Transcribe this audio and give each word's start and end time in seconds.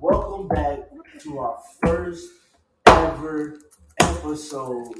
Welcome 0.00 0.48
back 0.48 0.80
to 1.20 1.38
our 1.38 1.58
first 1.80 2.28
ever 2.86 3.58
episode 4.00 4.94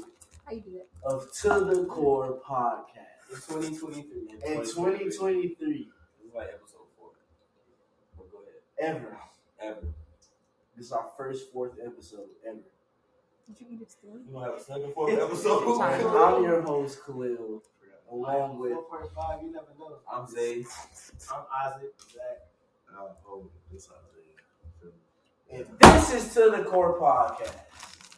How 0.45 0.51
you 0.53 0.61
do 0.61 0.71
that? 0.71 0.87
of 1.03 1.27
To 1.41 1.49
the 1.65 1.85
Core 1.89 2.39
podcast 2.47 3.31
It's 3.33 3.47
2023. 3.47 4.29
in 4.31 4.57
2023 4.63 5.09
This 5.09 5.17
is 5.59 6.33
like 6.33 6.47
episode 6.53 6.87
four. 6.97 7.09
But 8.17 8.31
go 8.31 8.37
ahead. 8.39 8.95
ever. 8.95 9.17
Ever. 9.61 9.87
This 10.77 10.85
is 10.85 10.91
our 10.93 11.09
first 11.17 11.51
fourth 11.51 11.73
episode 11.85 12.29
ever. 12.47 12.59
Did 13.47 13.59
you 13.59 13.67
eat 13.71 13.81
it 13.81 13.91
still? 13.91 14.11
You 14.11 14.31
gonna 14.31 14.45
have 14.51 14.55
a 14.55 14.63
second 14.63 14.93
fourth 14.93 15.11
episode? 15.19 15.81
I'm 15.81 16.43
your 16.43 16.61
host 16.61 16.99
Khalil, 17.05 17.61
along 18.09 18.59
with 18.59 18.71
4.5, 18.71 19.43
you 19.43 19.51
never 19.51 19.65
know. 19.77 19.97
I'm 20.09 20.25
Zay. 20.29 20.63
I'm 21.29 21.43
Isaac. 21.75 21.93
Zach. 22.13 22.45
I'm 22.97 23.07
oh, 23.27 23.49
this 23.71 23.83
is 23.83 23.89
and 25.51 25.65
this 25.79 26.13
is 26.13 26.33
To 26.33 26.53
the 26.55 26.63
Core 26.63 26.99
podcast. 26.99 27.55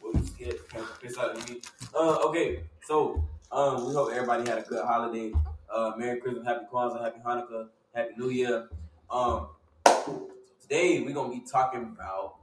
What 0.00 0.14
you 0.14 0.26
scared? 0.26 0.56
Piss 1.00 1.16
out 1.18 1.36
of 1.36 1.48
me. 1.48 1.60
Uh, 1.94 2.18
okay. 2.26 2.64
So, 2.84 3.24
um, 3.50 3.86
we 3.86 3.94
hope 3.94 4.12
everybody 4.12 4.48
had 4.48 4.58
a 4.58 4.62
good 4.62 4.84
holiday. 4.84 5.32
Uh, 5.72 5.92
Merry 5.96 6.20
Christmas, 6.20 6.46
Happy 6.46 6.66
Kwanzaa, 6.72 7.02
Happy 7.02 7.20
Hanukkah, 7.24 7.68
Happy 7.94 8.10
New 8.18 8.28
Year. 8.30 8.68
Um, 9.10 9.48
today 10.60 11.00
we're 11.00 11.14
gonna 11.14 11.32
be 11.32 11.42
talking 11.50 11.82
about 11.82 12.36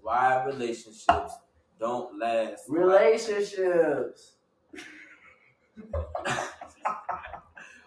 why 0.00 0.44
relationships 0.44 1.34
don't 1.78 2.18
last. 2.18 2.64
Relationships. 2.68 4.36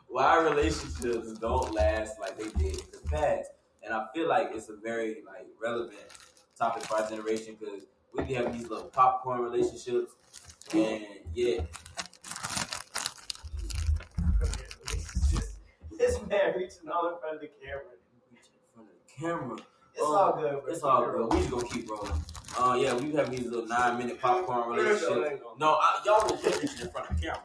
why 0.08 0.40
relationships 0.40 1.34
don't 1.40 1.74
last 1.74 2.20
like 2.20 2.38
they 2.38 2.50
did 2.62 2.76
in 2.76 2.88
the 2.92 3.10
past. 3.10 3.50
And 3.84 3.94
I 3.94 4.06
feel 4.14 4.28
like 4.30 4.50
it's 4.54 4.70
a 4.70 4.76
very 4.76 5.18
like 5.26 5.46
relevant 5.62 5.98
topic 6.58 6.84
for 6.84 7.02
our 7.02 7.10
generation 7.10 7.56
because 7.60 7.84
we 8.16 8.24
be 8.24 8.34
having 8.34 8.54
these 8.54 8.70
little 8.70 8.86
popcorn 8.86 9.42
relationships, 9.42 10.12
and 10.74 11.04
yeah, 11.34 11.62
This 15.98 16.20
man 16.28 16.54
reaching 16.58 16.90
all 16.94 17.14
in 17.14 17.20
front 17.20 17.36
of 17.36 17.42
the 17.42 17.50
camera. 17.62 17.84
in 18.32 18.38
front 18.74 18.90
of 18.90 18.96
the 19.06 19.26
camera. 19.26 19.58
It's 19.94 20.02
Oh, 20.02 20.16
all 20.16 20.34
good, 20.34 20.64
bro. 20.64 20.74
It's 20.74 20.84
all 20.84 21.06
good. 21.06 21.34
We 21.34 21.40
just 21.40 21.52
gonna 21.52 21.68
keep 21.68 21.90
rolling. 21.90 22.12
Uh, 22.58 22.78
yeah, 22.80 22.94
we 22.96 23.12
have 23.14 23.30
these 23.32 23.46
little 23.46 23.66
nine 23.68 23.98
minute 23.98 24.20
popcorn 24.20 24.70
relationships. 24.76 25.42
No, 25.60 25.74
I, 25.74 26.02
y'all 26.06 26.26
will 26.28 26.38
put 26.38 26.62
this 26.62 26.82
in 26.82 26.90
front 26.90 27.10
of 27.10 27.16
the 27.18 27.22
camera. 27.22 27.42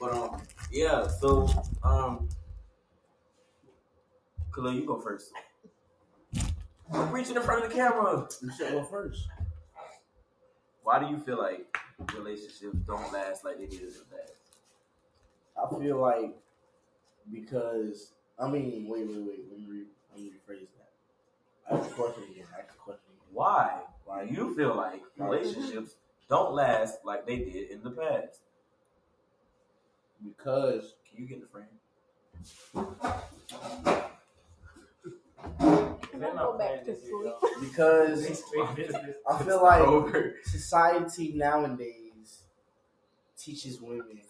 But 0.00 0.12
um, 0.12 0.42
yeah. 0.72 1.06
So 1.08 1.48
um, 1.82 2.28
Khalil, 4.54 4.74
you 4.74 4.86
go 4.86 5.00
first. 5.00 5.32
I'm 6.92 7.12
reaching 7.12 7.36
in 7.36 7.42
front 7.42 7.64
of 7.64 7.70
the 7.70 7.74
camera. 7.76 8.26
You 8.42 8.50
should 8.50 8.70
go 8.70 8.82
first. 8.84 9.26
Why 10.82 10.98
do 10.98 11.06
you 11.06 11.18
feel 11.18 11.38
like 11.38 11.76
relationships 12.14 12.78
don't 12.86 13.12
last 13.12 13.44
like 13.44 13.58
they 13.58 13.66
did 13.66 13.80
in 13.80 13.88
the 13.88 14.16
past? 14.16 14.32
I 15.56 15.78
feel 15.78 16.00
like 16.00 16.34
because 17.30 18.12
I 18.38 18.48
mean, 18.48 18.86
wait, 18.88 19.06
wait, 19.06 19.18
wait. 19.18 19.40
Let 19.50 19.58
me, 19.60 19.66
re, 19.68 19.82
let 20.12 20.20
me 20.20 20.30
rephrase 20.30 20.68
that. 20.78 21.76
Ask 21.76 21.88
the 21.90 21.94
question 21.94 22.24
again. 22.30 22.46
Ask 22.58 22.68
the 22.68 22.78
question 22.78 23.04
again. 23.10 23.32
Why? 23.32 23.80
Why 24.04 24.22
you 24.22 24.54
feel 24.56 24.74
like 24.74 25.02
relationships 25.18 25.96
don't 26.28 26.54
last 26.54 27.04
like 27.04 27.26
they 27.26 27.38
did 27.38 27.70
in 27.70 27.82
the 27.82 27.90
past? 27.90 28.40
Because 30.24 30.94
Can 31.10 31.22
you 31.22 31.28
get 31.28 31.38
in 31.38 31.42
the 31.42 31.48
frame? 31.48 31.66
Can 36.20 36.36
I 36.38 36.42
go 36.42 36.58
back 36.58 36.84
to 36.84 36.96
sleep? 36.96 37.12
because 37.60 38.42
I 39.30 39.42
feel 39.44 39.62
like 39.62 40.24
society 40.44 41.32
nowadays 41.34 42.42
teaches 43.36 43.80
women 43.80 44.20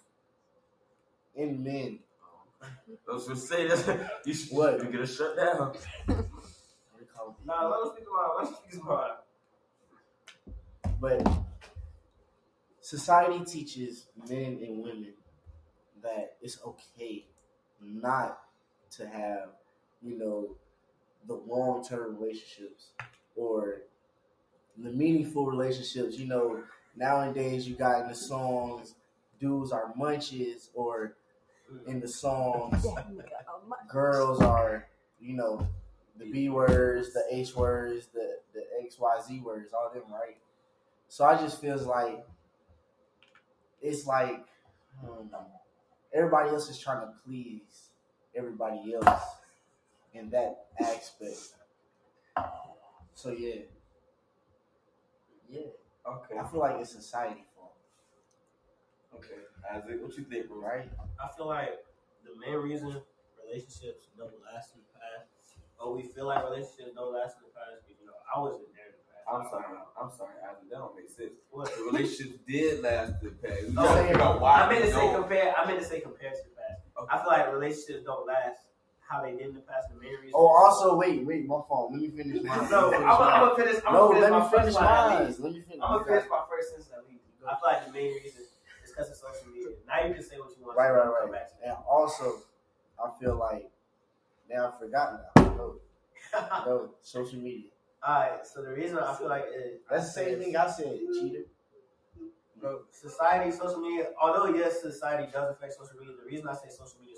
and 1.37 1.65
men. 1.65 2.01
I 2.63 3.13
was 3.15 3.27
gonna 3.29 3.39
say 3.39 3.69
that 3.69 4.11
you 4.25 4.35
should 4.35 4.57
What? 4.57 4.83
you 4.83 4.91
get 4.91 5.01
a 5.01 5.07
shut 5.07 5.37
down. 5.37 5.59
what 6.07 6.07
do 6.09 6.15
you 7.01 7.07
call 7.15 7.29
it? 7.31 7.47
Nah, 7.47 7.69
let 7.69 7.81
us 7.81 7.93
speak 7.95 8.05
about 8.09 8.37
Let 8.39 8.53
us 8.53 8.61
speak 8.67 8.83
about 8.83 9.25
But 11.01 11.39
society 12.81 13.45
teaches 13.45 14.09
men 14.29 14.59
and 14.63 14.83
women 14.83 15.15
that 16.03 16.37
it's 16.43 16.59
okay 16.65 17.27
not 17.81 18.41
to 18.93 19.07
have, 19.07 19.51
you 20.03 20.19
know, 20.19 20.57
the 21.29 21.35
long 21.47 21.85
term 21.85 22.17
relationships 22.19 22.89
or 23.37 23.83
the 24.79 24.91
meaningful 24.91 25.47
relationships. 25.47 26.19
You 26.19 26.27
know, 26.27 26.63
nowadays 26.97 27.69
you 27.69 27.77
got 27.77 28.03
in 28.03 28.09
the 28.09 28.15
songs, 28.15 28.95
dudes 29.39 29.71
are 29.71 29.93
munches, 29.95 30.71
or 30.75 31.15
in 31.87 32.01
the 32.01 32.09
songs, 32.09 32.85
girls 33.89 34.41
are, 34.41 34.89
you 35.21 35.35
know, 35.35 35.69
the 36.19 36.25
B 36.31 36.49
words, 36.49 37.13
the 37.13 37.25
H 37.31 37.55
words, 37.55 38.09
the, 38.13 38.39
the 38.55 38.65
X, 38.85 38.99
Y, 38.99 39.17
Z 39.27 39.41
words, 39.41 39.73
all 39.73 39.91
them, 39.93 40.11
right? 40.11 40.39
So 41.09 41.25
I 41.25 41.37
just 41.37 41.61
feels 41.61 41.87
like 41.87 42.25
it's 43.81 44.07
like 44.07 44.45
um, 45.05 45.31
everybody 46.13 46.51
else 46.51 46.69
is 46.69 46.79
trying 46.79 47.01
to 47.01 47.13
please 47.25 47.91
everybody 48.37 48.95
else 48.95 49.38
in 50.15 50.31
that 50.31 50.67
aspect. 50.81 51.55
So 53.15 53.31
yeah, 53.33 53.63
yeah, 55.49 55.61
Okay. 56.07 56.39
I 56.39 56.45
feel 56.47 56.61
like 56.61 56.77
it's 56.81 56.93
society 56.93 57.45
fault, 57.57 57.75
Okay. 59.15 59.43
Isaac, 59.73 60.01
what 60.03 60.17
you 60.17 60.25
think, 60.25 60.49
bro? 60.49 60.61
right? 60.61 60.89
I 61.21 61.29
feel 61.37 61.47
like 61.49 61.71
the 62.25 62.31
main 62.41 62.57
reason 62.63 63.03
relationships 63.45 64.07
don't 64.17 64.31
last 64.45 64.75
in 64.75 64.81
the 64.81 64.93
past, 64.95 65.59
or 65.81 65.95
we 65.97 66.03
feel 66.03 66.27
like 66.27 66.45
relationships 66.45 66.93
don't 66.95 67.13
last 67.13 67.37
in 67.43 67.49
the 67.49 67.55
past, 67.59 67.83
because, 67.83 67.99
you 68.01 68.07
know, 68.07 68.15
I 68.35 68.39
wasn't 68.39 68.69
there 68.73 68.87
in 68.87 68.95
the 68.95 69.05
past. 69.11 69.27
I'm 69.29 69.45
sorry. 69.51 69.77
I'm 70.01 70.11
sorry, 70.17 70.39
Isaac. 70.47 70.71
That 70.71 70.79
don't 70.79 70.95
make 70.95 71.11
sense. 71.11 71.43
What? 71.51 71.75
The 71.75 71.83
relationships 71.91 72.39
did 72.47 72.81
last 72.83 73.19
in 73.21 73.35
the 73.35 73.35
past. 73.43 73.63
We 73.67 73.75
Oh, 73.77 73.83
gotta 73.83 74.03
figure 74.07 74.23
out 74.23 74.41
why 74.41 74.63
I 74.63 74.69
meant 74.73 74.85
to 74.87 74.93
say 74.93 75.13
compare. 75.13 75.55
I 75.59 75.67
meant 75.67 75.81
to 75.81 75.85
say 75.85 76.01
compared 76.01 76.35
to 76.39 76.43
the 76.47 76.55
past. 76.55 76.81
Okay. 76.97 77.09
I 77.11 77.19
feel 77.19 77.29
like 77.35 77.53
relationships 77.53 78.05
don't 78.07 78.27
last 78.27 78.63
how 79.09 79.23
they 79.23 79.33
did 79.33 79.49
in 79.49 79.55
the 79.55 79.61
past. 79.61 79.89
The 79.89 79.97
main 80.01 80.13
reason. 80.21 80.33
Oh, 80.35 80.47
also 80.49 80.97
wait, 80.97 81.25
wait, 81.25 81.47
my 81.47 81.61
fault. 81.69 81.93
Let 81.93 82.01
me 82.03 82.09
finish 82.11 82.43
mine. 82.43 82.71
no, 82.71 82.89
Let 82.91 83.01
me 83.01 83.07
I'm 83.07 83.17
finish 83.17 83.19
gonna 83.19 83.47
mine. 83.47 83.57
finish. 83.57 83.83
I'm 83.87 83.95
no, 83.95 84.09
let 84.09 84.23
me 84.33 84.39
my 84.39 84.51
finish 84.51 84.65
first 84.65 84.77
line 84.81 84.85
at 84.89 85.09
mine. 85.09 85.37
Let 85.39 85.53
me 85.53 85.61
finish. 85.63 85.81
I'm 85.83 85.93
gonna 85.93 86.05
finish 86.05 86.25
my 86.31 86.43
first 86.51 86.69
sentence 86.69 86.91
at 86.97 87.11
least. 87.11 87.25
I 87.49 87.55
feel 87.57 87.61
like 87.65 87.87
the 87.87 87.93
main 87.93 88.13
reason 88.23 88.43
is 88.43 88.91
because 88.93 89.11
of 89.11 89.17
social 89.17 89.49
media. 89.55 89.69
Now 89.87 90.07
you 90.07 90.15
can 90.15 90.23
say 90.23 90.37
what 90.37 90.51
you 90.59 90.65
want. 90.67 90.77
Right, 90.77 90.89
to 90.89 90.95
right, 90.95 91.23
right. 91.25 91.33
back 91.33 91.49
to 91.61 91.67
And 91.69 91.77
also, 91.89 92.43
I 93.03 93.11
feel 93.19 93.37
like 93.37 93.71
now 94.51 94.69
I 94.75 94.79
forgot 94.79 95.21
now. 95.37 95.43
No, 95.57 95.77
no, 96.67 96.91
social 97.03 97.39
media. 97.39 97.71
Alright, 98.07 98.47
so 98.47 98.63
the 98.63 98.71
reason 98.73 98.99
I 98.99 99.15
feel 99.17 99.29
like 99.29 99.45
it, 99.49 99.83
That's 99.91 100.07
the 100.07 100.13
same 100.25 100.39
thing 100.39 100.57
I 100.57 100.71
said, 100.71 100.99
cheater. 101.15 101.45
Bro, 102.61 102.83
society, 102.91 103.51
social 103.53 103.81
media. 103.81 104.09
Although 104.21 104.55
yes, 104.55 104.83
society 104.83 105.31
does 105.33 105.51
affect 105.55 105.75
social 105.75 105.95
media. 105.99 106.15
The 106.23 106.27
reason 106.31 106.49
I 106.49 106.55
say 106.55 106.69
social 106.71 106.99
media 107.01 107.15
specifically 107.17 107.18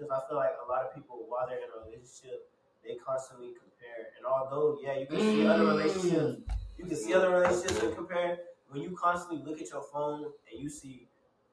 because 0.00 0.16
I 0.16 0.26
feel 0.28 0.38
like 0.40 0.56
a 0.56 0.64
lot 0.64 0.88
of 0.88 0.94
people, 0.96 1.28
while 1.28 1.44
they're 1.44 1.60
in 1.60 1.68
a 1.68 1.84
relationship, 1.84 2.48
they 2.80 2.96
constantly 2.96 3.52
compare. 3.52 4.16
And 4.16 4.24
although 4.24 4.80
yeah, 4.80 4.96
you 4.96 5.04
can 5.04 5.20
see 5.20 5.46
other 5.46 5.66
relationships, 5.68 6.40
mm. 6.40 6.56
you 6.80 6.84
can 6.88 6.96
see 6.96 7.12
other 7.12 7.28
relationships 7.28 7.82
and 7.84 7.94
compare. 7.94 8.38
When 8.72 8.80
you 8.80 8.96
constantly 8.96 9.44
look 9.44 9.60
at 9.60 9.68
your 9.68 9.84
phone 9.92 10.32
and 10.48 10.56
you 10.56 10.70
see, 10.70 11.08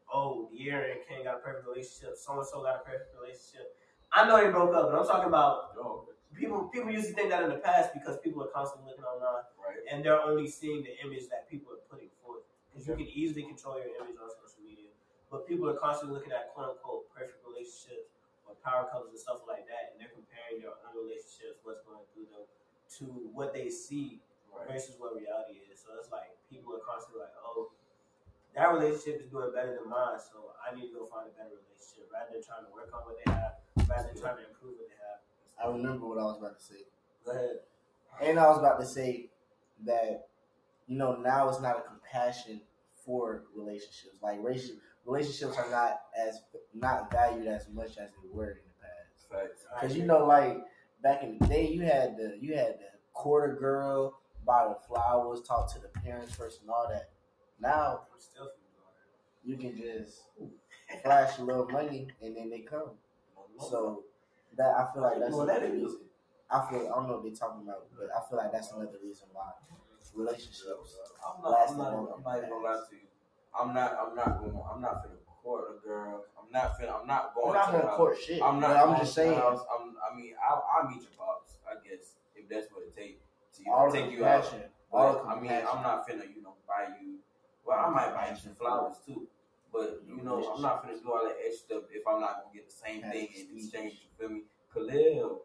oh, 0.07 0.47
De'Aaron 0.55 0.95
and 0.95 1.01
Ken 1.03 1.23
got 1.25 1.35
a 1.35 1.39
perfect 1.39 1.67
relationship, 1.67 2.15
so 2.15 2.39
and 2.39 2.47
so 2.47 2.63
got 2.63 2.79
a 2.79 2.83
perfect 2.87 3.11
relationship. 3.19 3.75
I 4.13 4.23
know 4.23 4.39
they 4.39 4.47
broke 4.47 4.71
up, 4.71 4.87
but 4.87 4.95
I'm 4.95 5.03
talking 5.03 5.27
about 5.27 5.75
Oh, 5.75 6.07
people. 6.31 6.71
People 6.71 6.91
used 6.91 7.09
to 7.09 7.13
think 7.13 7.29
that 7.29 7.43
in 7.43 7.49
the 7.49 7.59
past 7.59 7.91
because 7.91 8.15
people 8.23 8.39
are 8.43 8.53
constantly 8.55 8.87
looking 8.87 9.03
online 9.03 9.43
right. 9.59 9.83
and 9.91 10.05
they're 10.05 10.21
only 10.21 10.47
seeing 10.47 10.87
the 10.87 10.95
image 11.03 11.27
that 11.27 11.49
people 11.51 11.73
are 11.73 11.83
putting 11.91 12.07
forth. 12.23 12.47
Because 12.71 12.87
you 12.87 12.95
can 12.95 13.09
easily 13.11 13.43
control 13.43 13.75
your 13.75 13.91
image 13.99 14.15
on 14.21 14.31
social 14.39 14.63
media, 14.63 14.93
but 15.27 15.43
people 15.49 15.67
are 15.67 15.75
constantly 15.75 16.15
looking 16.15 16.31
at 16.31 16.53
quote 16.53 16.77
unquote 16.77 17.11
perfect 17.11 17.43
relationships 17.43 18.16
power 18.63 18.87
couples 18.91 19.11
and 19.13 19.19
stuff 19.19 19.41
like 19.47 19.65
that, 19.67 19.91
and 19.91 20.01
they're 20.01 20.13
comparing 20.13 20.61
their 20.61 20.73
own 20.73 20.93
relationships, 20.95 21.59
what's 21.63 21.81
going 21.85 22.03
through 22.13 22.27
them, 22.33 22.45
to 22.99 23.05
what 23.33 23.53
they 23.53 23.69
see 23.69 24.21
Right. 24.53 24.67
versus 24.73 24.95
what 24.97 25.13
reality 25.15 25.61
is. 25.69 25.77
So 25.83 25.93
it's 25.99 26.09
like 26.11 26.33
people 26.49 26.73
are 26.73 26.79
constantly 26.81 27.21
like, 27.21 27.35
oh, 27.43 27.69
that 28.55 28.73
relationship 28.73 29.21
is 29.21 29.29
doing 29.29 29.51
better 29.53 29.75
than 29.77 29.87
mine, 29.89 30.17
so 30.17 30.55
I 30.57 30.73
need 30.73 30.89
to 30.89 30.93
go 30.97 31.05
find 31.05 31.27
a 31.29 31.31
better 31.37 31.53
relationship 31.61 32.09
rather 32.11 32.33
than 32.33 32.41
trying 32.41 32.65
to 32.65 32.71
work 32.73 32.89
on 32.93 33.05
what 33.05 33.17
they 33.21 33.29
have, 33.31 33.61
rather 33.87 34.09
than 34.09 34.17
trying 34.17 34.37
to 34.41 34.47
improve 34.49 34.77
what 34.81 34.87
they 34.89 34.97
have. 34.97 35.19
I 35.61 35.67
remember 35.69 36.07
what 36.07 36.17
I 36.17 36.23
was 36.23 36.37
about 36.39 36.57
to 36.57 36.63
say. 36.63 36.81
Go 37.25 37.31
ahead. 37.31 37.59
And 38.21 38.39
I 38.39 38.47
was 38.49 38.57
about 38.57 38.79
to 38.79 38.85
say 38.85 39.29
that, 39.85 40.27
you 40.87 40.97
know, 40.97 41.15
now 41.17 41.49
it's 41.49 41.61
not 41.61 41.77
a 41.77 41.81
compassion 41.81 42.61
for 43.05 43.43
relationships. 43.55 44.17
Like 44.21 44.39
relation- 44.39 44.81
relationships 45.07 45.57
are 45.57 45.69
not 45.71 46.01
as 46.19 46.41
not 46.73 47.09
valued 47.11 47.47
as 47.47 47.67
much 47.69 47.91
as 47.97 48.09
they 48.21 48.29
were 48.31 48.51
in 48.51 48.57
the 48.57 48.75
past. 48.81 49.29
Facts. 49.31 49.65
Because 49.81 49.97
you 49.97 50.05
know, 50.05 50.25
like 50.25 50.57
back 51.01 51.23
in 51.23 51.37
the 51.39 51.47
day, 51.47 51.67
you 51.67 51.81
had 51.81 52.17
the 52.17 52.37
you 52.39 52.55
had 52.55 52.73
the 52.79 52.89
quarter 53.13 53.55
girl 53.55 54.19
buy 54.45 54.67
the 54.67 54.77
flowers, 54.87 55.41
talk 55.41 55.73
to 55.73 55.79
the 55.79 55.87
parents 55.87 56.35
first, 56.35 56.61
and 56.61 56.69
all 56.69 56.87
that. 56.89 57.09
Now 57.59 58.01
you 59.43 59.57
can 59.57 59.77
just 59.77 60.23
flash 61.03 61.37
a 61.39 61.43
little 61.43 61.67
money 61.69 62.07
and 62.21 62.35
then 62.35 62.49
they 62.49 62.59
come. 62.59 62.91
So 63.59 64.03
that 64.57 64.75
I 64.75 64.93
feel 64.93 65.01
like 65.03 65.19
that's 65.19 65.31
Well, 65.31 65.49
another 65.49 65.65
is- 65.65 65.71
reason. 65.71 66.01
I 66.49 66.65
feel 66.69 66.79
I 66.79 66.95
don't 66.95 67.07
know 67.07 67.15
what 67.15 67.23
they're 67.23 67.33
talking 67.33 67.63
about, 67.67 67.87
but 67.97 68.07
I 68.15 68.23
feel 68.29 68.37
like 68.37 68.51
that's 68.53 68.71
another 68.71 68.97
reason 69.03 69.27
why 69.33 69.51
relationships. 70.15 70.97
I'm 71.19 71.41
not, 71.43 71.51
Last 71.51 71.71
I'm 71.71 71.77
not, 71.77 71.93
I'm 72.15 72.23
not 72.23 72.37
even 72.37 72.49
gonna 72.49 72.63
lie 72.63 72.79
to 72.89 72.95
you. 72.95 73.01
I'm 73.59 73.73
not, 73.73 73.97
I'm 73.99 74.15
not 74.15 74.39
going, 74.39 74.59
I'm 74.73 74.81
not 74.81 75.03
finna 75.03 75.17
court 75.41 75.65
a 75.75 75.87
girl. 75.87 76.25
I'm 76.37 76.51
not 76.51 76.79
finna, 76.79 77.01
I'm 77.01 77.07
not 77.07 77.33
I'm 77.43 77.53
not 77.53 77.71
gonna 77.71 77.95
court 77.95 78.17
shit. 78.19 78.41
I'm 78.41 78.59
not. 78.59 78.75
I'm 78.75 78.97
just 78.99 79.13
saying. 79.13 79.37
house. 79.37 79.61
I'm, 79.73 79.95
I 80.09 80.15
mean, 80.15 80.33
I'll, 80.47 80.65
I'll 80.73 80.89
meet 80.89 81.01
your 81.01 81.11
pops, 81.17 81.57
I 81.67 81.75
guess, 81.87 82.15
if 82.35 82.47
that's 82.49 82.67
what 82.71 82.83
it 82.83 82.95
takes 82.95 83.21
to 83.57 83.63
you 83.65 83.71
All 83.71 83.91
take 83.91 84.11
you 84.11 84.25
out. 84.25 84.53
All 84.91 85.25
I 85.27 85.39
mean. 85.39 85.51
I'm 85.51 85.83
not 85.83 86.07
finna, 86.07 86.23
you 86.33 86.41
know, 86.41 86.55
buy 86.67 86.87
you. 87.01 87.19
Well, 87.65 87.77
I 87.77 87.89
might 87.89 88.13
buy 88.13 88.29
you 88.31 88.37
some 88.37 88.55
flowers 88.55 88.97
too. 89.05 89.27
But 89.71 90.01
you 90.07 90.23
know, 90.23 90.53
I'm 90.55 90.61
not 90.61 90.83
finna 90.85 91.01
do 91.01 91.11
all 91.11 91.25
that 91.25 91.35
extra 91.45 91.65
stuff 91.65 91.83
if 91.91 92.03
I'm 92.07 92.21
not 92.21 92.43
gonna 92.43 92.53
get 92.53 92.67
the 92.67 92.73
same 92.73 93.01
thing 93.01 93.27
in 93.35 93.57
exchange. 93.57 93.93
You 94.03 94.09
feel 94.17 94.29
me, 94.29 94.41
Khalil? 94.73 95.41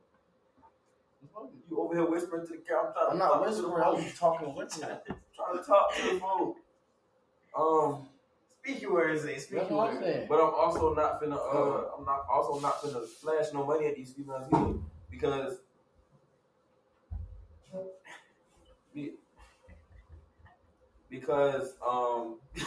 You 1.68 1.80
over 1.80 1.94
here 1.94 2.10
whispering 2.10 2.46
to 2.46 2.52
the 2.52 2.58
camera. 2.58 2.92
I'm, 3.00 3.12
I'm 3.12 3.18
not 3.18 3.44
talk 3.44 3.46
to 3.56 3.62
the 3.62 3.68
whispering. 3.68 4.06
I'm 4.06 4.12
talking 4.12 4.54
with 4.54 4.76
you. 4.76 5.14
trying 5.36 5.58
to 5.58 5.64
talk 5.64 5.94
to 5.96 6.14
the 6.14 6.20
phone. 6.20 6.54
Um, 7.58 8.08
Speak 8.64 8.80
your 8.82 8.92
words, 8.92 9.24
eh? 9.24 9.38
Speak 9.38 9.58
That's 9.58 9.70
your 9.70 9.78
what 9.78 9.88
I'm 9.90 9.94
words. 9.96 10.06
saying. 10.06 10.26
but 10.28 10.36
I'm 10.36 10.54
also 10.54 10.94
not 10.94 11.20
finna. 11.20 11.34
Uh, 11.36 11.96
I'm 11.98 12.04
not 12.04 12.24
also 12.32 12.60
not 12.60 12.80
finna 12.80 13.04
flash 13.06 13.46
no 13.52 13.64
money 13.66 13.86
at 13.86 13.96
these 13.96 14.12
females 14.12 14.46
either 14.52 14.74
because. 15.10 15.58
Because 21.10 21.74
um, 21.86 22.36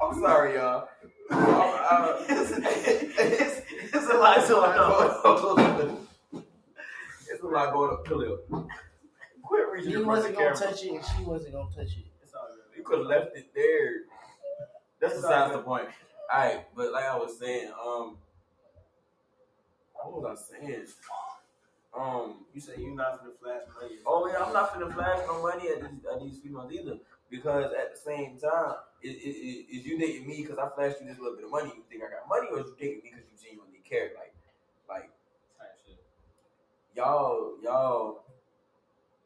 I'm 0.00 0.14
sorry, 0.20 0.54
y'all. 0.54 0.88
Uh, 1.30 2.16
it's, 2.28 2.50
it's, 2.52 3.60
it's 3.94 4.10
a 4.10 4.16
lot 4.16 4.48
going 4.48 4.78
on. 4.78 6.06
it's 7.30 7.42
a 7.42 7.46
lot 7.46 7.72
going 7.72 7.92
up. 7.92 8.04
Khalil, 8.06 8.38
quit 9.42 9.68
reaching 9.72 9.90
He 9.90 9.96
wasn't 9.98 10.36
gonna 10.36 10.54
camera. 10.54 10.72
touch 10.72 10.84
it, 10.84 10.92
and 10.92 11.04
she 11.04 11.22
wasn't 11.22 11.52
gonna 11.54 11.70
touch 11.74 11.96
it. 11.98 12.06
All. 12.86 12.92
You 12.98 13.04
could 13.04 13.12
have 13.12 13.24
left 13.24 13.36
it 13.36 13.54
there. 13.54 13.92
That's 15.00 15.14
besides 15.16 15.52
all 15.52 15.58
the 15.58 15.64
point. 15.64 15.88
Alright, 16.32 16.74
but 16.74 16.92
like 16.92 17.04
I 17.04 17.16
was 17.16 17.38
saying, 17.38 17.70
um 17.84 18.16
what 19.94 20.22
was 20.22 20.38
I 20.52 20.58
saying? 20.60 20.86
Um 21.96 22.44
You 22.54 22.60
say 22.60 22.72
you're 22.78 22.94
not 22.94 23.20
finna 23.22 23.38
flash 23.40 23.62
money. 23.80 23.96
oh 24.06 24.28
yeah, 24.28 24.44
I'm 24.44 24.52
not 24.52 24.72
finna 24.72 24.92
flash 24.92 25.18
no 25.26 25.42
money 25.42 25.68
at 25.68 25.80
these 25.82 26.00
at 26.10 26.20
these 26.22 26.38
females 26.38 26.72
either. 26.72 26.98
Because 27.30 27.72
at 27.72 27.94
the 27.94 27.98
same 27.98 28.38
time, 28.38 28.74
is, 29.02 29.14
is, 29.16 29.36
is 29.70 29.86
you 29.86 29.98
dating 29.98 30.26
me 30.28 30.42
because 30.42 30.58
I 30.58 30.68
flashed 30.74 31.00
you 31.00 31.06
this 31.06 31.18
little 31.18 31.34
bit 31.34 31.46
of 31.46 31.50
money, 31.50 31.72
you 31.74 31.82
think 31.90 32.02
I 32.02 32.10
got 32.12 32.28
money, 32.28 32.48
or 32.52 32.60
is 32.60 32.66
you 32.66 32.76
dating 32.78 33.00
me 33.02 33.10
because 33.10 33.24
you 33.24 33.48
genuinely 33.48 33.80
care? 33.88 34.10
Like, 34.18 34.34
like 34.86 35.10
Type 35.58 35.72
shit. 35.82 35.98
y'all, 36.94 37.54
y'all, 37.62 38.24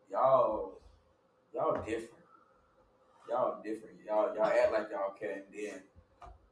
y'all, 0.08 0.78
y'all 1.52 1.82
different. 1.84 2.15
Y'all 3.28 3.62
different. 3.62 3.96
Y'all, 4.06 4.34
y'all 4.34 4.46
act 4.46 4.72
like 4.72 4.88
y'all 4.90 5.14
and 5.22 5.42
then 5.52 5.82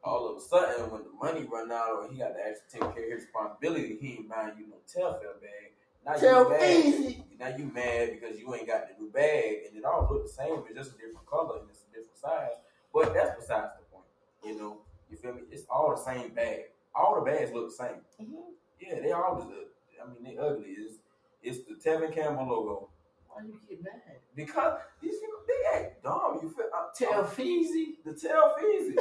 all 0.03 0.31
of 0.31 0.37
a 0.37 0.41
sudden, 0.41 0.91
when 0.91 1.03
the 1.03 1.11
money 1.11 1.47
run 1.51 1.73
out, 1.73 1.91
or 1.93 2.09
he 2.11 2.19
got 2.19 2.35
to 2.35 2.41
actually 2.41 2.69
take 2.71 2.95
care 2.95 3.05
of 3.07 3.13
his 3.13 3.25
responsibility, 3.25 3.97
he 4.01 4.13
ain't 4.15 4.29
buying 4.29 4.53
you 4.59 4.67
no 4.69 4.77
Telfar 4.87 5.41
bag. 5.41 5.73
Now 6.05 6.15
Tell 6.15 6.45
you 6.45 6.51
mad. 6.51 7.25
Now 7.41 7.57
you 7.57 7.65
mad 7.73 8.11
because 8.13 8.39
you 8.39 8.55
ain't 8.55 8.67
got 8.67 8.89
the 8.89 9.03
new 9.03 9.11
bag, 9.11 9.67
and 9.67 9.77
it 9.77 9.85
all 9.85 10.07
look 10.11 10.25
the 10.25 10.29
same. 10.29 10.63
It's 10.69 10.77
just 10.77 10.91
a 10.91 10.95
different 10.95 11.27
color 11.27 11.61
and 11.61 11.71
it's 11.71 11.85
a 11.91 11.97
different 11.97 12.19
size. 12.19 12.61
But 12.93 13.15
that's 13.15 13.41
besides 13.41 13.73
the 13.79 13.85
point. 13.91 14.05
You 14.45 14.59
know, 14.61 14.79
you 15.11 15.17
feel 15.17 15.33
me? 15.33 15.43
It's 15.51 15.65
all 15.71 15.91
the 15.91 16.03
same 16.03 16.35
bag. 16.35 16.65
All 16.95 17.15
the 17.15 17.31
bags 17.31 17.51
look 17.53 17.71
the 17.71 17.75
same. 17.75 18.05
Mm-hmm. 18.21 18.53
Yeah, 18.81 19.01
they 19.01 19.13
all 19.13 19.37
look. 19.39 19.73
I 20.01 20.07
mean, 20.07 20.23
they 20.23 20.39
ugly. 20.39 20.77
It's 20.77 20.99
it's 21.43 21.59
the 21.67 21.75
Tevin 21.75 22.15
Campbell 22.15 22.47
logo 22.47 22.89
Why 23.35 23.43
you 23.47 23.59
get 23.69 23.83
mad? 23.83 24.19
because 24.35 24.79
these 25.03 25.15
people 25.21 25.41
they 25.47 25.79
act 25.79 26.03
dumb. 26.03 26.39
You 26.43 26.49
feel? 26.51 26.67
I, 26.73 26.89
Tell 26.97 27.25
Feezy. 27.25 27.97
the 28.05 28.15
tail 28.15 28.55
feezy. 28.59 28.95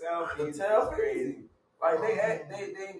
Tell 0.00 0.30
The 0.36 0.44
Feezy. 0.44 0.58
tail 0.58 0.94
feezy. 0.96 1.42
Like 1.80 2.00
they 2.02 2.18
act. 2.20 2.50
They 2.50 2.72
they 2.72 2.96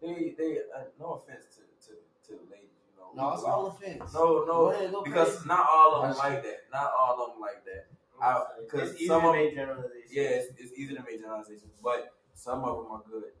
they 0.00 0.34
they. 0.38 0.58
Uh, 0.74 0.84
no 1.00 1.22
offense 1.22 1.44
to 1.56 1.60
to 1.86 1.92
to 2.26 2.32
the 2.44 2.50
ladies. 2.50 2.70
You 2.94 3.00
know. 3.16 3.28
No, 3.28 3.34
it's 3.34 3.42
all 3.42 3.66
offense. 3.66 4.12
No, 4.14 4.44
Go 4.44 4.44
no, 4.46 4.66
ahead, 4.70 4.92
go 4.92 5.02
because 5.02 5.28
crazy. 5.36 5.48
not 5.48 5.66
all 5.70 5.94
of 6.02 6.08
them 6.08 6.18
like 6.18 6.42
that. 6.42 6.58
Not 6.72 6.92
all 6.98 7.22
of 7.24 7.32
them 7.32 7.40
like 7.40 7.64
that. 7.64 7.86
'cause 8.70 8.90
it's 8.90 8.94
easy 9.00 9.06
some 9.08 9.22
to 9.22 9.28
of- 9.28 9.34
make 9.34 9.54
generalizations. 9.54 10.12
Yeah, 10.12 10.22
it's, 10.22 10.46
it's 10.60 10.72
easy 10.78 10.94
to 10.94 11.02
make 11.02 11.18
generalizations, 11.20 11.72
but 11.82 12.14
some 12.34 12.62
of 12.64 12.76
them 12.84 12.92
are 12.92 13.02
good. 13.10 13.32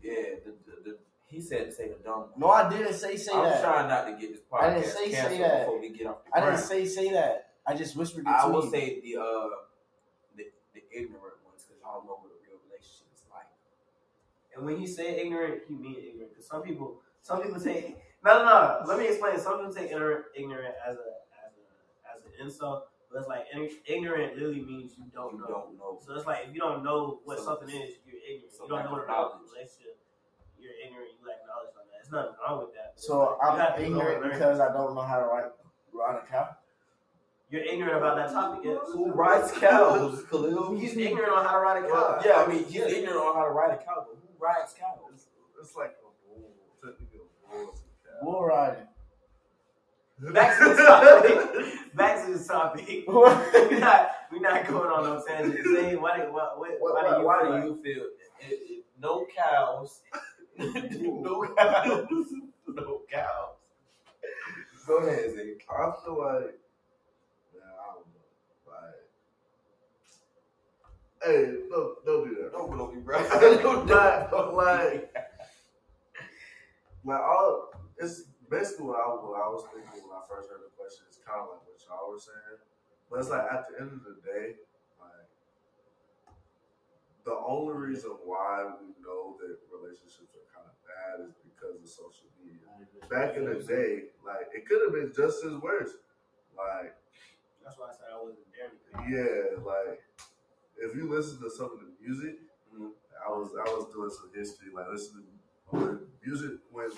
Yeah, 0.00 0.36
the, 0.44 0.54
the, 0.66 0.90
the 0.90 0.98
he 1.32 1.40
said 1.40 1.66
to 1.66 1.72
say 1.72 1.88
the 1.88 1.94
dumb. 2.04 2.26
No, 2.36 2.50
I 2.50 2.68
didn't 2.70 2.94
say 2.94 3.16
say 3.16 3.32
I'm 3.32 3.42
that. 3.44 3.62
trying 3.62 3.88
not 3.88 4.04
to 4.06 4.12
get 4.20 4.32
this 4.32 4.40
podcast 4.50 4.62
I 4.62 4.74
didn't 4.74 4.84
say- 4.90 5.10
say 5.10 5.16
canceled 5.16 5.40
that. 5.40 5.58
before 5.66 5.80
we 5.80 5.88
get 5.90 6.06
off 6.06 6.18
the 6.24 6.36
I 6.36 6.40
didn't 6.44 6.58
say 6.60 6.84
say 6.86 7.12
that. 7.12 7.48
I 7.66 7.74
just 7.74 7.96
whispered 7.96 8.26
it 8.26 8.28
I 8.28 8.46
to 8.46 8.52
will 8.52 8.64
you. 8.64 8.70
say 8.70 9.00
the 9.00 9.16
uh 9.20 9.48
the, 10.36 10.44
the 10.74 10.82
ignorant 10.92 11.38
ones 11.48 11.64
because 11.64 11.80
y'all 11.80 12.02
know 12.04 12.18
what 12.22 12.30
a 12.30 12.38
real 12.44 12.58
relationship 12.68 13.08
is 13.14 13.22
like. 13.30 13.48
And 14.56 14.66
when 14.66 14.76
he 14.78 14.86
say 14.86 15.20
ignorant, 15.24 15.62
he 15.68 15.74
mean 15.74 15.96
ignorant. 15.96 16.30
Because 16.32 16.46
some 16.46 16.62
people, 16.62 17.00
some 17.22 17.40
people 17.42 17.60
take 17.60 17.96
no, 18.24 18.38
no, 18.38 18.44
no. 18.44 18.82
Let 18.86 18.98
me 19.00 19.08
explain. 19.08 19.38
Some 19.38 19.58
people 19.58 19.74
take 19.74 19.90
ignorant, 19.90 20.26
ignorant 20.36 20.74
as 20.86 20.94
a 20.96 21.10
as 21.42 21.50
a 21.58 21.64
as 22.14 22.18
an 22.26 22.32
insult. 22.46 22.86
But 23.10 23.18
it's 23.20 23.28
like 23.28 23.44
ignorant 23.86 24.36
literally 24.36 24.62
means 24.62 24.92
you 24.96 25.04
don't 25.12 25.34
You 25.34 25.40
know. 25.40 25.46
don't 25.46 25.78
know. 25.78 25.98
So 26.04 26.14
it's 26.14 26.26
like 26.26 26.46
if 26.48 26.54
you 26.54 26.60
don't 26.60 26.82
know 26.84 27.20
what 27.24 27.38
So- 27.38 27.44
something 27.44 27.68
is, 27.68 27.98
you're 28.06 28.16
ignorant. 28.22 28.52
so 28.56 28.64
you 28.64 28.68
don't 28.70 28.84
know 28.84 28.92
what 28.92 29.04
about 29.04 29.38
the 29.38 29.50
relationship. 29.52 29.98
You're 30.62 30.78
ignorant. 30.86 31.10
You 31.18 31.26
lack 31.26 31.42
knowledge 31.46 31.74
on 31.74 31.84
that. 31.90 31.98
There's 31.98 32.12
nothing 32.14 32.36
wrong 32.38 32.58
with 32.64 32.74
that. 32.78 32.92
So 32.96 33.36
you 33.42 33.58
have 33.58 33.72
I'm 33.74 33.78
to 33.78 33.84
ignorant 33.84 34.22
because 34.32 34.60
I 34.60 34.72
don't 34.72 34.94
know 34.94 35.02
how 35.02 35.18
to 35.18 35.26
ride 35.26 35.50
ride 35.92 36.20
a 36.22 36.26
cow. 36.30 36.56
you're 37.50 37.62
ignorant 37.62 37.96
about 37.98 38.16
that 38.16 38.30
topic. 38.32 38.62
Yes. 38.64 38.78
Who 38.92 39.10
rides 39.12 39.52
cows, 39.52 40.22
Khalil? 40.30 40.78
He's 40.78 40.96
ignorant 40.96 41.32
on 41.32 41.44
how 41.44 41.52
to 41.52 41.58
ride 41.58 41.84
a 41.84 41.88
cow. 41.88 42.20
Yeah, 42.24 42.42
I 42.42 42.46
mean 42.46 42.64
he's 42.64 42.82
ignorant 42.82 43.18
on 43.18 43.34
how 43.34 43.44
to 43.44 43.50
ride 43.50 43.74
a 43.74 43.78
cow, 43.78 44.06
but 44.08 44.16
who 44.22 44.28
rides 44.38 44.72
cows? 44.78 45.26
It's 45.60 45.74
like 45.76 45.94
a 45.98 46.10
bull, 46.28 46.50
technically 46.82 47.20
a 47.20 47.56
bull. 47.56 47.74
Bull 48.22 48.44
riding. 48.46 48.86
Back 50.32 50.56
to 50.58 50.64
the 50.68 50.74
topic. 50.76 51.94
Back 51.94 52.24
to 52.26 52.38
the 52.38 52.44
topic. 52.44 53.04
we're 53.08 53.78
not 53.80 54.10
we're 54.30 54.40
not 54.40 54.66
going 54.68 54.90
on 54.90 55.02
no 55.04 55.22
tangent. 55.26 55.64
Say 55.66 55.96
why 55.96 56.18
do 56.18 56.32
what, 56.32 56.58
what, 56.58 56.70
Why, 56.78 56.92
why, 56.92 57.10
do 57.10 57.20
you 57.20 57.26
why 57.26 57.40
feel 57.42 57.46
do 57.48 57.52
like- 57.52 57.64
you 57.64 57.82
feel 57.82 58.02
it, 58.04 58.60
it, 58.70 58.84
no 59.00 59.26
cows? 59.36 60.00
no 60.58 61.54
cows. 61.56 62.06
no 62.68 63.00
cows. 63.10 63.56
Go 64.86 64.96
ahead, 64.98 65.34
Zeke. 65.34 65.64
I 65.70 65.92
feel 66.04 66.18
like, 66.18 66.58
man, 67.54 67.72
I 67.78 67.94
don't 67.94 68.06
know. 68.12 68.26
Like, 68.66 69.00
hey, 71.24 71.40
don't, 71.70 72.04
don't 72.04 72.28
do 72.28 72.42
that. 72.42 72.52
Don't 72.52 72.70
blow 72.70 72.90
me, 72.90 73.00
bro. 73.00 73.22
Don't 73.62 73.86
do 73.86 73.94
that. 73.94 74.32
Like, 74.32 75.14
like 77.04 77.20
all, 77.20 77.70
it's 77.98 78.24
basically 78.50 78.86
what 78.86 78.98
I, 78.98 79.08
what 79.08 79.40
I 79.40 79.48
was 79.48 79.64
thinking 79.72 80.02
when 80.06 80.16
I 80.16 80.22
first 80.28 80.50
heard 80.50 80.60
the 80.60 80.70
question. 80.76 81.04
It's 81.08 81.18
kind 81.24 81.40
of 81.40 81.48
like 81.48 81.62
what 81.64 81.78
y'all 81.88 82.10
were 82.10 82.18
saying, 82.18 82.60
but 83.10 83.20
it's 83.20 83.30
like 83.30 83.46
at 83.50 83.64
the 83.70 83.80
end 83.80 83.92
of 83.92 84.02
the 84.04 84.20
day, 84.20 84.56
the 87.24 87.36
only 87.46 87.74
reason 87.74 88.10
why 88.24 88.64
we 88.80 88.88
know 89.02 89.36
that 89.40 89.56
relationships 89.70 90.34
are 90.34 90.46
kind 90.50 90.66
of 90.66 90.74
bad 90.86 91.28
is 91.28 91.34
because 91.44 91.76
of 91.82 91.88
social 91.88 92.26
media. 92.42 92.66
Back 93.10 93.36
in 93.36 93.44
the 93.46 93.62
day, 93.62 94.10
like 94.24 94.48
it 94.54 94.66
could 94.66 94.80
have 94.82 94.92
been 94.94 95.12
just 95.14 95.44
as 95.44 95.52
worse. 95.62 95.92
Like 96.56 96.94
That's 97.64 97.78
why 97.78 97.88
I 97.90 97.92
said 97.92 98.06
I 98.12 98.22
wasn't 98.22 98.46
there. 98.54 98.72
yeah, 99.08 99.62
like 99.62 100.02
if 100.78 100.96
you 100.96 101.08
listen 101.10 101.40
to 101.42 101.50
some 101.50 101.66
of 101.72 101.80
the 101.80 101.90
music, 102.00 102.38
Mhm. 102.74 102.92
I 103.24 103.30
was 103.30 103.50
I 103.54 103.68
was 103.70 103.86
doing 103.92 104.10
some 104.10 104.30
history, 104.34 104.72
like 104.72 104.88
listening 104.90 105.26
when 105.70 106.06
music 106.24 106.58
when 106.70 106.90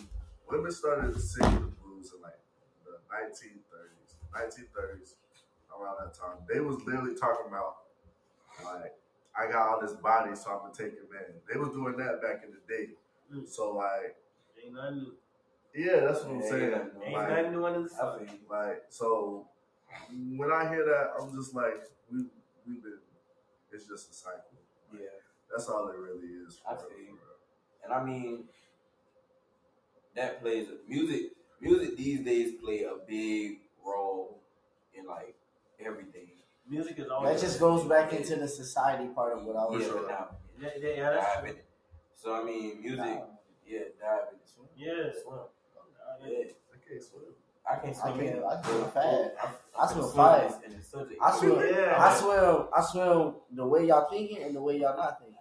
women 0.48 0.70
started 0.72 1.20
singing 1.20 1.60
the 1.60 1.72
blues 1.82 2.12
in 2.14 2.22
like 2.22 2.38
the 2.84 2.98
1930s, 3.12 4.16
1930s, 4.32 5.16
around 5.74 5.96
that 6.00 6.14
time, 6.14 6.38
they 6.48 6.60
was 6.60 6.80
literally 6.86 7.14
talking 7.14 7.46
about 7.48 7.76
like 8.64 8.94
I 9.36 9.50
got 9.50 9.68
all 9.68 9.80
this 9.80 9.92
body, 9.94 10.34
so 10.34 10.50
I'm 10.52 10.58
gonna 10.58 10.72
take 10.74 10.94
your 10.94 11.10
man. 11.12 11.40
They 11.52 11.58
was 11.58 11.70
doing 11.70 11.96
that 11.96 12.22
back 12.22 12.42
in 12.44 12.50
the 12.52 12.62
day. 12.72 12.90
Mm. 13.34 13.48
So 13.48 13.72
like, 13.72 14.16
Ain't 14.64 14.74
nothing 14.74 14.98
new. 14.98 15.14
yeah, 15.74 16.00
that's 16.00 16.22
what 16.22 16.34
I'm 16.36 16.42
saying. 16.42 16.70
yeah, 16.70 17.04
Ain't 17.04 17.14
Like, 17.14 17.28
nothing 17.30 17.52
new 17.52 17.66
under 17.66 17.82
the 17.88 17.94
I 17.94 17.98
sun. 17.98 18.28
like 18.50 18.82
so, 18.88 19.46
when 20.36 20.52
I 20.52 20.68
hear 20.68 20.84
that, 20.84 21.12
I'm 21.20 21.34
just 21.34 21.54
like, 21.54 21.82
we 22.10 22.26
we've 22.66 22.82
been. 22.82 22.98
It's 23.72 23.86
just 23.88 24.10
a 24.10 24.14
cycle. 24.14 24.40
Yeah. 24.92 25.00
That's 25.50 25.68
all 25.68 25.88
it 25.88 25.96
really 25.96 26.28
is. 26.46 26.58
For 26.62 26.68
I 26.70 26.72
real, 26.74 26.80
feel 26.82 26.88
for 26.88 27.02
real. 27.12 27.84
And 27.84 27.92
I 27.92 28.04
mean, 28.04 28.44
that 30.14 30.40
plays 30.40 30.68
music. 30.88 31.32
Music 31.60 31.96
these 31.96 32.20
days 32.24 32.52
play 32.62 32.82
a 32.84 32.94
big 33.06 33.58
role 33.84 34.38
in 34.96 35.06
like 35.06 35.34
everything. 35.84 36.28
Music 36.68 36.98
is 36.98 37.08
always 37.08 37.40
That 37.40 37.46
just 37.46 37.60
goes 37.60 37.84
back 37.84 38.12
into 38.12 38.36
the 38.36 38.48
society 38.48 39.06
part 39.14 39.36
of 39.38 39.44
what 39.44 39.56
I 39.56 39.64
was 39.64 39.82
Yeah, 39.82 39.88
saying. 39.88 40.00
but 40.06 40.08
now 40.08 40.28
Yeah, 40.60 40.68
yeah, 40.80 40.88
yeah, 40.96 41.10
that's 41.10 41.34
dive 41.36 41.44
true. 41.44 41.54
So 42.16 42.34
I 42.34 42.44
mean, 42.44 42.80
music. 42.80 42.98
Nah. 42.98 43.20
Yeah, 43.66 43.78
dive 44.00 44.20
in 44.32 44.38
it. 44.38 44.70
Yes. 44.76 45.16
Yeah, 45.26 46.30
I 46.72 46.88
can't 46.88 47.02
swim. 47.02 47.22
I 47.70 47.76
can't 47.76 47.96
swim. 47.96 48.12
I 48.12 48.14
swim. 48.14 48.26
can't- 48.26 48.36
either. 48.36 48.46
I 48.46 48.62
swim 48.62 48.84
fast. 48.90 49.30
I, 49.42 49.82
I 49.82 49.86
swim 49.92 50.04
can 50.04 50.12
fast. 50.14 50.64
in 50.64 50.76
the 50.78 50.82
subject. 50.82 51.20
I 51.22 51.36
swim. 51.38 51.50
Yeah. 51.52 51.96
I 51.98 52.14
swim. 52.18 52.66
I 52.76 52.82
swim 52.82 53.34
the 53.52 53.66
way 53.66 53.86
y'all 53.86 54.08
thinking 54.10 54.42
and 54.42 54.54
the 54.56 54.62
way 54.62 54.78
y'all 54.78 54.96
not 54.96 55.18
thinking. 55.18 55.34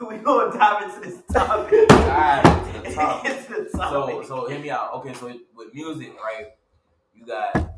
we 0.08 0.16
gonna 0.18 0.56
dive 0.56 0.82
into 0.94 1.00
this 1.10 1.22
topic. 1.32 1.88
Dive 1.88 2.76
into 2.76 2.88
the 2.88 2.94
topic. 2.94 3.30
into 3.32 3.64
the 3.64 3.70
So, 3.70 4.22
so 4.26 4.48
hear 4.48 4.58
me 4.58 4.70
out. 4.70 4.94
Okay, 4.94 5.12
so 5.14 5.26
with 5.54 5.74
music, 5.74 6.14
right? 6.24 6.46
You 7.20 7.26
got 7.26 7.74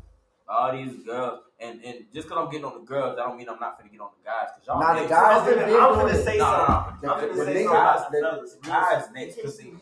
all 0.47 0.71
these 0.71 1.03
girls, 1.03 1.41
and 1.59 1.83
and 1.83 2.05
just 2.13 2.27
because 2.27 2.43
I'm 2.45 2.49
getting 2.49 2.65
on 2.65 2.73
the 2.79 2.85
girls, 2.85 3.15
that 3.17 3.23
don't 3.25 3.37
mean 3.37 3.49
I'm 3.49 3.59
not 3.59 3.77
finna 3.79 3.91
get 3.91 3.99
on 4.01 4.09
the 4.17 4.23
guys. 4.25 4.47
Cause 4.55 4.65
y'all 4.67 4.79
Nah, 4.79 5.01
the 5.01 5.07
guys 5.07 5.39
I'm 5.41 5.45
they 5.45 5.51
finna, 5.53 5.65
been 5.67 5.75
I'm 5.81 5.93
doing 5.93 6.05
finna 6.07 6.19
it. 6.19 6.23
say 6.25 6.37
No, 6.37 6.51
no, 6.51 6.65
something. 6.65 6.97
no. 7.03 7.13
I'm 7.13 7.21
The- 7.21 7.27
finna 7.27 7.45
say 7.45 7.53
niggas- 7.53 7.63
something 7.63 7.75
about 7.75 8.11
the- 8.11 8.19
the 8.19 8.27
fellas. 8.27 8.55
guys 8.63 9.11
next. 9.13 9.41
Cause 9.41 9.57
see, 9.57 9.73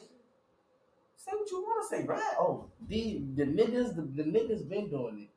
say 1.16 1.32
what 1.34 1.52
you 1.52 1.62
want 1.62 1.90
to 1.90 1.96
say, 1.96 2.04
right? 2.08 2.34
Oh, 2.40 2.66
the 2.88 3.22
the 3.36 3.44
niggas, 3.46 3.96
the, 3.96 4.02
the 4.02 4.24
niggas 4.24 4.68
been 4.68 4.90
doing 4.90 5.22
it. 5.24 5.30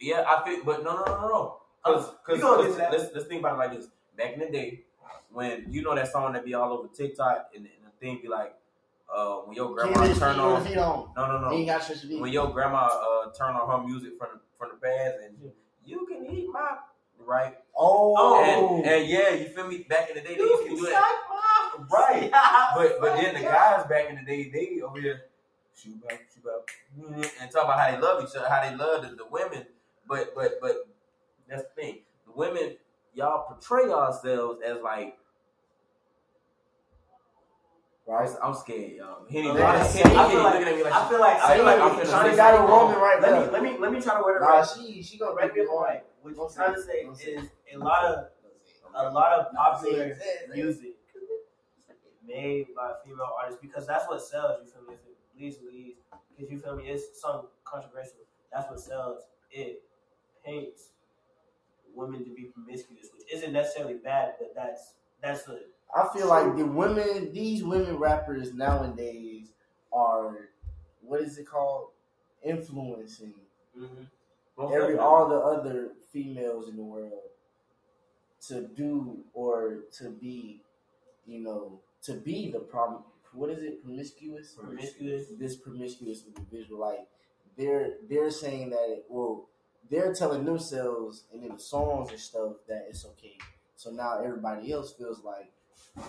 Yeah, 0.00 0.24
I 0.26 0.44
feel, 0.44 0.64
but 0.64 0.82
no, 0.84 0.94
no, 0.96 1.04
no, 1.04 1.20
no, 1.20 1.28
no. 1.28 1.56
Cause, 1.84 2.10
cause, 2.24 2.40
gonna 2.40 2.62
get 2.62 2.66
cause 2.66 2.72
to 2.74 2.78
that. 2.78 2.92
let's 2.92 3.14
let's 3.14 3.26
think 3.26 3.40
about 3.40 3.54
it 3.54 3.58
like 3.58 3.72
this. 3.76 3.88
Back 4.16 4.34
in 4.34 4.40
the 4.40 4.46
day, 4.50 4.84
when 5.32 5.66
you 5.70 5.82
know 5.82 5.94
that 5.94 6.08
song 6.10 6.32
that 6.34 6.44
be 6.44 6.54
all 6.54 6.72
over 6.72 6.88
TikTok, 6.88 7.50
and, 7.54 7.64
and 7.66 7.84
the 7.86 7.90
thing 8.00 8.20
be 8.22 8.28
like, 8.28 8.54
uh, 9.14 9.36
when 9.38 9.56
your 9.56 9.74
grandma 9.74 10.12
turn 10.14 10.38
on, 10.38 10.64
don't, 10.64 11.16
no, 11.16 11.26
no, 11.26 11.40
no. 11.40 11.50
he 11.50 11.58
ain't 11.58 11.66
got 11.68 11.84
shit 11.84 11.98
to 12.00 12.06
do. 12.06 12.20
when 12.20 12.32
your 12.32 12.52
grandma 12.52 12.86
uh 12.86 13.30
turn 13.32 13.54
on 13.54 13.68
her 13.68 13.86
music 13.86 14.12
from 14.18 14.28
the, 14.34 14.40
from 14.58 14.70
the 14.74 14.86
past 14.86 15.16
and 15.24 15.50
you 15.84 16.06
can 16.06 16.26
eat 16.26 16.48
my 16.52 16.76
right? 17.24 17.56
Oh, 17.76 18.42
and, 18.42 18.86
and 18.86 19.08
yeah 19.08 19.30
you 19.30 19.46
feel 19.46 19.66
me? 19.66 19.86
Back 19.88 20.10
in 20.10 20.16
the 20.16 20.22
day 20.22 20.34
they 20.34 20.42
used 20.42 20.64
to 20.64 20.76
do 20.76 20.86
that. 20.86 21.22
my 21.30 21.84
right. 21.90 22.30
But 22.76 23.00
but 23.00 23.16
then 23.16 23.34
the 23.34 23.40
guys 23.40 23.86
back 23.86 24.10
in 24.10 24.16
the 24.16 24.22
day 24.22 24.50
they 24.50 24.80
over 24.82 25.00
here 25.00 25.22
shoot 25.74 26.00
back 26.06 26.26
shoot 26.34 26.44
back 26.44 27.32
and 27.40 27.50
talk 27.50 27.64
about 27.64 27.78
how 27.78 27.90
they 27.90 28.00
love 28.00 28.22
each 28.22 28.36
other 28.36 28.48
how 28.48 28.68
they 28.68 28.76
love 28.76 29.02
the, 29.02 29.16
the 29.16 29.26
women. 29.30 29.64
But 30.06 30.34
but 30.34 30.58
but 30.60 30.88
that's 31.48 31.62
the 31.62 31.82
thing. 31.82 31.98
The 32.26 32.32
women 32.32 32.76
y'all 33.14 33.46
portray 33.46 33.88
yourselves 33.88 34.60
as 34.64 34.78
like 34.82 35.18
right. 38.08 38.30
I'm 38.42 38.54
scared 38.54 38.92
y'all 38.92 39.26
Henny, 39.30 39.48
A 39.48 39.52
Henny, 39.52 39.60
lot 39.62 39.76
of- 39.76 39.92
Henny, 39.94 40.16
I 40.16 40.30
feel 40.30 40.42
like- 40.42 40.54
looking 40.54 40.68
at 40.68 40.76
me 40.76 40.82
like 40.84 40.92
I 40.92 41.08
feel 41.08 41.20
like 41.20 41.36
I 41.42 41.56
feel 41.56 41.64
like 41.64 41.80
I'm 41.80 41.90
I'm 41.92 41.98
finna 41.98 42.10
trying 42.10 42.30
to 42.30 42.36
got 42.36 42.56
something. 42.56 42.76
woman 42.76 42.98
right 42.98 43.20
let 43.22 43.30
there. 43.30 43.46
me 43.46 43.52
let 43.52 43.62
me 43.62 43.78
let 43.78 43.92
me 43.92 44.00
try 44.00 44.16
to 44.16 44.22
word 44.22 44.36
it 44.36 44.40
Nah, 44.40 44.58
right. 44.60 44.68
she 44.68 45.02
she 45.02 45.18
gonna 45.18 45.34
break 45.34 45.52
it 45.56 45.66
right. 45.68 46.04
What 46.22 46.34
you're 46.36 46.50
trying 46.50 46.74
to 46.74 46.80
say 46.82 46.86
say 46.86 46.98
it. 47.00 47.04
Don't 47.04 47.16
say 47.16 47.32
is 47.32 47.48
a 47.74 47.78
lot 47.78 48.04
of 48.04 48.24
a 48.94 49.10
lot 49.10 49.32
of 49.38 49.52
popular 49.54 50.04
it, 50.04 50.18
it. 50.20 50.50
music 50.54 50.94
made 52.26 52.66
by 52.76 52.92
female 53.04 53.28
artists 53.40 53.60
because 53.60 53.86
that's 53.86 54.06
what 54.08 54.20
sells. 54.22 54.58
You 54.64 54.70
feel 54.70 54.82
me? 54.82 54.94
It 54.94 55.40
leads 55.40 55.56
leads, 55.62 55.98
because 56.36 56.50
you 56.52 56.58
feel 56.58 56.76
me, 56.76 56.84
it's 56.88 57.20
some 57.20 57.46
controversial. 57.64 58.18
That's 58.52 58.68
what 58.70 58.80
sells. 58.80 59.22
It 59.50 59.82
paints 60.44 60.88
women 61.94 62.24
to 62.24 62.30
be 62.34 62.44
promiscuous, 62.44 63.08
which 63.16 63.32
isn't 63.32 63.52
necessarily 63.52 63.94
bad, 63.94 64.34
but 64.38 64.52
that's 64.54 64.94
that's 65.22 65.44
the 65.44 65.62
I 65.94 66.08
feel 66.14 66.28
like 66.28 66.56
the 66.56 66.66
women, 66.66 67.32
these 67.32 67.64
women 67.64 67.96
rappers 67.96 68.52
nowadays 68.52 69.52
are, 69.92 70.50
what 71.00 71.22
is 71.22 71.38
it 71.38 71.46
called? 71.46 71.88
Influencing 72.44 73.34
mm-hmm. 73.76 74.72
every 74.72 74.96
all 74.96 75.28
the 75.28 75.36
other 75.36 75.88
females 76.12 76.68
in 76.68 76.76
the 76.76 76.82
world 76.82 77.20
to 78.46 78.68
do 78.68 79.24
or 79.34 79.80
to 79.98 80.10
be, 80.10 80.60
you 81.26 81.40
know, 81.40 81.80
to 82.02 82.14
be 82.14 82.50
the 82.50 82.60
problem. 82.60 83.02
What 83.32 83.50
is 83.50 83.62
it? 83.62 83.82
Promiscuous. 83.82 84.54
promiscuous. 84.54 85.26
This 85.38 85.56
promiscuous 85.56 86.24
individual, 86.26 86.80
like 86.80 87.06
they're 87.56 87.94
they're 88.08 88.30
saying 88.30 88.70
that 88.70 88.86
it, 88.88 89.04
well, 89.08 89.48
they're 89.90 90.14
telling 90.14 90.44
themselves 90.44 91.24
and 91.32 91.42
in 91.42 91.54
the 91.54 91.58
songs 91.58 92.10
and 92.10 92.20
stuff 92.20 92.52
that 92.68 92.86
it's 92.88 93.04
okay. 93.04 93.36
So 93.76 93.90
now 93.90 94.22
everybody 94.22 94.72
else 94.72 94.94
feels 94.94 95.22
like 95.24 95.50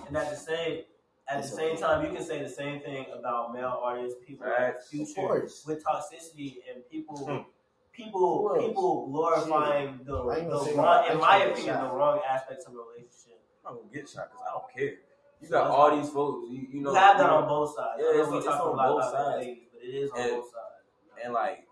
And 0.07 0.15
at 0.17 0.29
the 0.29 0.35
same 0.37 0.83
at 1.27 1.43
the 1.43 1.47
same 1.47 1.77
time, 1.77 2.03
you 2.05 2.11
can 2.11 2.25
say 2.25 2.41
the 2.41 2.49
same 2.49 2.79
thing 2.81 3.05
about 3.17 3.53
male 3.53 3.79
artists, 3.83 4.17
people 4.25 4.47
like 4.47 4.57
Facts. 4.57 4.85
Of 4.85 4.89
Future 4.89 5.13
course. 5.21 5.63
with 5.67 5.83
toxicity 5.83 6.57
and 6.73 6.87
people. 6.89 7.17
Hmm. 7.17 7.43
People, 7.91 8.55
people 8.57 9.07
glorifying 9.11 9.99
the, 10.05 10.13
the 10.13 10.23
wrong, 10.23 11.05
in 11.11 11.17
my 11.19 11.43
opinion, 11.43 11.75
shot. 11.75 11.83
the 11.83 11.93
wrong 11.97 12.21
aspects 12.27 12.65
of 12.65 12.73
a 12.73 12.77
relationship. 12.77 13.41
I'm 13.67 13.75
gonna 13.75 13.87
get 13.93 14.07
shot 14.07 14.29
because 14.31 14.45
I 14.47 14.51
don't 14.53 14.73
care. 14.73 14.93
You 15.41 15.49
got 15.49 15.65
that's- 15.65 15.75
all 15.75 15.97
these 15.99 16.09
folks, 16.09 16.47
you, 16.49 16.67
you 16.71 16.81
know. 16.81 16.91
you 16.91 16.95
have 16.95 17.17
that 17.17 17.23
you 17.25 17.29
know, 17.29 17.35
on 17.37 17.47
both 17.49 17.75
sides. 17.75 17.99
Yeah, 18.01 18.09
it's- 18.11 18.29
we 18.29 18.37
it's 18.37 18.45
talk 18.45 18.61
on 18.65 18.79
a 18.79 18.93
both 18.93 19.03
sides. 19.03 19.37
ladies, 19.45 19.63
but 19.73 19.83
it 19.83 19.87
is 19.93 20.11
on 20.11 20.19
And- 20.21 20.29
both 20.31 20.45
sides. 20.45 21.25
And 21.25 21.33
like, 21.33 21.67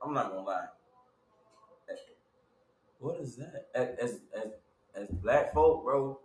I'm 0.00 0.14
not 0.14 0.30
gonna 0.30 0.42
lie. 0.46 0.66
What 3.00 3.18
is 3.20 3.34
that? 3.36 3.66
As 3.74 3.88
as 3.98 4.20
as, 4.36 4.52
as 4.94 5.08
black 5.08 5.52
folk, 5.52 5.82
bro. 5.82 6.20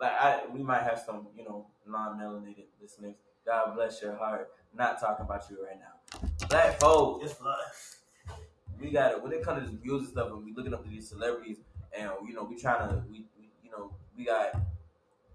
Like 0.00 0.12
I, 0.12 0.40
we 0.52 0.62
might 0.62 0.82
have 0.82 1.02
some, 1.04 1.28
you 1.36 1.44
know, 1.44 1.66
non-melanated 1.86 2.64
listeners. 2.80 3.14
God 3.46 3.74
bless 3.74 4.00
your 4.02 4.16
heart. 4.16 4.50
Not 4.76 5.00
talking 5.00 5.24
about 5.24 5.44
you 5.50 5.58
right 5.64 5.78
now. 5.78 6.48
Black 6.48 6.80
folks, 6.80 7.24
It's 7.26 7.34
fun. 7.34 7.54
we 8.80 8.90
got 8.90 9.12
it. 9.12 9.22
When 9.22 9.32
it 9.32 9.42
comes 9.42 9.64
to 9.64 9.70
this 9.70 9.80
music 9.84 10.10
stuff, 10.10 10.30
and 10.30 10.44
we 10.44 10.52
looking 10.52 10.74
up 10.74 10.82
to 10.84 10.90
these 10.90 11.08
celebrities, 11.08 11.58
and 11.96 12.10
you 12.26 12.34
know, 12.34 12.44
we 12.44 12.56
trying 12.56 12.88
to, 12.88 13.02
we, 13.08 13.26
we 13.38 13.50
you 13.62 13.70
know, 13.70 13.92
we 14.16 14.24
got, 14.24 14.56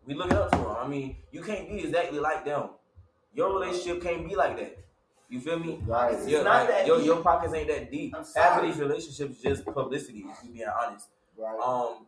we 0.06 0.14
looking 0.14 0.36
up 0.38 0.52
to 0.52 0.58
them. 0.58 0.76
I 0.78 0.88
mean, 0.88 1.18
you 1.32 1.42
can't 1.42 1.70
be 1.70 1.80
exactly 1.80 2.20
like 2.20 2.44
them. 2.44 2.70
Your 3.34 3.54
relationship 3.54 4.02
can't 4.02 4.28
be 4.28 4.36
like 4.36 4.58
that. 4.58 4.78
You 5.30 5.40
feel 5.40 5.60
me? 5.60 5.80
right. 5.86 6.16
It's 6.16 6.28
Your, 6.28 6.44
not 6.44 6.62
like, 6.62 6.70
that 6.70 6.88
your, 6.88 6.98
deep. 6.98 7.06
your 7.06 7.22
pockets 7.22 7.54
ain't 7.54 7.68
that 7.68 7.92
deep. 7.92 8.16
I'm 8.18 8.26
Half 8.36 8.60
of 8.60 8.66
these 8.66 8.78
relationships 8.78 9.40
just 9.40 9.64
publicity. 9.64 10.26
If 10.28 10.44
you 10.44 10.52
being 10.54 10.68
honest. 10.68 11.08
Right. 11.38 11.60
Um. 11.64 12.08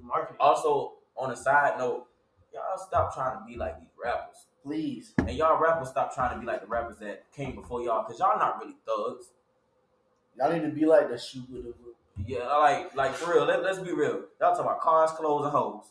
Marketing. 0.00 0.36
Also, 0.38 0.93
on 1.16 1.30
a 1.30 1.36
side 1.36 1.78
note, 1.78 2.06
y'all 2.52 2.78
stop 2.86 3.14
trying 3.14 3.38
to 3.38 3.44
be 3.46 3.56
like 3.56 3.78
these 3.78 3.88
rappers, 4.02 4.46
Please. 4.62 5.12
and 5.18 5.30
y'all 5.32 5.60
rappers 5.60 5.88
stop 5.88 6.14
trying 6.14 6.34
to 6.34 6.40
be 6.40 6.46
like 6.46 6.60
the 6.60 6.66
rappers 6.66 6.96
that 6.98 7.24
came 7.32 7.54
before 7.54 7.82
y'all, 7.82 8.04
cause 8.04 8.18
y'all 8.18 8.38
not 8.38 8.58
really 8.60 8.74
thugs. 8.86 9.26
Y'all 10.36 10.52
need 10.52 10.62
to 10.62 10.68
be 10.68 10.84
like 10.86 11.08
the 11.08 11.16
shoe 11.18 11.44
with 11.50 11.64
the 11.64 11.74
Yeah, 12.26 12.44
like 12.56 12.94
like 12.96 13.12
for 13.14 13.32
real. 13.34 13.44
Let, 13.44 13.62
let's 13.62 13.78
be 13.78 13.92
real. 13.92 14.24
Y'all 14.40 14.54
talk 14.54 14.60
about 14.60 14.80
cars, 14.80 15.10
clothes, 15.12 15.44
and 15.44 15.52
hoes 15.52 15.84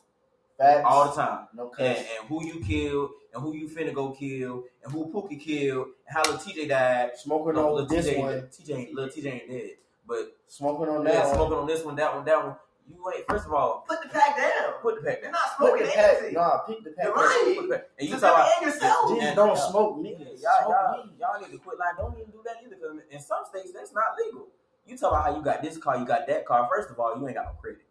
facts. 0.57 0.83
all 0.85 1.05
the 1.09 1.11
time. 1.15 1.47
No 1.55 1.71
And, 1.79 1.95
cuss. 1.97 2.05
and 2.19 2.27
who 2.27 2.45
you 2.45 2.59
killed, 2.63 3.11
and 3.33 3.41
who 3.41 3.53
you 3.55 3.67
finna 3.69 3.93
go 3.93 4.11
kill, 4.11 4.65
and 4.83 4.91
who 4.91 5.11
Pookie 5.13 5.39
killed, 5.39 5.87
and 6.07 6.17
how 6.17 6.23
Lil 6.29 6.39
TJ 6.39 6.67
died. 6.67 7.11
Smoking 7.17 7.53
No, 7.53 7.77
on 7.77 7.87
this 7.87 8.07
TJ, 8.07 8.19
one. 8.19 8.33
TJ 8.51 8.93
Lil 8.93 9.07
TJ 9.09 9.25
ain't 9.33 9.49
dead, 9.49 9.69
but 10.07 10.35
Smoking 10.47 10.89
on 10.93 11.03
that 11.05 11.13
yeah, 11.13 11.25
one. 11.27 11.35
smoking 11.35 11.57
on 11.57 11.67
this 11.67 11.83
one, 11.85 11.95
that 11.95 12.15
one, 12.15 12.25
that 12.25 12.43
one. 12.45 12.55
You 12.87 12.99
ain't. 13.15 13.25
First 13.27 13.45
of 13.47 13.53
all, 13.53 13.85
Put 13.87 14.01
the 14.03 14.09
pack 14.09 14.35
down. 14.37 14.73
put 14.81 14.95
the 14.95 15.01
pack 15.01 15.21
You're 15.21 15.31
down. 15.31 15.39
not 15.39 15.57
Pick 15.57 15.57
smoking 15.57 15.85
the 15.87 15.91
pack. 15.93 16.09
anything. 16.17 16.33
Nah, 16.33 16.57
pick 16.59 16.83
the 16.83 16.89
pack. 16.91 17.05
You're 17.05 17.17
up. 17.17 17.25
lying. 17.25 17.55
Put 17.55 17.69
the 17.69 17.75
pack. 17.75 17.89
And 17.99 18.09
you 18.09 18.15
talk 18.15 18.23
about 18.23 18.49
and 18.57 18.65
yourself. 18.73 19.09
Just 19.09 19.21
And- 19.21 19.35
don't 19.35 19.47
yeah. 19.55 19.69
smoke 19.69 19.97
Yeah, 20.03 20.11
niggas. 20.11 20.41
y'all, 20.43 20.69
y'all, 20.69 21.05
y'all 21.19 21.41
need 21.41 21.51
to 21.51 21.57
quit 21.59 21.79
lying. 21.79 21.95
Don't 21.97 22.13
even 22.19 22.31
do 22.31 22.41
that 22.45 22.55
either, 22.63 22.75
because 22.75 22.97
in 23.09 23.19
some 23.19 23.43
states 23.49 23.71
that's 23.73 23.93
not 23.93 24.15
legal. 24.17 24.47
You 24.85 24.97
talk 24.97 25.11
about 25.13 25.23
how 25.23 25.35
you 25.35 25.41
got 25.41 25.61
this 25.63 25.77
car, 25.77 25.97
you 25.97 26.05
got 26.05 26.27
that 26.27 26.45
car. 26.45 26.67
First 26.73 26.89
of 26.89 26.99
all, 26.99 27.17
you 27.17 27.25
ain't 27.27 27.35
got 27.37 27.45
no 27.45 27.51
credit. 27.61 27.81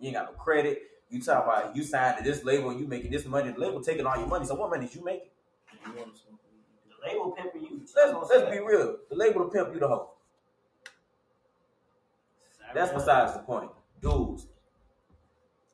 You 0.00 0.06
ain't 0.08 0.16
got 0.16 0.26
no 0.26 0.32
credit. 0.32 0.82
You 1.08 1.20
talk 1.22 1.44
about 1.44 1.76
you 1.76 1.82
signed 1.84 2.18
to 2.18 2.24
this 2.24 2.44
label 2.44 2.70
and 2.70 2.80
you 2.80 2.86
making 2.86 3.10
this 3.12 3.24
money. 3.26 3.50
The 3.52 3.58
label 3.60 3.80
taking 3.82 4.06
all 4.06 4.16
your 4.16 4.26
money. 4.26 4.46
So 4.46 4.54
what 4.54 4.70
money 4.70 4.86
is 4.86 4.94
you 4.94 5.04
making? 5.04 5.28
You 5.84 5.92
wanna 5.92 6.12
smoke 6.14 6.40
weed? 6.50 6.64
The 6.88 7.06
label 7.08 7.30
pimping 7.32 7.62
you. 7.62 7.80
Let's, 7.96 8.30
let's 8.30 8.50
be 8.50 8.58
real. 8.60 8.96
The 9.08 9.16
label 9.16 9.44
to 9.44 9.50
pimp 9.50 9.74
you 9.74 9.80
the 9.80 9.88
hoe. 9.88 10.10
That's 12.74 12.92
besides 12.92 13.32
the 13.34 13.40
point. 13.40 13.70
Dudes, 14.00 14.46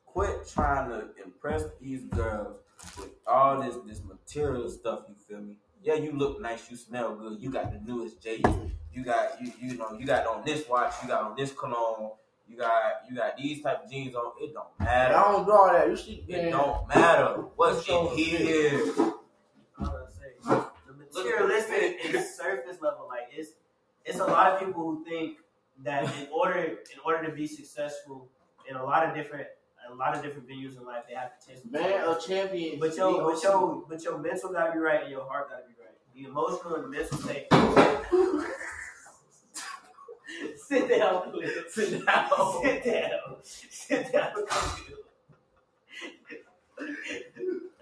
quit 0.05 0.47
trying 0.53 0.89
to 0.89 1.07
impress 1.23 1.63
these 1.81 2.03
girls 2.05 2.57
with 2.99 3.09
all 3.25 3.61
this 3.61 3.75
this 3.85 4.01
material 4.03 4.69
stuff. 4.69 5.01
You 5.07 5.15
feel 5.27 5.39
me? 5.41 5.55
Yeah, 5.83 5.93
you 5.95 6.11
look 6.11 6.41
nice, 6.41 6.69
you 6.69 6.77
smell 6.77 7.15
good, 7.15 7.39
you 7.39 7.49
got 7.51 7.71
the 7.71 7.79
newest 7.79 8.21
J. 8.21 8.41
You 8.93 9.03
got 9.05 9.41
you 9.41 9.51
you 9.61 9.77
know 9.77 9.95
you 9.97 10.05
got 10.05 10.25
on 10.25 10.43
this 10.43 10.67
watch, 10.67 10.93
you 11.01 11.07
got 11.07 11.21
on 11.23 11.35
this 11.37 11.51
cologne, 11.51 12.11
you 12.47 12.57
got 12.57 13.03
you 13.09 13.15
got 13.15 13.37
these 13.37 13.61
type 13.61 13.83
of 13.85 13.91
jeans 13.91 14.15
on. 14.15 14.31
It 14.41 14.53
don't 14.53 14.67
matter. 14.79 15.15
I 15.15 15.31
don't 15.31 15.45
do 15.45 15.51
all 15.51 15.71
that. 15.71 15.87
You 15.87 15.95
see, 15.95 16.25
It 16.27 16.43
man. 16.43 16.51
don't 16.51 16.87
matter 16.87 17.41
what's 17.55 17.87
in 17.87 18.07
here. 18.07 18.81
I'm 19.79 19.85
gonna 19.85 20.09
say 20.09 20.33
the 20.87 20.93
materialistic 20.93 21.99
is 22.05 22.35
surface 22.35 22.81
level. 22.81 23.07
Like 23.07 23.27
it's 23.31 23.51
it's 24.03 24.19
a 24.19 24.25
lot 24.25 24.53
of 24.53 24.59
people 24.65 24.81
who 24.83 25.05
think 25.05 25.37
that 25.83 26.03
in 26.03 26.27
order 26.31 26.59
in 26.59 26.99
order 27.05 27.27
to 27.27 27.33
be 27.33 27.47
successful 27.47 28.29
in 28.69 28.75
a 28.75 28.83
lot 28.83 29.07
of 29.07 29.15
different 29.15 29.47
a 29.89 29.95
lot 29.95 30.15
of 30.15 30.21
different 30.21 30.47
venues 30.47 30.77
in 30.77 30.85
life. 30.85 31.03
They 31.07 31.15
have 31.15 31.39
to 31.39 31.47
taste. 31.47 31.65
Man 31.71 32.03
of 32.03 32.25
champions. 32.25 32.79
But 32.79 32.95
your, 32.97 33.31
but 33.31 33.41
your, 33.41 33.85
but 33.87 34.03
your 34.03 34.17
mental 34.17 34.51
gotta 34.51 34.73
be 34.73 34.79
right 34.79 35.03
and 35.03 35.11
your 35.11 35.25
heart 35.25 35.49
gotta 35.49 35.63
be 35.63 35.73
right. 35.79 35.95
The 36.13 36.25
emotional 36.29 36.75
and 36.75 36.83
the 36.83 36.89
mental 36.89 37.17
state. 37.17 37.47
Sit 40.67 40.89
down. 40.89 41.33
Sit 41.69 42.05
down. 42.05 42.29
Sit 42.61 42.83
down. 42.83 43.35
Sit 43.43 44.11
down. 44.11 44.33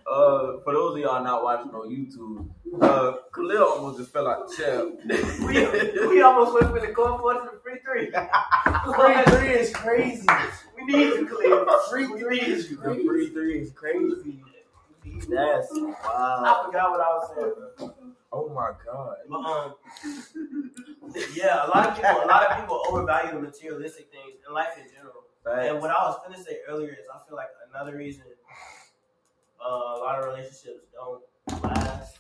Uh, 0.08 0.60
for 0.64 0.74
those 0.74 0.94
of 0.96 1.00
y'all 1.00 1.24
not 1.24 1.44
watching 1.44 1.72
on 1.72 1.90
YouTube, 1.90 2.48
uh, 2.80 3.18
Khalil 3.34 3.64
almost 3.64 3.98
just 3.98 4.14
fell 4.14 4.28
out 4.28 4.48
the 4.48 4.56
chair. 4.56 4.86
we, 5.48 6.08
we 6.08 6.22
almost 6.22 6.54
went 6.54 6.68
for 6.72 6.80
the 6.80 6.94
goal 6.94 7.18
for 7.18 7.34
the 7.34 7.60
free 7.64 7.80
three. 7.84 8.12
Free 8.96 9.24
three 9.36 9.50
is 9.50 9.74
crazy. 9.74 10.28
We 10.76 10.86
need 10.86 11.08
you, 11.08 11.28
Cliff. 11.28 11.68
Free 11.90 12.06
three 12.20 12.40
is 12.40 12.68
crazy. 12.68 13.02
The 13.02 13.04
free 13.08 13.30
three 13.30 13.60
is 13.62 13.72
crazy. 13.72 14.44
That's 15.28 15.68
wow. 15.72 15.94
I 16.04 16.64
forgot 16.66 16.92
what 16.92 17.02
I 17.02 17.10
was 17.10 17.32
saying. 17.36 17.54
bro. 17.78 17.94
Oh 18.32 18.50
my 18.50 18.72
god. 18.86 19.16
But 19.28 19.38
um, 19.38 19.74
yeah, 21.34 21.66
a 21.66 21.70
lot 21.70 21.88
of 21.90 21.96
people, 21.96 22.12
a 22.12 22.28
lot 22.28 22.52
of 22.52 22.60
people 22.60 22.84
overvalue 22.90 23.32
the 23.32 23.40
materialistic 23.40 24.12
things 24.12 24.38
in 24.48 24.54
life 24.54 24.78
in 24.78 24.86
general. 24.94 25.24
And 25.46 25.82
what 25.82 25.90
I 25.90 26.06
was 26.06 26.20
gonna 26.24 26.44
say 26.44 26.60
earlier 26.70 26.90
is, 26.92 27.08
I 27.12 27.18
feel 27.28 27.38
like 27.38 27.50
another 27.74 27.98
reason 27.98 28.24
uh, 29.62 29.98
a 29.98 30.00
lot 30.00 30.20
of 30.20 30.26
relationships 30.26 30.86
don't 30.94 31.24
last 31.64 32.18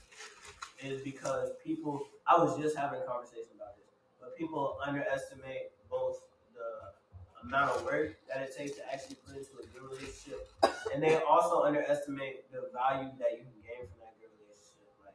is 0.81 1.01
because 1.01 1.51
people. 1.63 2.07
I 2.27 2.37
was 2.37 2.57
just 2.59 2.75
having 2.75 3.01
a 3.01 3.05
conversation 3.05 3.53
about 3.55 3.77
this, 3.77 3.85
but 4.19 4.35
people 4.37 4.77
underestimate 4.85 5.71
both 5.89 6.21
the 6.55 7.47
amount 7.47 7.71
of 7.75 7.85
work 7.85 8.17
that 8.27 8.41
it 8.41 8.55
takes 8.57 8.75
to 8.77 8.81
actually 8.91 9.17
put 9.27 9.37
into 9.37 9.51
a 9.61 9.65
good 9.73 9.83
relationship, 9.83 10.49
and 10.93 11.03
they 11.03 11.15
also 11.21 11.63
underestimate 11.63 12.51
the 12.51 12.69
value 12.73 13.09
that 13.19 13.31
you 13.37 13.45
can 13.45 13.61
gain 13.61 13.85
from 13.85 14.01
that 14.01 14.17
good 14.17 14.33
relationship. 14.41 14.89
Like, 15.05 15.13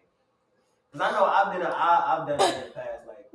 because 0.93 1.03
I 1.03 1.11
know 1.19 1.25
I've 1.27 1.53
been, 1.53 1.63
a, 1.67 1.71
I, 1.71 2.15
I've 2.15 2.29
done 2.29 2.39
that 2.39 2.55
in 2.55 2.61
the 2.65 2.75
past. 2.75 3.03
Like, 3.07 3.27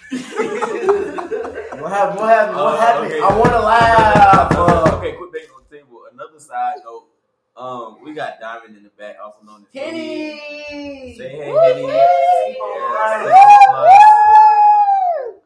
What 1.80 1.92
happened? 1.92 2.20
What 2.20 2.28
happened? 2.28 2.56
What 2.56 2.80
Uh, 2.80 3.04
okay. 3.04 3.20
I 3.20 3.38
want 3.38 3.52
to 3.52 3.60
laugh. 3.60 4.52
Uh, 4.52 4.96
okay, 4.98 5.12
quick 5.16 5.32
bang 5.32 5.48
on 5.56 5.62
the 5.68 5.76
table. 5.78 6.02
Another 6.12 6.38
side 6.38 6.76
note. 6.84 7.09
Um, 7.56 7.98
we 8.02 8.12
got 8.14 8.40
Diamond 8.40 8.76
in 8.76 8.84
the 8.84 8.90
back, 8.90 9.16
also 9.22 9.42
known 9.44 9.62
as 9.62 9.68
Kenny. 9.72 10.38
Say 11.18 11.28
hey, 11.28 11.52
Woo, 11.52 11.58
Henny. 11.58 11.82
Yeah, 11.86 12.06
Woo. 13.22 13.28
say. 13.28 13.40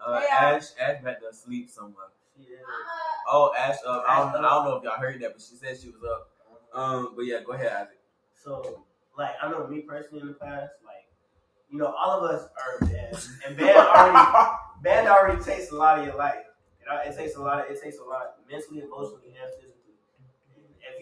Uh, 0.06 0.20
Hey, 0.20 0.26
Ash, 0.30 0.64
Ash 0.78 1.02
had 1.02 1.18
to 1.20 1.32
sleep 1.32 1.70
somewhere. 1.70 2.06
yeah. 2.38 2.46
Oh, 3.26 3.52
Ash, 3.56 3.76
uh, 3.86 4.02
I, 4.06 4.18
don't, 4.32 4.44
I 4.44 4.48
don't 4.50 4.64
know 4.66 4.76
if 4.76 4.84
y'all 4.84 4.98
heard 5.00 5.20
that, 5.22 5.32
but 5.32 5.40
she 5.42 5.56
said 5.56 5.78
she 5.80 5.88
was 5.88 6.02
up. 6.04 6.28
Um, 6.74 7.14
but 7.16 7.24
yeah, 7.24 7.40
go 7.44 7.52
ahead, 7.52 7.72
Isaac. 7.72 7.98
So, 8.34 8.84
like, 9.16 9.34
I 9.42 9.50
know 9.50 9.66
me 9.66 9.80
personally 9.80 10.20
in 10.20 10.28
the 10.28 10.34
past, 10.34 10.72
like, 10.84 11.06
you 11.70 11.78
know, 11.78 11.86
all 11.86 12.22
of 12.22 12.30
us 12.30 12.46
are 12.58 12.86
band, 12.86 13.16
and 13.46 13.56
band 13.56 13.76
already, 13.78 14.48
band 14.82 15.08
already 15.08 15.42
takes 15.42 15.70
a 15.70 15.74
lot 15.74 15.98
of 15.98 16.04
your 16.06 16.16
life. 16.16 16.44
You 16.80 16.86
know, 16.92 17.00
it 17.00 17.16
takes 17.16 17.36
a 17.36 17.40
lot. 17.40 17.64
Of, 17.64 17.70
it 17.74 17.82
takes 17.82 17.96
a 17.98 18.04
lot 18.04 18.34
mentally, 18.50 18.80
emotionally, 18.82 19.28
and 19.40 19.50
physically. 19.56 19.73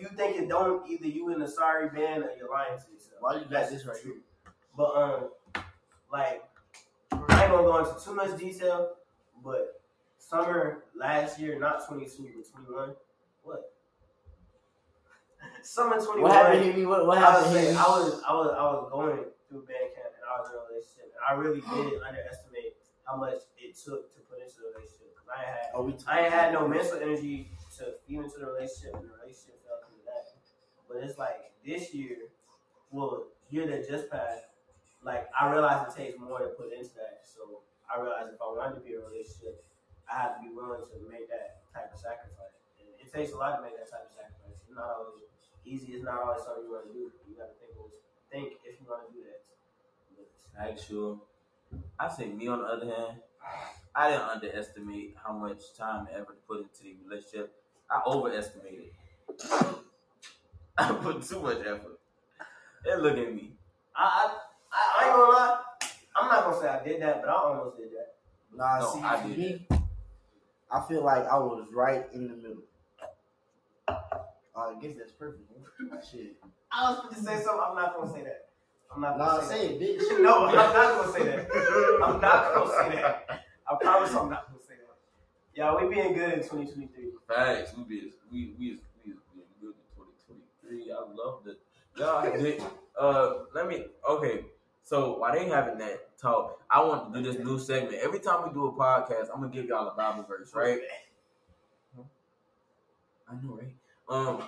You 0.03 0.09
think 0.17 0.37
it 0.37 0.49
don't, 0.49 0.91
either 0.91 1.07
you 1.07 1.31
in 1.31 1.39
the 1.39 1.47
sorry 1.47 1.89
band 1.89 2.25
or 2.25 2.31
you're 2.37 2.51
lying 2.51 2.77
to 2.77 2.93
yourself. 2.93 3.21
Why 3.21 3.37
you 3.37 3.45
got 3.49 3.71
this 3.71 3.87
right 3.87 3.97
here? 4.03 4.17
But 4.77 4.97
um, 4.97 5.63
like, 6.13 6.43
I 7.13 7.45
ain't 7.45 7.53
gonna 7.53 7.63
go 7.63 7.79
into 7.79 8.05
too 8.05 8.13
much 8.13 8.37
detail, 8.37 8.95
but 9.45 9.81
summer 10.19 10.83
last 10.99 11.39
year, 11.39 11.57
not 11.57 11.87
22, 11.87 12.31
but 12.35 12.67
21. 12.67 12.97
What? 13.45 13.73
Summer 15.63 16.01
21. 16.01 16.21
What 16.21 16.33
happened, 16.33 16.65
Henny? 16.65 16.85
What, 16.85 17.07
what 17.07 17.19
I 17.19 17.39
was, 17.39 17.47
happened. 17.47 17.79
I 17.79 17.83
was, 17.83 18.23
I 18.27 18.35
was, 18.35 18.51
I 18.59 18.63
was 18.75 18.89
going 18.91 19.19
through 19.49 19.67
band 19.71 19.87
camp 19.95 20.19
and 20.19 20.27
I 20.27 20.41
was 20.43 20.51
in 20.51 20.59
a 20.59 20.67
relationship, 20.67 21.15
and 21.15 21.23
I 21.31 21.39
really 21.39 21.63
did 21.63 22.03
underestimate 22.09 22.75
how 23.07 23.19
much 23.19 23.47
it 23.55 23.79
took 23.79 24.11
to 24.17 24.21
put 24.27 24.43
into 24.43 24.67
the 24.67 24.75
relationship. 24.75 25.15
I 25.31 25.47
had, 25.47 25.71
Oh, 25.75 25.93
I 26.07 26.29
had 26.29 26.53
no 26.53 26.67
mental 26.69 26.99
energy 26.99 27.53
to 27.79 27.95
feed 28.07 28.19
into 28.19 28.39
the 28.39 28.47
relationship, 28.47 28.95
and 28.95 29.05
the 29.05 29.15
relationship 29.17 29.23
fell 29.23 29.23
into 29.23 29.62
that. 29.62 29.62
But 30.93 31.05
it's 31.05 31.19
like 31.19 31.53
this 31.65 31.95
year, 31.95 32.29
well, 32.91 33.25
year 33.51 33.67
that 33.67 33.89
just 33.89 34.11
passed, 34.11 34.45
like 35.05 35.29
I 35.33 35.51
realized 35.51 35.89
it 35.89 35.97
takes 35.97 36.19
more 36.21 36.39
to 36.39 36.53
put 36.53 36.73
into 36.73 36.93
that. 37.01 37.25
So 37.25 37.65
I 37.89 38.01
realized 38.01 38.35
if 38.35 38.41
I 38.41 38.53
wanted 38.53 38.77
to 38.77 38.81
be 38.85 38.95
in 38.95 39.01
a 39.01 39.09
relationship, 39.09 39.65
I 40.05 40.21
have 40.21 40.37
to 40.37 40.41
be 40.45 40.53
willing 40.53 40.85
to 40.85 40.97
make 41.09 41.29
that 41.33 41.65
type 41.73 41.89
of 41.93 41.99
sacrifice. 41.99 42.55
And 42.79 42.89
it 43.01 43.09
takes 43.09 43.33
a 43.33 43.37
lot 43.41 43.57
to 43.57 43.63
make 43.65 43.75
that 43.81 43.89
type 43.89 44.05
of 44.05 44.13
sacrifice. 44.13 44.61
It's 44.61 44.77
not 44.77 44.93
always 45.01 45.25
easy. 45.65 45.97
It's 45.97 46.05
not 46.05 46.21
always 46.21 46.45
something 46.45 46.69
you 46.69 46.73
want 46.77 46.87
to 46.87 46.93
do. 46.93 47.09
You 47.25 47.41
got 47.41 47.49
to 47.49 47.57
think 47.57 47.73
think 48.33 48.61
if 48.65 48.81
you 48.81 48.87
want 48.89 49.09
to 49.09 49.13
do 49.13 49.25
that. 49.25 49.41
But 50.17 50.71
Actual. 50.71 51.25
I 51.99 52.09
say 52.09 52.27
me 52.27 52.49
on 52.49 52.61
the 52.61 52.67
other 52.67 52.87
hand, 52.87 53.19
I 53.95 54.11
didn't 54.11 54.29
underestimate 54.29 55.17
how 55.23 55.33
much 55.33 55.75
time 55.77 56.07
and 56.07 56.17
effort 56.17 56.37
to 56.37 56.43
put 56.49 56.61
into 56.61 56.83
the 56.85 56.97
relationship. 57.05 57.53
I 57.91 58.01
overestimated. 58.07 58.91
I 60.79 60.93
put 60.93 61.23
too 61.23 61.41
much 61.41 61.59
effort. 61.61 61.99
And 62.85 63.03
look 63.03 63.17
at 63.17 63.35
me. 63.35 63.53
I, 63.97 64.31
I, 64.73 65.01
I 65.01 65.07
ain't 65.07 65.15
gonna 65.15 65.33
lie. 65.33 65.59
I'm 66.17 66.29
not 66.29 66.45
gonna 66.45 66.61
say 66.61 66.69
I 66.69 66.85
did 66.85 67.03
that, 67.03 67.21
but 67.23 67.31
I 67.31 67.35
almost 67.35 67.77
did 67.77 67.89
that. 67.91 68.15
Nah, 68.55 68.79
No, 68.81 68.93
see, 68.95 69.01
I 69.03 69.23
did 69.27 69.39
me, 69.39 69.67
I 70.71 70.85
feel 70.89 71.05
like 71.05 71.27
I 71.27 71.39
was 71.39 71.67
right 71.73 72.05
in 72.15 72.29
the 72.29 72.35
middle. 72.37 72.63
Uh, 73.89 73.95
I 74.57 74.75
guess 74.81 74.93
that's 74.99 75.13
perfect. 75.13 75.45
man. 75.51 76.01
Shit. 76.11 76.37
I 76.71 76.91
was 76.91 77.01
going 77.03 77.15
to 77.15 77.21
say 77.21 77.37
something. 77.43 77.61
I'm 77.67 77.75
not 77.77 77.97
gonna 77.97 78.13
say 78.13 78.23
that. 78.23 78.49
I'm 78.95 79.01
not 79.01 79.17
gonna 79.19 79.33
Nah, 79.33 79.41
say, 79.41 79.57
say 79.59 79.67
it, 79.75 79.81
bitch. 79.81 80.09
that. 80.09 80.21
No, 80.23 80.47
I'm 80.47 80.55
not 80.55 80.73
gonna 81.01 81.13
say 81.13 81.25
that. 81.25 81.49
I'm 82.05 82.21
not 82.21 82.55
gonna 82.55 82.71
say 82.71 82.97
that. 82.97 83.27
I 83.71 83.75
promise 83.81 84.11
I'm 84.11 84.29
not 84.31 84.47
gonna 84.49 84.63
say 84.63 84.75
that. 84.75 84.97
Yeah, 85.55 85.75
we 85.77 85.95
being 85.95 86.13
good 86.15 86.33
in 86.35 86.41
2023. 86.41 87.11
Facts. 87.29 87.73
We 87.77 87.85
be 87.85 88.13
we 88.31 88.39
we 88.39 88.55
we 88.59 88.67
we 88.69 88.69
good 88.69 88.81
in 90.73 90.85
2023. 90.85 90.93
I 90.93 90.97
love 91.15 91.45
the 91.45 91.57
y'all 91.97 92.23
did 92.43 92.63
uh 92.99 93.45
let 93.55 93.69
me 93.69 93.87
okay. 94.09 94.45
So 94.83 95.19
while 95.19 95.33
they 95.33 95.47
having 95.49 95.79
that 95.79 96.19
talk, 96.19 96.61
I 96.71 96.83
want 96.83 97.13
to 97.13 97.23
do 97.23 97.33
this 97.33 97.45
new 97.45 97.59
segment. 97.59 97.95
Every 98.03 98.19
time 98.19 98.49
we 98.49 98.53
do 98.53 98.67
a 98.67 98.73
podcast, 98.73 99.29
I'm 99.33 99.41
gonna 99.41 99.53
give 99.53 99.67
y'all 99.67 99.89
a 99.89 99.95
Bible 99.95 100.25
verse, 100.29 100.53
right? 100.55 100.81
I 103.29 103.35
know, 103.43 103.59
right? 103.59 103.73
Um, 104.09 104.43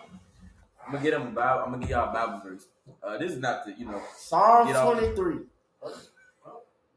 I'm 0.85 0.93
gonna 0.93 1.03
get 1.03 1.13
them 1.13 1.29
a 1.29 1.31
Bible. 1.31 1.63
I'm 1.65 1.71
gonna 1.73 1.83
give 1.83 1.91
y'all 1.91 2.11
a 2.11 2.13
Bible 2.13 2.41
verse. 2.45 2.67
Uh, 3.03 3.17
this 3.17 3.33
is 3.33 3.39
not 3.39 3.65
the 3.65 3.73
you 3.73 3.87
know 3.87 4.03
Psalm 4.17 4.69
23. 4.73 5.37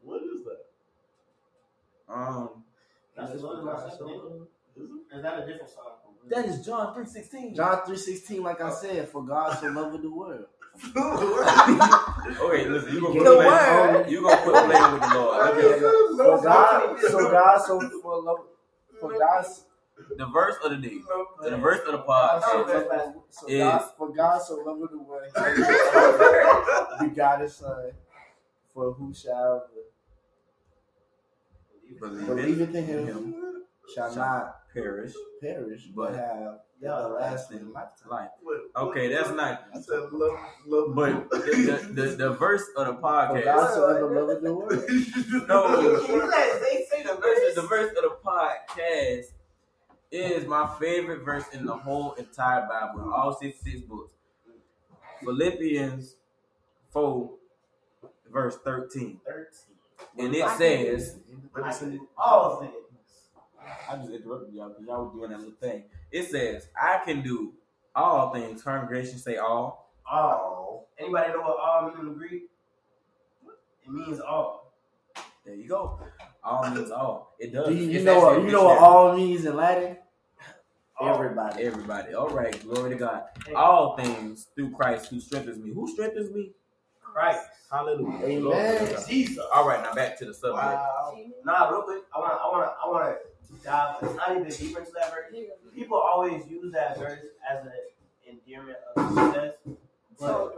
What 0.04 0.22
is 0.24 0.44
that? 0.46 2.14
um 2.14 2.64
That's 3.16 3.34
the 3.34 3.48
one 3.48 3.68
I 3.70 3.90
said, 3.90 4.00
nigga. 4.00 4.48
Is 5.16 5.24
that 5.24 5.40
a 5.44 5.46
different 5.46 5.70
song? 5.70 6.07
That 6.30 6.46
is 6.46 6.66
John 6.66 6.94
three 6.94 7.06
sixteen. 7.06 7.56
John 7.56 7.82
3.16, 7.88 8.42
like 8.42 8.62
I 8.62 8.68
uh, 8.68 8.72
said, 8.72 9.10
for 9.10 9.24
God 9.24 9.58
so 9.60 9.68
loved 9.68 10.02
the 10.02 10.12
world. 10.12 10.46
okay, 10.86 12.68
listen, 12.68 12.94
you 12.94 13.02
gonna 13.02 13.24
The 13.24 13.36
quit 13.36 13.48
word. 13.48 14.10
You 14.12 14.22
gonna 14.22 14.38
quit 14.44 14.66
playing 14.66 14.94
with 14.94 15.02
the 15.02 15.10
Lord. 15.16 15.58
Okay. 15.58 15.74
at 15.74 15.80
For 16.18 16.44
God, 16.44 17.00
so 17.02 17.32
God 17.32 17.58
so 17.66 17.90
for 18.02 18.22
love, 18.22 18.38
for 19.00 19.18
God, 19.18 19.46
the 20.18 20.26
verse 20.28 20.56
of 20.64 20.72
the 20.72 20.78
day. 20.78 21.00
The 21.42 21.58
verse 21.58 21.80
of 21.88 21.94
the 21.94 21.98
God 21.98 22.44
so, 22.44 22.64
podcast. 22.64 22.90
loved- 22.90 23.18
so 23.30 23.48
Is- 23.48 23.60
God, 23.60 23.90
for 23.98 24.14
God 24.14 24.42
so 24.42 24.56
loved 24.58 24.92
the 24.92 25.00
world, 25.00 25.32
he 27.02 27.08
got 27.16 27.42
his 27.42 27.56
son, 27.56 27.92
for 28.74 28.94
who 28.94 29.14
shall 29.14 29.66
Believe 32.00 32.28
believeth 32.28 32.76
in 32.76 32.86
him, 32.86 33.08
him 33.08 33.36
shall 33.96 34.14
shall 34.14 34.16
not 34.16 34.56
perish 34.82 35.14
perish, 35.42 35.88
but 35.96 36.12
but 36.12 36.20
have 36.20 36.60
the 36.82 36.88
everlasting 36.88 37.72
lifetime. 37.74 38.10
life. 38.10 38.30
Okay, 38.76 39.08
that's 39.12 39.32
not. 39.32 39.66
I 39.74 39.80
said 39.82 40.12
love, 40.12 40.40
love. 40.68 40.96
But 40.96 41.30
the, 41.32 41.38
the, 41.94 42.02
the, 42.02 42.08
the 42.16 42.30
verse 42.34 42.64
of 42.78 42.88
the 42.88 42.94
For 42.94 43.02
God 43.02 43.36
podcast. 43.36 43.74
so 43.74 43.96
ever 43.96 44.26
loved 44.28 44.44
the 44.44 44.54
world. 44.54 44.74
No, 45.48 46.02
Can 46.06 46.16
you 46.16 46.28
let 46.28 46.62
they 46.62 46.86
say 46.90 47.04
the 47.04 47.16
verse, 47.16 47.56
the 47.56 47.62
verse 47.64 47.90
of 47.90 48.04
the 48.04 48.18
podcast 48.26 49.26
is 50.12 50.46
my 50.48 50.68
favorite 50.80 51.24
verse 51.26 51.46
in 51.54 51.66
the 51.66 51.76
whole 51.76 52.14
entire 52.14 52.68
Bible, 52.68 53.04
in 53.04 53.10
all 53.10 53.34
66 53.34 53.82
books. 53.82 54.14
Philippians 55.24 56.16
4, 56.92 57.30
verse 58.32 58.58
13. 58.64 59.20
13. 59.26 60.26
And 60.26 60.36
it 60.36 60.48
says, 60.58 61.18
I 61.62 61.72
said 61.72 62.00
all 62.18 62.62
things. 62.62 62.74
I 63.90 63.96
just 63.98 64.12
interrupted 64.12 64.54
y'all 64.54 64.70
because 64.70 64.86
y'all 64.86 65.06
were 65.06 65.12
doing 65.12 65.32
that 65.32 65.40
little 65.40 65.54
thing. 65.60 65.84
It 66.12 66.30
says, 66.30 66.68
I 66.80 67.02
can 67.06 67.22
do 67.22 67.54
all 67.96 68.34
things. 68.34 68.62
Congregation 68.62 69.18
say 69.18 69.38
all. 69.38 69.92
All. 70.10 70.90
Anybody 71.00 71.34
know 71.34 71.42
what 71.42 71.58
all 71.60 71.88
means 71.88 72.00
in 72.00 72.06
the 72.08 72.14
Greek? 72.14 72.44
It 73.86 73.92
means 73.92 74.20
all. 74.20 74.74
There 75.46 75.56
you 75.56 75.68
go. 75.68 76.00
All 76.44 76.70
means 76.70 76.92
all. 76.92 77.36
It 77.40 77.54
does. 77.54 77.68
Do 77.68 77.74
you, 77.76 77.90
you 77.90 78.04
know 78.04 78.20
what 78.20 78.42
you 78.42 78.52
know 78.52 78.66
what 78.66 78.80
all 78.80 79.16
means 79.16 79.46
in 79.46 79.56
Latin? 79.56 79.98
Everybody. 81.02 81.64
Everybody. 81.64 82.14
All 82.14 82.30
right. 82.30 82.62
Glory 82.64 82.90
to 82.92 82.96
God. 82.96 83.24
Hey, 83.46 83.54
All 83.54 83.96
things 83.96 84.48
through 84.56 84.72
Christ 84.72 85.08
who 85.10 85.20
strengthens 85.20 85.58
me. 85.58 85.72
Who 85.74 85.88
strengthens 85.92 86.34
me? 86.34 86.52
Christ. 87.02 87.42
Hallelujah. 87.72 88.26
Amen. 88.26 88.42
Glory. 88.42 88.96
Jesus. 89.08 89.44
All 89.54 89.68
right. 89.68 89.82
Now 89.82 89.94
back 89.94 90.18
to 90.20 90.26
the 90.26 90.34
subject. 90.34 90.64
Wow. 90.64 91.18
Nah, 91.46 91.70
real 91.70 91.82
quick. 91.84 92.04
I 92.16 92.20
wanna, 92.20 92.34
I 92.34 92.48
wanna, 92.52 92.72
I 92.84 92.90
wanna 92.90 93.16
dive 93.64 93.96
It's 94.02 94.16
not 94.16 94.32
even 94.32 94.50
deeper 94.50 94.80
into 94.80 94.92
that 94.94 95.12
verse. 95.12 95.34
People 95.74 95.98
always 95.98 96.48
use 96.48 96.72
that 96.74 96.98
verse 96.98 97.20
as 97.50 97.66
an 97.66 97.72
endearment 98.28 98.78
of 98.96 99.10
success. 99.10 99.54
But 100.20 100.56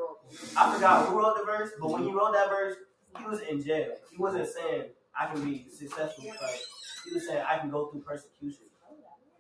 I 0.56 0.73
forgot 0.73 1.08
who 1.08 1.17
wrote 1.17 1.38
the 1.38 1.45
verse, 1.45 1.71
but 1.80 1.91
when 1.91 2.04
he 2.04 2.12
wrote 2.12 2.34
that 2.34 2.49
verse, 2.49 2.75
he 3.17 3.25
was 3.25 3.41
in 3.41 3.63
jail. 3.63 3.95
He 4.12 4.17
wasn't 4.17 4.47
saying 4.47 4.86
I 5.19 5.34
can 5.34 5.43
be 5.43 5.65
successful 5.69 6.25
with 6.25 6.38
Christ. 6.38 6.65
He 7.06 7.13
was 7.13 7.28
saying 7.28 7.43
I 7.47 7.58
can 7.58 7.69
go 7.69 7.88
through 7.88 8.02
persecution 8.02 8.65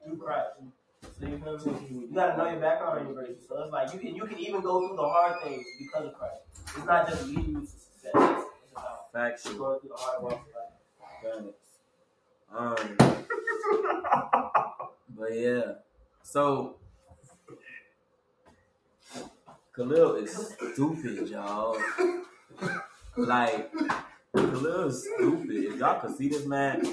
through 0.05 0.17
Christ. 0.17 0.49
So 1.19 1.27
you 1.27 1.37
feel 1.37 1.57
me? 1.73 2.07
You 2.09 2.09
gotta 2.13 2.37
know 2.37 2.49
your 2.49 2.59
background 2.59 2.99
and 2.99 3.09
your 3.09 3.23
grace. 3.23 3.37
So 3.47 3.61
it's 3.63 3.71
like 3.71 3.93
you 3.93 3.99
can 3.99 4.15
you 4.15 4.25
can 4.25 4.39
even 4.39 4.61
go 4.61 4.87
through 4.87 4.97
the 4.97 5.07
hard 5.07 5.41
things 5.43 5.63
because 5.77 6.07
of 6.07 6.13
Christ. 6.13 6.41
It's 6.75 6.85
not 6.85 7.07
just 7.07 7.27
leading 7.27 7.51
you 7.51 7.61
to 7.61 7.67
success. 7.67 8.11
It's, 8.13 8.71
about 8.71 9.11
Factual. 9.11 9.57
going 9.57 9.79
through 9.79 9.89
the 9.89 9.95
hard 9.95 10.23
walks 10.23 10.47
of 11.25 11.35
life. 11.45 11.53
Um, 12.55 12.75
but 15.17 15.33
yeah, 15.33 15.73
so 16.23 16.77
Khalil 19.75 20.15
is 20.15 20.55
stupid, 20.73 21.29
y'all. 21.29 21.77
Like 23.15 23.71
Khalil 24.35 24.87
is 24.87 25.03
stupid. 25.15 25.51
If 25.51 25.77
y'all 25.77 25.99
could 26.01 26.15
see 26.17 26.27
this 26.29 26.45
man, 26.45 26.83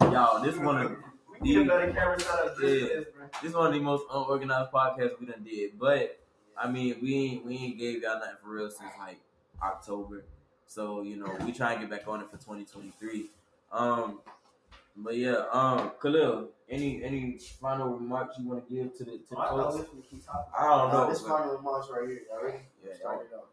y'all, 0.00 0.42
this 0.42 0.56
one 0.58 0.82
of 0.84 0.96
We 1.40 1.48
need 1.48 1.56
a 1.58 1.60
the 1.60 1.68
better 1.70 1.92
camera 1.92 2.20
setup 2.20 2.56
Yeah. 2.60 3.00
this 3.42 3.54
one 3.54 3.68
of 3.68 3.72
the 3.72 3.80
most 3.80 4.04
unorganized 4.12 4.72
podcasts 4.72 5.18
we 5.20 5.26
done 5.26 5.44
did. 5.44 5.78
But 5.78 6.18
I 6.56 6.70
mean, 6.70 6.96
we 7.00 7.14
ain't 7.14 7.46
we 7.46 7.56
ain't 7.56 7.78
gave 7.78 8.02
y'all 8.02 8.18
nothing 8.18 8.36
for 8.42 8.50
real 8.50 8.70
since 8.70 8.92
like 8.98 9.20
October. 9.62 10.24
So 10.66 11.02
you 11.02 11.16
know, 11.16 11.36
we 11.46 11.52
try 11.52 11.72
and 11.72 11.80
get 11.80 11.90
back 11.90 12.08
on 12.08 12.20
it 12.20 12.26
for 12.30 12.36
2023. 12.36 13.30
Um, 13.70 14.20
but 14.96 15.16
yeah, 15.16 15.44
um, 15.52 15.92
Khalil, 16.00 16.48
any 16.68 17.02
any 17.02 17.38
final 17.60 17.88
remarks 17.88 18.36
you 18.38 18.48
want 18.48 18.68
to 18.68 18.74
give 18.74 18.94
to 18.98 19.04
the 19.04 19.12
to 19.18 19.30
the 19.30 19.38
I 19.38 19.48
folks? 19.48 19.76
we 19.78 19.82
could 20.00 20.10
keep 20.10 20.26
talking. 20.26 20.52
I 20.58 20.66
don't 20.68 20.92
know. 20.92 21.08
this 21.08 21.20
but- 21.22 21.28
final 21.28 21.56
remarks 21.56 21.88
right 21.90 22.08
here. 22.08 22.20
Y'all 22.30 22.44
ready? 22.44 22.58
Yeah, 22.86 22.94
Start 22.94 23.26
it 23.30 23.34
off. 23.34 23.44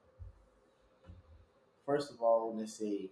First 1.85 2.11
of 2.11 2.21
all, 2.21 2.41
I 2.51 2.55
want 2.55 2.67
to 2.67 2.71
say 2.71 3.09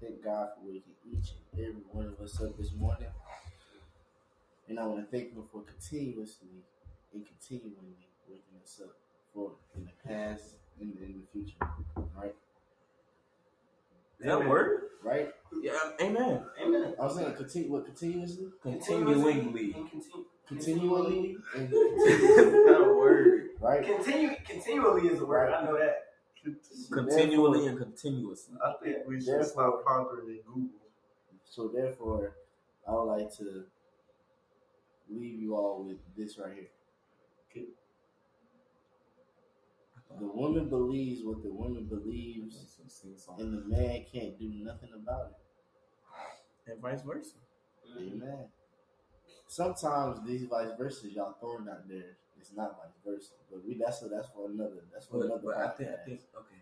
thank 0.00 0.22
God 0.22 0.48
for 0.54 0.66
waking 0.66 0.94
each 1.10 1.32
and 1.54 1.60
every 1.66 1.82
one 1.90 2.06
of 2.06 2.20
us 2.20 2.40
up 2.40 2.56
this 2.56 2.72
morning. 2.72 3.08
And 4.68 4.78
I 4.78 4.86
want 4.86 5.00
to 5.00 5.10
thank 5.10 5.32
Him 5.34 5.42
for 5.50 5.62
continuously 5.62 6.62
and 7.12 7.26
continually 7.26 7.96
waking 8.28 8.60
us 8.62 8.80
up 8.84 8.94
for 9.34 9.52
in 9.74 9.84
the 9.84 10.08
past 10.08 10.54
and 10.80 10.96
in 10.98 11.20
the 11.20 11.26
future. 11.32 11.56
Right? 12.16 12.34
Is 14.20 14.26
that 14.26 14.42
a 14.42 14.48
word? 14.48 14.82
Right? 15.02 15.30
Yeah, 15.62 15.72
amen. 16.00 16.44
Amen. 16.62 16.94
I 17.00 17.04
was 17.04 17.16
saying 17.16 17.34
continue 17.34 17.72
what 17.72 17.86
continuously? 17.86 18.48
Continuingly. 18.62 19.72
And 19.72 19.90
continue. 19.90 20.26
Continually 20.46 21.36
and 21.56 21.64
Is 21.64 21.70
that 22.66 22.82
a 22.86 22.94
word? 22.94 23.48
right? 23.60 23.84
Continue. 23.84 24.30
Continually 24.46 25.08
is 25.08 25.20
a 25.20 25.24
word. 25.26 25.52
I 25.52 25.64
know 25.64 25.78
that. 25.78 26.06
Continually 26.92 27.66
and 27.66 27.78
continuously. 27.78 28.56
I 28.64 28.72
think 28.82 28.96
we 29.06 29.20
should 29.20 29.28
Therefore- 29.28 29.44
stop 29.44 29.84
conquering 29.86 30.28
in 30.28 30.40
Google. 30.46 30.68
So 31.44 31.68
therefore, 31.74 32.36
I 32.86 32.92
would 32.92 33.04
like 33.04 33.32
to 33.38 33.64
leave 35.10 35.40
you 35.40 35.56
all 35.56 35.82
with 35.84 35.98
this 36.16 36.38
right 36.38 36.52
here. 36.54 36.68
The 40.18 40.26
woman 40.26 40.68
believes 40.68 41.22
what 41.24 41.42
the 41.42 41.52
woman 41.52 41.86
believes, 41.86 42.76
and 43.38 43.52
the 43.54 43.64
man 43.68 44.04
can't 44.12 44.38
do 44.38 44.48
nothing 44.48 44.90
about 44.94 45.32
it. 46.66 46.72
And 46.72 46.80
vice 46.80 47.02
versa. 47.02 47.36
Amen. 47.96 48.46
Sometimes 49.46 50.20
these 50.26 50.44
vice 50.44 50.70
versa 50.78 51.10
y'all 51.10 51.34
throwing 51.40 51.68
out 51.68 51.88
there, 51.88 52.16
it's 52.38 52.52
not 52.54 52.76
vice 52.78 52.94
versa. 53.04 53.32
But 53.50 53.66
we 53.66 53.74
that's 53.74 54.00
that's 54.00 54.28
for 54.34 54.50
another 54.50 54.84
that's 54.92 55.06
for 55.06 55.18
But, 55.18 55.26
another 55.26 55.42
but 55.44 55.56
I 55.56 55.68
think 55.68 55.90
I 55.90 55.92
podcast. 55.92 56.04
think 56.04 56.20
okay. 56.38 56.60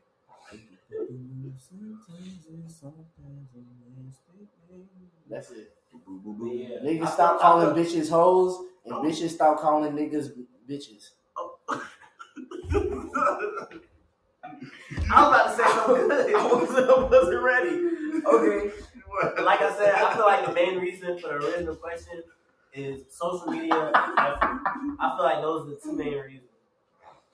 That's 5.28 5.50
it. 5.50 5.72
Yeah. 5.92 6.78
Niggas 6.82 7.12
stop 7.12 7.40
calling 7.40 7.74
bitches 7.76 8.10
hoes, 8.10 8.64
and 8.84 8.94
oh. 8.94 9.02
bitches 9.02 9.30
stop 9.30 9.58
calling 9.60 9.92
niggas 9.92 10.30
bitches. 10.68 11.10
Oh. 11.36 11.58
I 15.10 15.22
was 15.22 15.28
about 15.28 15.44
to 15.46 15.56
say 15.56 15.64
something 15.64 16.08
good. 16.08 16.34
I 16.34 16.46
wasn't, 16.46 16.90
I 16.90 17.02
wasn't 17.02 17.42
ready. 17.42 17.88
Okay. 18.26 18.70
Like 19.42 19.60
I 19.62 19.74
said, 19.76 19.94
I 19.94 20.14
feel 20.14 20.24
like 20.26 20.46
the 20.46 20.52
main 20.52 20.78
reason 20.78 21.18
for 21.18 21.28
the 21.28 21.34
original 21.34 21.74
question 21.76 22.22
is 22.72 23.02
social 23.08 23.46
media. 23.48 23.74
and 23.74 23.96
effort. 23.96 24.60
I 25.00 25.14
feel 25.16 25.24
like 25.24 25.40
those 25.42 25.66
are 25.66 25.70
the 25.70 25.80
two 25.82 25.92
main 25.92 26.18
reasons. 26.18 26.42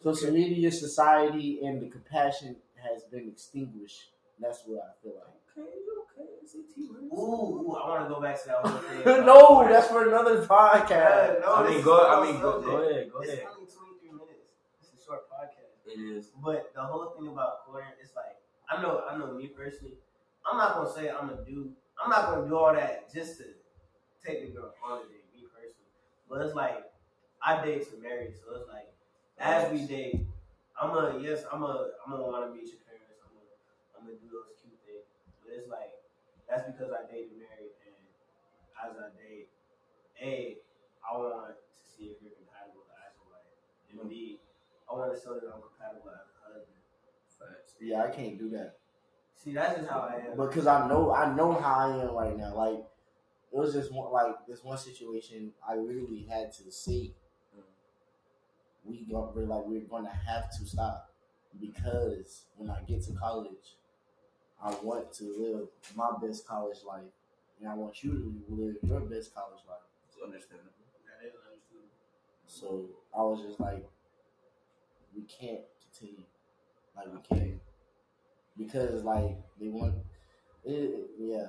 Social 0.02 0.30
media, 0.32 0.70
society, 0.70 1.60
and 1.64 1.80
the 1.82 1.88
compassion 1.88 2.56
has 2.82 3.02
been 3.04 3.28
extinguished. 3.28 4.10
That's 4.40 4.62
what 4.66 4.80
I 4.84 5.02
feel 5.02 5.14
like. 5.14 5.34
Okay, 5.56 5.70
okay. 6.20 6.30
CT. 6.50 6.90
Ooh, 7.12 7.16
ooh 7.16 7.76
I 7.76 7.88
want 7.88 8.08
to 8.08 8.14
go 8.14 8.20
back 8.20 8.40
to 8.42 8.48
that 8.48 8.56
whole 8.58 8.78
thing. 8.78 9.04
no, 9.26 9.66
that's 9.68 9.88
for 9.88 10.06
another 10.08 10.40
Yeah, 10.40 10.46
podcast. 10.46 11.40
no, 11.40 11.54
I 11.54 11.70
mean, 11.70 11.82
go. 11.82 12.06
I 12.08 12.24
mean, 12.26 12.40
go. 12.40 12.60
Go 12.60 12.76
ahead. 12.82 13.10
Go 13.12 13.20
It's 13.20 13.32
ahead. 13.32 13.46
only 13.54 13.66
23 13.66 14.10
minutes. 14.10 14.50
It's 14.82 15.02
a 15.02 15.04
short 15.06 15.22
podcast. 15.30 15.83
It 15.94 16.00
is. 16.00 16.30
But 16.42 16.72
the 16.74 16.82
whole 16.82 17.14
thing 17.16 17.28
about 17.28 17.66
courting, 17.66 17.90
it's 18.00 18.14
like 18.16 18.36
I 18.68 18.82
know, 18.82 19.04
I 19.08 19.16
know 19.18 19.32
me 19.32 19.48
personally. 19.48 19.94
I'm 20.44 20.58
not 20.58 20.74
gonna 20.74 20.92
say 20.92 21.08
I'm 21.10 21.28
gonna 21.28 21.44
do. 21.44 21.70
I'm 22.02 22.10
not 22.10 22.30
gonna 22.30 22.48
do 22.48 22.56
all 22.56 22.74
that 22.74 23.12
just 23.12 23.38
to 23.38 23.44
take 24.24 24.42
the 24.46 24.52
girl 24.52 24.74
on 24.84 25.00
a 25.00 25.04
date, 25.08 25.24
me 25.34 25.46
personally. 25.52 25.92
But 26.28 26.42
it's 26.42 26.54
like 26.54 26.90
I 27.42 27.64
date 27.64 27.88
to 27.92 27.96
marry, 28.02 28.32
so 28.34 28.56
it's 28.56 28.68
like 28.68 28.90
as 29.38 29.70
we 29.72 29.86
date, 29.86 30.26
I'm 30.80 30.90
gonna 30.92 31.20
yes, 31.22 31.44
I'm 31.52 31.60
gonna 31.60 31.94
I'm 32.04 32.10
gonna 32.12 32.26
want 32.26 32.50
to 32.50 32.54
meet 32.54 32.68
your 32.72 32.82
parents. 32.88 33.20
I'm 33.22 33.30
gonna 33.36 33.54
I'm 33.96 34.02
gonna 34.08 34.18
do 34.18 34.28
those 34.32 34.52
cute 34.60 34.78
things. 34.84 35.06
But 35.44 35.54
it's 35.54 35.68
like 35.70 35.94
that's 36.50 36.66
because 36.66 36.90
I 36.92 37.06
date 37.10 37.30
to 37.30 37.36
marry, 37.38 37.70
and 37.86 37.94
as 38.82 38.92
I 38.98 39.08
date, 39.16 39.48
a 40.20 40.58
I 41.04 41.16
want 41.18 41.54
to 41.54 41.54
see 41.84 42.10
if 42.14 42.18
you're 42.22 42.34
compatible 42.36 42.86
as 43.04 43.12
a 43.18 43.24
wife, 43.30 43.54
and 43.92 44.08
b 44.10 44.33
Oh, 44.94 45.00
I 45.02 45.08
want 45.08 45.16
to 45.16 45.20
show 45.22 45.34
that 45.34 45.46
I'm 45.52 45.60
compatible 45.60 46.10
as 46.10 46.28
a 46.30 46.54
husband. 46.54 46.78
Facts. 47.38 47.74
Yeah, 47.80 48.04
I 48.04 48.10
can't 48.10 48.38
do 48.38 48.48
that 48.50 48.78
See, 49.36 49.52
that's 49.52 49.78
just 49.78 49.90
how 49.90 50.00
I 50.10 50.30
am. 50.30 50.36
because 50.36 50.66
I 50.66 50.88
know 50.88 51.12
I 51.12 51.34
know 51.34 51.52
how 51.52 51.74
I 51.74 52.02
am 52.02 52.14
right 52.14 52.36
now. 52.36 52.54
Like 52.54 52.78
it 53.52 53.58
was 53.58 53.74
just 53.74 53.92
one 53.92 54.12
like 54.12 54.34
this 54.48 54.62
one 54.64 54.78
situation. 54.78 55.52
I 55.68 55.76
literally 55.76 56.26
had 56.30 56.52
to 56.54 56.70
see 56.72 57.14
we 58.84 59.04
go 59.10 59.32
we're 59.34 59.44
like 59.46 59.64
we're 59.66 59.80
gonna 59.82 60.10
have 60.26 60.50
to 60.58 60.64
stop 60.66 61.10
because 61.60 62.44
when 62.56 62.70
I 62.70 62.80
get 62.86 63.02
to 63.04 63.12
college, 63.12 63.76
I 64.62 64.74
want 64.82 65.12
to 65.14 65.24
live 65.38 65.68
my 65.94 66.10
best 66.22 66.46
college 66.46 66.78
life, 66.86 67.12
and 67.60 67.68
I 67.68 67.74
want 67.74 68.02
you 68.02 68.12
to 68.12 68.54
live 68.54 68.76
your 68.82 69.00
best 69.00 69.34
college 69.34 69.60
life. 69.68 69.84
It's 70.08 70.18
understandable. 70.22 70.70
That 71.06 71.26
is 71.26 71.34
understood. 71.34 71.88
So 72.46 72.86
I 73.16 73.22
was 73.22 73.42
just 73.46 73.60
like, 73.60 73.84
we 75.14 75.22
can't 75.22 75.60
continue, 75.82 76.22
like 76.96 77.06
we 77.12 77.36
can't, 77.36 77.60
because 78.56 79.02
like 79.04 79.36
they 79.60 79.68
want, 79.68 79.94
it, 80.64 81.10
yeah, 81.18 81.46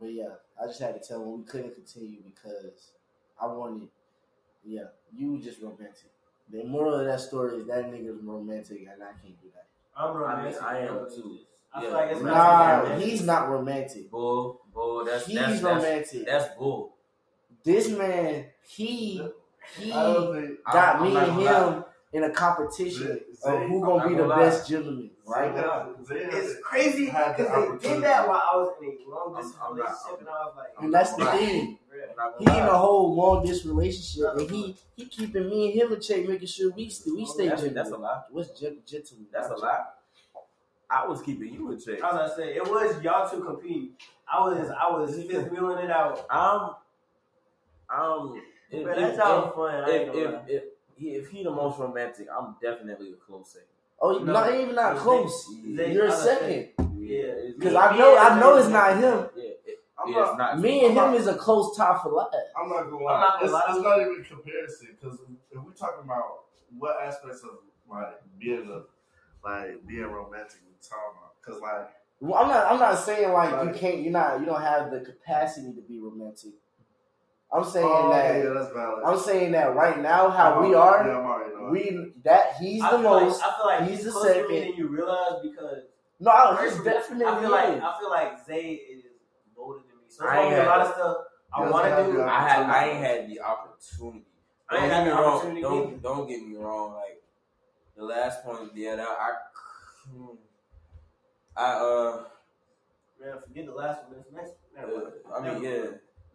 but 0.00 0.12
yeah, 0.12 0.34
I 0.62 0.66
just 0.66 0.80
had 0.80 1.00
to 1.00 1.06
tell 1.06 1.20
them 1.20 1.38
we 1.38 1.44
couldn't 1.44 1.74
continue 1.74 2.18
because 2.24 2.92
I 3.40 3.46
wanted, 3.46 3.88
yeah, 4.64 4.84
you 5.14 5.32
were 5.32 5.38
just 5.38 5.60
romantic. 5.62 6.10
The 6.50 6.64
moral 6.64 6.94
of 6.94 7.06
that 7.06 7.20
story 7.20 7.56
is 7.58 7.66
that 7.66 7.90
nigga's 7.92 8.22
romantic, 8.22 8.80
and 8.90 9.02
I 9.02 9.12
can't 9.22 9.40
do 9.42 9.48
that. 9.54 9.66
I'm 9.96 10.16
romantic. 10.16 10.62
I 10.62 10.78
am 10.80 11.06
too. 11.14 11.38
I 11.74 11.82
Yeah. 11.82 11.88
feel 11.88 11.94
like 11.98 12.10
it's 12.12 12.22
Nah, 12.22 12.78
romantic. 12.80 13.06
he's 13.08 13.22
not 13.24 13.48
romantic. 13.50 14.10
Bull, 14.10 14.60
bull. 14.72 15.04
That's 15.04 15.26
He's 15.26 15.36
that's, 15.36 15.60
that's, 15.60 15.62
romantic. 15.62 16.26
that's 16.26 16.56
bull. 16.56 16.94
this 17.64 17.88
man, 17.90 18.46
he 18.66 19.22
he 19.78 19.92
I 19.92 20.02
don't 20.02 20.34
think 20.34 20.64
got 20.64 20.96
I'm 20.96 21.02
me 21.02 21.12
not 21.14 21.28
and 21.28 21.36
gonna 21.44 21.76
lie. 21.76 21.84
Him 22.12 22.24
in 22.24 22.30
a 22.30 22.32
competition 22.34 23.20
Zay- 23.34 23.62
of 23.62 23.68
who 23.68 23.80
gonna 23.80 23.96
not 23.98 24.08
be 24.08 24.14
the 24.14 24.20
gonna 24.22 24.28
lie. 24.34 24.38
best 24.44 24.68
gentleman, 24.68 25.10
Right 25.26 25.54
right? 25.54 25.56
now, 25.56 25.94
It's 26.10 26.60
crazy 26.62 27.06
Had 27.06 27.36
the 27.36 27.42
because 27.44 27.82
they 27.82 27.88
did 27.94 28.02
that 28.02 28.26
while 28.28 28.42
I 28.52 28.56
was 28.56 28.74
in 28.82 28.98
a 29.06 29.10
long 29.10 29.34
distance 29.36 29.56
relationship, 29.70 30.20
and 30.20 30.28
I 30.28 30.32
was 30.32 30.54
like, 30.56 30.68
And 30.80 30.94
that's 30.94 31.12
the 31.16 31.24
Right. 31.24 31.38
thing. 31.38 31.78
bruh. 31.92 32.10
I'm 32.10 32.16
not 32.16 32.38
He 32.38 32.44
gonna 32.46 32.58
in 32.62 32.68
a 32.68 32.78
whole 32.78 33.14
long 33.14 33.44
distance 33.44 33.66
relationship, 33.66 34.34
and 34.38 34.50
he 34.50 34.76
he 34.96 35.04
keeping 35.06 35.48
me 35.48 35.66
and 35.70 35.80
him 35.80 35.92
in 35.92 36.00
check, 36.00 36.26
making 36.28 36.46
sure 36.48 36.70
we 36.72 36.88
still 36.88 37.14
we 37.16 37.22
oh, 37.22 37.26
stay 37.26 37.48
That's, 37.48 37.62
gentleman. 37.62 37.74
that's 37.84 37.90
a 37.90 37.96
lie. 37.98 38.22
What's 38.30 38.60
gen- 38.60 38.82
gentleman? 38.86 39.26
That's 39.32 39.50
a 39.50 39.56
lie. 39.56 39.84
I 40.90 41.06
was 41.06 41.20
keeping 41.20 41.52
you 41.52 41.70
in 41.72 41.78
check. 41.78 42.02
I 42.02 42.06
was 42.12 42.30
gonna 42.32 42.34
say 42.36 42.56
it 42.56 42.66
was 42.66 43.02
y'all 43.02 43.28
two 43.28 43.42
competing. 43.44 43.90
I 44.32 44.40
was 44.40 44.70
I 44.70 44.90
was 44.90 45.14
fifth 45.30 45.50
wheeling 45.50 45.84
it 45.84 45.90
out. 45.90 46.24
I'm, 46.30 46.70
I'm, 47.90 48.36
If, 48.70 48.86
if, 48.86 48.96
that's 48.96 49.18
all 49.18 49.50
fun. 49.52 49.74
I 49.84 49.90
ain't 49.90 50.08
if, 50.08 50.14
gonna 50.14 50.24
if, 50.24 50.32
lie. 50.34 50.44
if, 50.48 50.62
he, 50.98 51.10
if 51.10 51.28
he 51.28 51.42
the 51.44 51.50
most 51.50 51.78
romantic, 51.78 52.26
I'm 52.36 52.56
definitely 52.62 53.12
a 53.12 53.16
close 53.16 53.52
second. 53.52 53.68
Oh, 54.00 54.18
No. 54.18 54.32
not 54.32 54.54
even 54.54 54.74
not 54.74 54.96
close. 54.96 55.48
they- 55.64 55.92
You're 55.92 56.06
a 56.06 56.12
I 56.12 56.14
second. 56.14 56.68
Yeah. 56.98 57.32
Because 57.56 57.74
I 57.74 57.96
know 57.96 58.16
I 58.16 58.38
know 58.38 58.56
it's 58.56 58.68
not 58.68 58.96
him. 58.96 59.28
Yeah, 59.36 59.50
it, 59.66 59.78
I'm 59.98 60.12
yeah, 60.12 60.18
not- 60.20 60.38
not. 60.38 60.60
Me 60.60 60.84
and 60.86 60.94
him 60.96 61.14
is 61.14 61.26
a 61.26 61.34
close 61.34 61.76
tie 61.76 61.98
for 62.02 62.10
life. 62.12 62.28
I'm 62.60 62.68
not 62.68 62.84
gonna 62.84 62.96
I'm 62.98 63.02
lie. 63.04 63.20
not 63.20 63.32
gonna 63.40 63.44
it's, 63.44 63.52
lie. 63.52 63.62
it's 63.68 63.82
not 63.82 64.00
even 64.00 64.24
comparison 64.28 64.88
because 65.00 65.18
if 65.50 65.62
we're 65.62 65.72
talking 65.72 66.04
about 66.04 66.44
what 66.78 66.96
aspects 67.02 67.42
of 67.44 67.50
like 67.90 68.20
being 68.38 68.68
a 68.70 68.82
like 69.48 69.86
being 69.86 70.02
romantic 70.04 70.60
we 70.66 70.74
talking 70.86 71.18
about, 71.18 71.32
because 71.40 71.60
like 71.62 71.90
Well, 72.20 72.34
I'm 72.42 72.48
not. 72.48 72.72
I'm 72.72 72.78
not 72.78 72.98
saying 72.98 73.32
like 73.32 73.64
you 73.64 73.72
can't. 73.72 74.02
You're 74.02 74.12
not. 74.12 74.38
You 74.40 74.46
don't 74.46 74.60
have 74.60 74.90
the 74.90 75.00
capacity 75.00 75.72
to 75.72 75.80
be 75.80 75.98
romantic. 75.98 76.52
I'm 77.52 77.64
saying 77.64 77.86
oh, 77.88 78.10
that. 78.12 78.44
yeah, 78.44 78.50
that's 78.52 78.72
valid. 78.74 79.04
I'm 79.06 79.18
saying 79.18 79.52
that 79.52 79.74
right 79.74 79.98
now, 80.00 80.28
how 80.28 80.54
I'm 80.60 80.68
we 80.68 80.74
already- 80.74 81.08
are, 81.08 81.12
yeah, 81.12 81.18
I'm 81.18 81.26
already 81.26 81.54
we 81.70 82.12
that 82.24 82.54
he's 82.60 82.82
I 82.82 82.92
the 82.92 82.98
most. 82.98 83.40
Like, 83.40 83.50
I 83.50 83.56
feel 83.56 83.66
like 83.66 83.80
he's 83.88 83.96
he's, 83.96 84.04
the 84.06 84.10
closer 84.12 84.34
to 84.34 84.40
second. 84.40 84.54
than 84.62 84.74
you 84.76 84.88
realize 84.88 85.32
because 85.42 85.78
no, 86.20 86.30
I 86.30 86.50
was 86.50 86.58
Personally, 86.60 86.84
definitely. 86.90 87.26
I 87.26 87.40
feel 87.40 87.50
like. 87.50 87.68
I 87.82 87.98
feel 88.00 88.10
like 88.10 88.46
Zay 88.46 88.70
is 88.72 89.04
bolder 89.56 89.80
than 89.80 89.96
me. 89.98 90.04
So 90.08 90.26
I 90.26 90.28
it's 90.28 90.34
gonna 90.44 90.56
ain't 90.56 90.64
a 90.66 90.68
lot 90.70 90.80
of 90.80 90.94
stuff 90.94 91.16
I 91.52 91.70
want 91.70 91.84
to 92.06 92.12
do. 92.12 92.22
I 92.22 92.48
had 92.48 92.62
I 92.70 92.88
ain't 92.88 92.98
had 93.04 93.28
the 93.30 93.40
opportunity. 93.40 94.24
I 94.70 94.74
Don't 94.74 94.82
ain't 94.82 94.90
get 94.90 94.96
had 94.96 95.04
me 95.04 95.10
the 95.10 95.16
wrong. 95.16 95.24
opportunity 95.34 95.62
Don't 95.62 95.88
either. 95.88 95.96
don't 95.98 96.28
get 96.28 96.42
me 96.46 96.56
wrong. 96.56 96.92
Like 96.94 97.22
the 97.96 98.04
last 98.04 98.44
point, 98.44 98.70
yeah, 98.74 98.96
that 98.96 99.08
I, 99.08 99.30
hmm, 100.10 100.26
I 101.56 101.72
uh, 101.72 102.24
Man, 103.20 103.34
forget 103.46 103.66
the 103.66 103.72
last 103.72 104.04
one. 104.04 104.16
This 104.18 104.26
next. 104.32 104.52
uh, 104.78 104.80
Never. 104.86 105.12
I 105.34 105.54
mean, 105.54 105.62
yeah. 105.62 105.84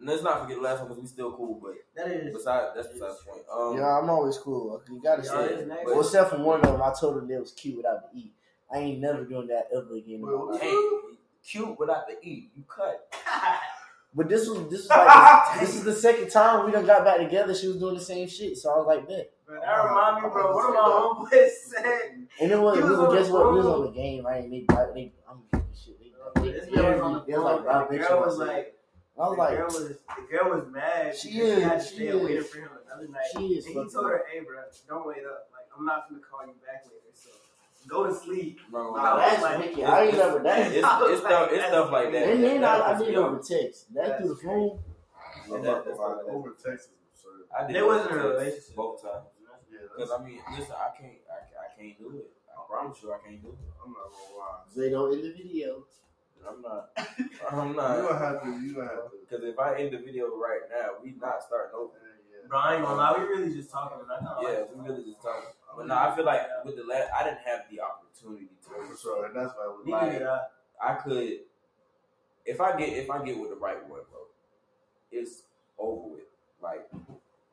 Mind. 0.06 0.08
Let's 0.10 0.24
not 0.24 0.42
forget 0.42 0.58
the 0.58 0.64
last 0.64 0.80
one 0.80 0.88
because 0.90 1.02
we 1.02 1.08
still 1.08 1.32
cool. 1.34 1.60
But 1.62 1.74
That 1.96 2.12
is. 2.12 2.34
besides, 2.34 2.72
that's 2.76 2.88
besides 2.88 3.16
the 3.20 3.32
point. 3.32 3.44
Um, 3.52 3.78
Yeah, 3.78 3.98
I'm 4.00 4.10
always 4.10 4.38
cool. 4.38 4.82
You 4.90 5.02
gotta 5.02 5.24
Y'all 5.24 5.48
say. 5.48 5.54
is. 5.56 5.68
Well, 5.86 6.00
except 6.02 6.30
for 6.32 6.38
one 6.40 6.62
of 6.62 6.72
them, 6.72 6.82
I 6.82 6.94
told 7.00 7.16
her 7.22 7.28
they 7.28 7.38
was 7.38 7.52
cute 7.52 7.78
without 7.78 8.12
the 8.14 8.20
e. 8.20 8.34
I 8.74 8.78
ain't 8.80 9.00
never 9.00 9.24
doing 9.26 9.48
that 9.48 9.68
ever 9.76 9.96
again. 9.96 10.16
in 10.16 10.22
my 10.22 10.32
Well, 10.32 10.52
life. 10.52 10.62
hey, 10.62 10.90
cute 11.48 11.80
without 11.80 12.08
the 12.08 12.14
e. 12.28 12.50
You 12.56 12.64
cut. 12.68 13.14
But 14.16 14.30
this 14.30 14.48
was 14.48 14.70
this 14.70 14.82
was 14.82 14.90
like 14.90 15.60
this 15.60 15.74
is 15.74 15.84
the 15.84 15.92
second 15.96 16.30
time 16.30 16.68
we 16.68 16.72
done 16.72 16.86
got 16.86 17.04
back 17.04 17.18
together. 17.18 17.56
She 17.56 17.68
was 17.68 17.78
doing 17.78 17.96
the 17.96 18.00
same 18.00 18.28
shit, 18.28 18.56
so 18.60 18.70
I 18.72 18.78
was 18.78 18.86
like, 18.86 19.08
bet. 19.08 19.32
Bro, 19.48 19.60
that 19.60 19.84
remind 19.86 20.24
me, 20.24 20.30
bro. 20.30 20.54
One 20.56 20.66
of 20.68 20.74
my 20.76 20.82
homeboys 21.36 21.50
said. 21.50 22.28
And 22.40 22.52
it 22.52 22.60
was, 22.62 22.78
He 22.78 22.84
it 22.84 22.88
was 22.90 23.00
was 23.00 23.16
guess 23.18 23.30
what? 23.32 23.52
We 23.52 23.58
was 23.58 23.66
on 23.66 23.82
the 23.86 23.92
game, 23.92 24.24
right? 24.24 24.44
And 24.44 24.54
they, 24.54 24.66
they 24.94 25.14
I'm 25.28 25.42
getting 25.52 25.66
shit. 25.76 25.96
They, 26.00 26.42
they, 26.44 26.52
This 26.52 26.66
they, 26.70 26.76
girl 26.76 26.92
was 26.92 27.02
on 27.02 27.14
the 27.14 27.20
they 27.26 27.34
was 27.34 27.44
like, 27.44 27.56
phone. 27.56 27.64
bro, 27.64 27.80
and 27.80 27.88
bitch, 27.90 27.90
the 27.90 27.98
girl 28.08 28.20
you 28.20 28.26
was 28.28 28.38
said- 28.38 28.48
like, 28.48 28.74
I 29.16 29.28
was 29.30 29.36
the 29.36 29.42
like, 29.44 29.58
girl 29.58 29.66
was 29.68 29.88
the 29.90 30.26
girl 30.38 30.50
was 30.58 30.68
mad. 30.72 31.16
She 31.16 31.34
because 31.34 31.50
is, 31.50 31.56
She 31.58 31.62
had 31.64 31.80
to 31.80 31.86
she 31.88 31.96
stay 31.96 32.08
is. 32.08 32.24
waiting 32.24 32.44
for 32.44 32.58
him 32.60 32.70
another 32.86 33.08
night. 33.10 33.30
she 33.38 33.46
is. 33.54 33.66
And 33.66 33.74
he 33.74 33.80
fucking- 33.80 33.94
told 33.94 34.06
her, 34.10 34.24
"Hey, 34.32 34.40
bro, 34.40 34.58
don't 34.90 35.06
wait 35.08 35.24
up. 35.26 35.50
Like, 35.54 35.68
I'm 35.78 35.86
not 35.86 36.10
gonna 36.10 36.22
call 36.22 36.42
you 36.48 36.54
back 36.66 36.82
later. 36.86 37.14
So 37.14 37.30
go 37.88 38.08
to 38.08 38.14
sleep." 38.14 38.58
Bro, 38.72 38.96
Nah, 38.96 39.18
That's 39.18 39.42
like- 39.42 39.60
wicked. 39.60 39.84
I 39.84 40.04
ain't 40.06 40.18
never 40.18 40.40
done. 40.42 40.60
It's, 40.62 40.76
it. 40.76 40.78
it's, 40.80 41.20
stuff, 41.22 41.50
it's 41.52 41.68
stuff 41.68 41.92
like 41.92 42.12
that. 42.12 42.30
And 42.30 42.44
then 42.44 42.64
I, 42.64 42.74
I 42.74 42.94
That- 42.94 43.06
did 43.06 43.16
over 43.16 43.38
text. 43.38 43.94
That 43.94 44.18
through 44.18 44.30
the 44.30 44.36
phone. 44.36 44.80
Yeah, 45.50 45.56
I'm 45.56 45.62
that- 45.62 45.72
not 45.72 45.86
that's 45.86 45.98
gonna 45.98 46.10
lie, 46.10 46.16
what 46.16 46.26
it 46.26 46.30
is. 46.30 46.36
over 46.36 46.50
Texas 46.58 46.90
is 46.90 46.98
absurd. 47.14 47.46
I 47.54 47.68
did 47.68 47.76
They 47.76 47.84
wasn't 47.84 48.12
in 48.12 48.18
a 48.18 48.22
text 48.24 48.34
relationship. 48.40 48.76
both 48.76 49.02
times. 49.04 49.26
Yeah, 49.70 49.80
Because 49.96 50.12
I 50.12 50.24
mean, 50.26 50.40
listen, 50.58 50.74
I 50.74 50.90
can't, 50.98 51.22
I, 51.30 51.38
I 51.54 51.68
can't 51.78 51.98
do 52.00 52.18
it. 52.18 52.32
I 52.50 52.62
promise 52.66 52.98
you, 53.04 53.12
I 53.14 53.18
can't 53.22 53.42
do 53.42 53.50
it. 53.50 53.58
I'm 53.84 53.92
not 53.94 54.10
gonna 54.10 54.40
lie. 54.42 54.62
They 54.76 54.90
don't 54.90 55.14
in 55.14 55.22
the 55.22 55.34
video. 55.34 55.86
I'm 56.48 56.62
not. 56.62 56.90
I'm 57.52 57.76
not. 57.76 57.98
You 57.98 58.04
not. 58.04 58.10
gonna 58.10 58.20
have 58.20 58.44
to. 58.44 58.50
You 58.62 58.74
gonna 58.76 58.88
have 58.90 59.12
to. 59.12 59.18
Because 59.28 59.44
if 59.46 59.60
I 59.60 59.76
end 59.80 59.94
the 59.94 59.98
video 60.00 60.28
right 60.28 60.62
now, 60.70 60.90
we 61.04 61.14
not 61.20 61.42
starting 61.44 61.76
over. 61.76 61.94
Yeah, 62.04 62.48
Bro, 62.50 62.60
I 62.60 62.76
ain't 62.76 62.84
gonna 62.84 62.96
lie. 62.98 63.18
We 63.18 63.24
really 63.26 63.54
just 63.54 63.72
talking. 63.72 64.00
And 64.02 64.12
I 64.12 64.18
kinda 64.18 64.36
Yeah, 64.42 64.60
like 64.60 64.76
we 64.76 64.90
really 64.90 65.04
just 65.06 65.22
talking. 65.22 65.50
But 65.76 65.88
no, 65.88 65.96
I 65.96 66.16
feel 66.16 66.26
like 66.26 66.42
with 66.66 66.76
the 66.76 66.84
last, 66.84 67.10
I 67.14 67.24
didn't 67.24 67.40
have 67.46 67.62
the 67.72 67.80
opportunity 67.82 68.46
to. 68.46 68.70
For 68.70 68.94
to. 68.94 69.02
sure, 69.02 69.26
and 69.26 69.36
that's 69.36 69.54
why 69.56 69.74
we 69.84 69.92
Neither 69.92 70.06
like- 70.08 70.18
did 70.20 70.28
I. 70.28 70.40
I 70.82 70.96
could, 70.96 71.40
if 72.46 72.60
I 72.60 72.76
get, 72.78 72.90
if 72.90 73.10
I 73.10 73.24
get 73.24 73.40
with 73.40 73.52
the 73.52 73.56
right 73.56 73.82
one, 73.88 74.02
bro, 74.12 74.20
it's 75.12 75.44
over 75.80 76.10
with. 76.10 76.24
Like, 76.62 76.90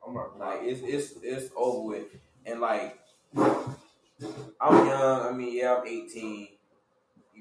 I'm 0.05 0.13
not 0.13 0.37
like 0.37 0.59
it's 0.63 0.81
it's 0.83 1.13
it's 1.23 1.51
over 1.55 1.87
with. 1.87 2.07
And 2.45 2.59
like, 2.59 2.99
I'm 3.37 4.85
young. 4.87 5.21
I 5.27 5.31
mean, 5.31 5.55
yeah, 5.57 5.75
I'm 5.75 5.87
18. 5.87 6.47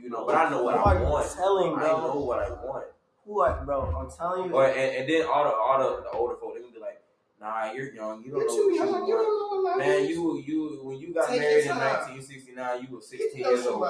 You 0.03 0.11
know, 0.11 0.25
but 0.27 0.35
I 0.35 0.49
know 0.51 0.63
what 0.63 0.77
Who 0.79 0.85
I 0.85 1.03
want. 1.03 1.31
telling, 1.35 1.75
I 1.77 1.83
know 1.89 2.15
what 2.17 2.39
I 2.39 2.51
want. 2.51 2.87
Who 3.27 3.41
are, 3.41 3.65
bro? 3.65 3.95
I'm 3.97 4.11
telling 4.11 4.49
you. 4.49 4.55
Or 4.55 4.67
and, 4.67 4.77
and 4.97 5.09
then 5.09 5.27
all 5.27 5.45
the 5.45 5.51
all 5.55 5.79
the, 5.97 6.03
the 6.03 6.11
older 6.11 6.37
folk, 6.37 6.55
they 6.55 6.61
gonna 6.61 6.73
be 6.73 6.81
like, 6.81 7.01
Nah, 7.41 7.73
you're 7.73 7.93
young. 7.95 8.23
You 8.25 8.33
don't 8.33 8.47
know 8.47 8.55
what 8.55 8.75
you 8.75 8.81
want. 8.93 9.07
don't 9.09 9.65
know 9.65 9.77
Man, 9.77 10.09
you 10.09 10.39
you 10.45 10.81
when 10.83 10.99
you 10.99 11.15
got 11.15 11.29
Take 11.29 11.41
married 11.41 11.63
in 11.65 11.69
time. 11.71 11.79
1969, 11.79 12.83
you 12.89 12.95
were 12.97 13.01
16 13.03 13.39
years 13.39 13.67
old, 13.67 13.87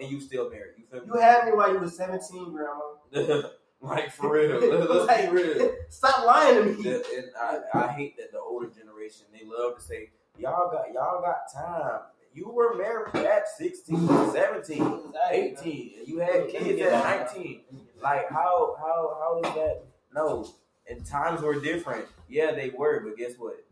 and 0.00 0.10
you 0.10 0.20
still 0.20 0.48
married. 0.50 0.74
You 0.78 0.84
feel 0.90 1.00
me? 1.00 1.06
You 1.14 1.20
had 1.20 1.46
me 1.46 1.52
while 1.52 1.72
you 1.72 1.78
was 1.78 1.96
17, 1.96 2.52
grandma. 2.52 3.48
like 3.80 4.10
for 4.12 4.32
real. 4.32 4.60
Let's 4.60 5.06
Like, 5.06 5.30
be 5.30 5.36
real. 5.36 5.74
Stop 5.90 6.24
lying 6.24 6.56
to 6.56 6.64
me. 6.64 6.82
The- 6.82 7.04
and 7.16 7.26
I, 7.40 7.60
I 7.84 7.88
hate 7.92 8.16
that 8.18 8.32
the 8.32 8.38
older 8.40 8.68
generation 8.68 9.26
they 9.32 9.44
love 9.46 9.76
to 9.76 9.82
say 9.82 10.10
y'all 10.38 10.70
got 10.70 10.92
y'all 10.94 11.20
got 11.22 11.52
time. 11.52 12.00
You 12.36 12.50
were 12.50 12.76
married 12.76 13.26
at 13.26 13.48
16, 13.48 14.08
17, 14.30 15.02
18, 15.30 15.92
and 15.98 16.06
you 16.06 16.18
had 16.18 16.48
kids 16.48 16.82
at 16.82 17.32
19. 17.32 17.62
Like 18.02 18.28
how 18.28 18.76
how 18.78 19.16
how 19.18 19.40
is 19.42 19.54
that? 19.54 19.84
No, 20.14 20.46
and 20.86 21.02
times 21.06 21.40
were 21.40 21.58
different. 21.58 22.04
Yeah, 22.28 22.52
they 22.52 22.68
were, 22.76 23.00
but 23.00 23.16
guess 23.16 23.32
what? 23.38 23.64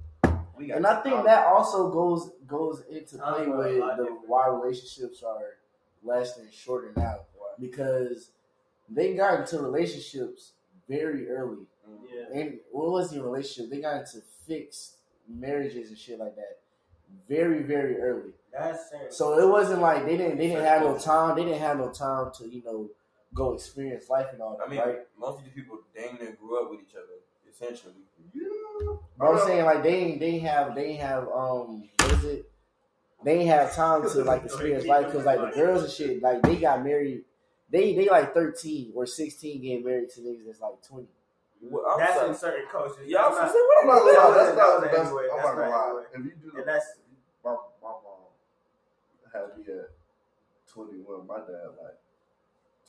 We 0.56 0.68
got 0.68 0.78
And 0.78 0.86
I 0.86 1.02
think 1.02 1.24
that 1.24 1.46
also 1.46 1.90
goes 1.90 2.30
goes 2.46 2.82
into 2.90 3.18
play 3.18 3.46
with 3.46 3.96
the 3.98 4.18
why 4.26 4.48
relationships 4.48 5.22
are 5.22 5.58
lasting 6.02 6.46
shorter 6.50 6.90
now 6.96 7.20
because 7.60 8.30
they 8.88 9.12
got 9.12 9.40
into 9.40 9.58
relationships 9.58 10.52
very 10.88 11.28
early. 11.28 11.66
Yeah. 12.10 12.40
And 12.40 12.60
what 12.72 12.92
was 12.92 13.10
the 13.10 13.22
relationship? 13.22 13.70
They 13.70 13.82
got 13.82 14.00
into 14.00 14.22
fixed 14.46 14.96
marriages 15.28 15.90
and 15.90 15.98
shit 15.98 16.18
like 16.18 16.34
that 16.36 16.60
very 17.28 17.62
very 17.62 18.00
early. 18.00 18.30
That's 18.58 18.90
serious. 18.90 19.16
So 19.18 19.38
it 19.38 19.48
wasn't 19.48 19.80
like 19.80 20.04
they 20.06 20.16
didn't 20.16 20.38
they 20.38 20.48
didn't 20.48 20.64
have 20.64 20.82
no 20.82 20.96
time. 20.98 21.36
They 21.36 21.44
didn't 21.44 21.60
have 21.60 21.78
no 21.78 21.90
time 21.90 22.30
to 22.38 22.48
you 22.48 22.62
know 22.64 22.90
go 23.34 23.52
experience 23.54 24.08
life 24.08 24.26
and 24.32 24.40
all 24.40 24.56
that. 24.56 24.66
I 24.66 24.70
mean, 24.70 24.78
right? 24.80 24.98
most 25.18 25.38
of 25.38 25.44
these 25.44 25.54
people 25.54 25.78
dang 25.94 26.16
near 26.20 26.32
grew 26.40 26.62
up 26.62 26.70
with 26.70 26.80
each 26.80 26.94
other, 26.94 27.18
essentially. 27.50 27.94
Yeah. 28.32 28.94
But 29.18 29.26
I'm 29.26 29.46
saying 29.46 29.64
like 29.64 29.82
they 29.82 29.94
ain't 29.94 30.20
they 30.20 30.38
have 30.40 30.74
they 30.74 30.94
have 30.94 31.24
um 31.28 31.88
what 32.00 32.12
is 32.12 32.24
it? 32.24 32.50
They 33.24 33.38
ain't 33.40 33.48
have 33.48 33.74
time 33.74 34.02
to 34.02 34.22
like 34.24 34.44
experience 34.44 34.86
life 34.86 35.06
because 35.06 35.24
like 35.24 35.40
the 35.40 35.50
girls 35.60 35.82
and 35.82 35.92
shit 35.92 36.22
like 36.22 36.42
they 36.42 36.56
got 36.56 36.84
married. 36.84 37.24
They 37.70 37.94
they 37.94 38.08
like 38.08 38.34
13 38.34 38.92
or 38.94 39.06
16 39.06 39.62
getting 39.62 39.84
married 39.84 40.10
to 40.10 40.20
niggas 40.20 40.46
that's 40.46 40.60
like 40.60 40.80
20. 40.88 41.06
Well, 41.62 41.96
that's 41.98 42.14
sorry. 42.14 42.28
in 42.28 42.34
certain 42.34 42.64
cultures. 42.70 43.08
Y'all 43.08 43.34
That's 43.34 43.50
say 43.52 43.58
not- 43.58 43.80
I'm 43.80 43.86
not 43.88 43.98
gonna 43.98 44.12
lie. 44.12 44.44
That's 44.44 44.56
not 44.58 44.66
was 44.66 44.82
the 44.82 44.86
best. 44.88 44.98
everywhere. 45.00 45.24
I'm 45.32 45.36
That's 45.36 45.46
not 45.48 45.54
gonna 45.56 45.70
not 45.70 45.76
lie. 45.76 45.84
everywhere. 45.86 46.06
If 46.12 46.24
you 46.24 46.30
do 46.42 46.50
the 46.52 46.58
And 46.58 46.68
that's 46.68 46.84
my, 46.84 46.84
my 46.84 46.92
mom 46.92 47.03
had 49.34 49.58
me 49.58 49.64
at 49.72 49.90
21. 50.72 51.26
My 51.26 51.38
dad 51.38 51.74
like 51.82 51.98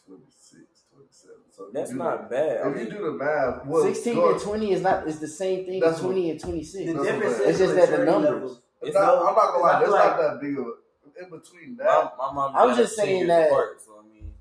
26, 0.08 0.62
27. 0.94 1.36
So 1.52 1.70
That's 1.74 1.92
you 1.92 1.98
do 1.98 2.04
not 2.04 2.30
bad. 2.30 2.62
I 2.62 2.70
if 2.70 2.76
mean, 2.76 2.86
you 2.86 2.92
do 2.92 3.06
the 3.06 3.12
math, 3.14 3.66
well, 3.66 3.84
16 3.84 4.18
and 4.18 4.40
20 4.40 4.72
is 4.72 4.82
not 4.82 5.08
is 5.08 5.20
the 5.20 5.28
same 5.28 5.66
thing 5.66 5.84
as 5.84 6.00
20 6.00 6.30
and 6.32 6.40
26. 6.40 6.86
the 6.86 6.94
That's 6.94 7.06
difference. 7.06 7.40
what 7.40 7.42
is 7.42 7.50
It's 7.50 7.60
just 7.60 7.76
that 7.76 7.98
the 7.98 8.06
numbers. 8.06 8.32
levels. 8.32 8.52
It's 8.82 8.90
It's 8.90 8.96
not, 8.96 9.06
no- 9.08 9.28
I'm 9.28 9.36
not 9.36 9.48
gonna 9.54 9.64
lie. 9.64 9.76
I 9.76 9.80
There's 9.80 9.90
feel 9.92 9.98
not 9.98 10.18
that 10.20 10.42
big 10.42 10.60
of 10.60 10.66
a, 10.68 11.24
in 11.24 11.30
between 11.32 11.78
that. 11.78 12.14
my 12.18 12.32
mom. 12.34 12.56
I'm 12.56 12.76
just 12.78 12.96
dad 12.96 13.04
are 13.04 13.06
10 13.06 13.16
saying 13.16 13.28
that- 13.28 13.48
apart, 13.50 13.82
so 13.82 13.92
I 14.00 14.04
mean, 14.14 14.34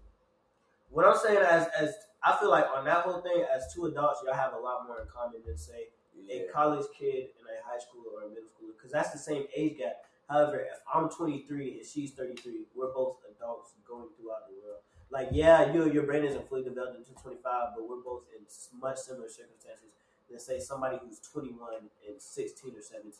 What 0.90 1.06
I'm 1.06 1.16
saying 1.16 1.38
as 1.38 1.66
as 1.80 1.94
I 2.22 2.36
feel 2.38 2.50
like 2.50 2.66
on 2.74 2.84
that 2.84 3.04
whole 3.04 3.20
thing, 3.22 3.44
as 3.54 3.72
two 3.72 3.86
adults, 3.86 4.20
y'all 4.24 4.34
have 4.34 4.52
a 4.54 4.58
lot 4.58 4.86
more 4.86 5.00
in 5.00 5.08
common 5.08 5.40
than 5.46 5.56
say 5.56 5.88
yeah. 6.16 6.42
a 6.42 6.52
college 6.52 6.86
kid 6.98 7.28
and 7.40 7.48
a 7.48 7.60
high 7.66 7.76
schooler 7.78 8.12
or 8.20 8.26
a 8.26 8.28
middle 8.28 8.44
schooler, 8.44 8.76
because 8.76 8.90
that's 8.92 9.10
the 9.12 9.18
same 9.18 9.44
age 9.56 9.78
gap. 9.78 10.04
However, 10.28 10.60
if 10.60 10.78
I'm 10.92 11.08
23 11.08 11.78
and 11.78 11.86
she's 11.86 12.12
33, 12.12 12.66
we're 12.74 12.92
both 12.92 13.18
adults 13.36 13.72
going 13.86 14.08
throughout 14.16 14.48
the 14.48 14.54
world. 14.64 14.80
Like, 15.10 15.28
yeah, 15.32 15.72
you 15.72 15.90
your 15.92 16.04
brain 16.04 16.24
isn't 16.24 16.48
fully 16.48 16.64
developed 16.64 16.98
until 16.98 17.14
25, 17.22 17.68
but 17.76 17.88
we're 17.88 18.02
both 18.02 18.22
in 18.36 18.44
much 18.80 18.98
similar 18.98 19.28
circumstances 19.28 19.90
than 20.30 20.40
say 20.40 20.58
somebody 20.58 20.98
who's 21.04 21.20
21 21.20 21.74
and 22.08 22.20
16 22.20 22.72
or 22.76 22.80
17. 22.80 23.12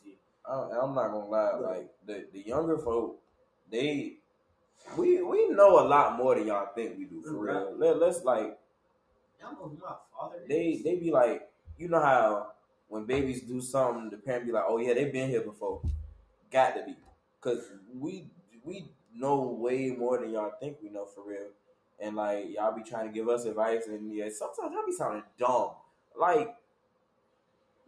I, 0.47 0.53
I'm 0.81 0.93
not 0.95 1.11
gonna 1.11 1.25
lie. 1.25 1.53
Like 1.55 1.89
the 2.05 2.25
the 2.33 2.39
younger 2.41 2.77
folk, 2.77 3.21
they 3.71 4.17
we 4.97 5.21
we 5.21 5.49
know 5.49 5.79
a 5.79 5.85
lot 5.87 6.17
more 6.17 6.35
than 6.35 6.47
y'all 6.47 6.69
think 6.75 6.97
we 6.97 7.05
do 7.05 7.21
for 7.21 7.33
Right. 7.33 7.55
real. 7.55 7.75
Let, 7.77 7.99
let's 7.99 8.23
like 8.23 8.57
Y'all 9.39 9.51
know 9.53 9.69
who 9.69 9.77
my 9.81 9.95
father 10.17 10.37
is. 10.41 10.47
they 10.47 10.81
they 10.83 10.95
be 10.97 11.11
like, 11.11 11.47
you 11.77 11.87
know 11.87 11.99
how 12.01 12.47
when 12.87 13.05
babies 13.05 13.41
do 13.41 13.61
something, 13.61 14.09
the 14.09 14.17
parent 14.17 14.45
be 14.45 14.51
like, 14.51 14.65
oh 14.67 14.77
yeah, 14.77 14.93
they've 14.93 15.13
been 15.13 15.29
here 15.29 15.41
before. 15.41 15.81
Got 16.55 16.75
to 16.77 16.85
be, 16.85 16.95
cause 17.41 17.69
we 17.93 18.27
we 18.63 18.89
know 19.13 19.57
way 19.59 19.89
more 19.89 20.17
than 20.19 20.29
y'all 20.31 20.53
think 20.57 20.77
we 20.81 20.89
know 20.89 21.05
for 21.05 21.27
real. 21.27 21.49
And 21.99 22.15
like 22.15 22.45
y'all 22.55 22.73
be 22.73 22.81
trying 22.81 23.07
to 23.07 23.13
give 23.13 23.27
us 23.27 23.43
advice, 23.43 23.87
and 23.87 24.09
yeah, 24.13 24.29
sometimes 24.31 24.73
y'all 24.73 24.85
be 24.85 24.93
sounding 24.93 25.23
dumb. 25.37 25.71
Like, 26.17 26.55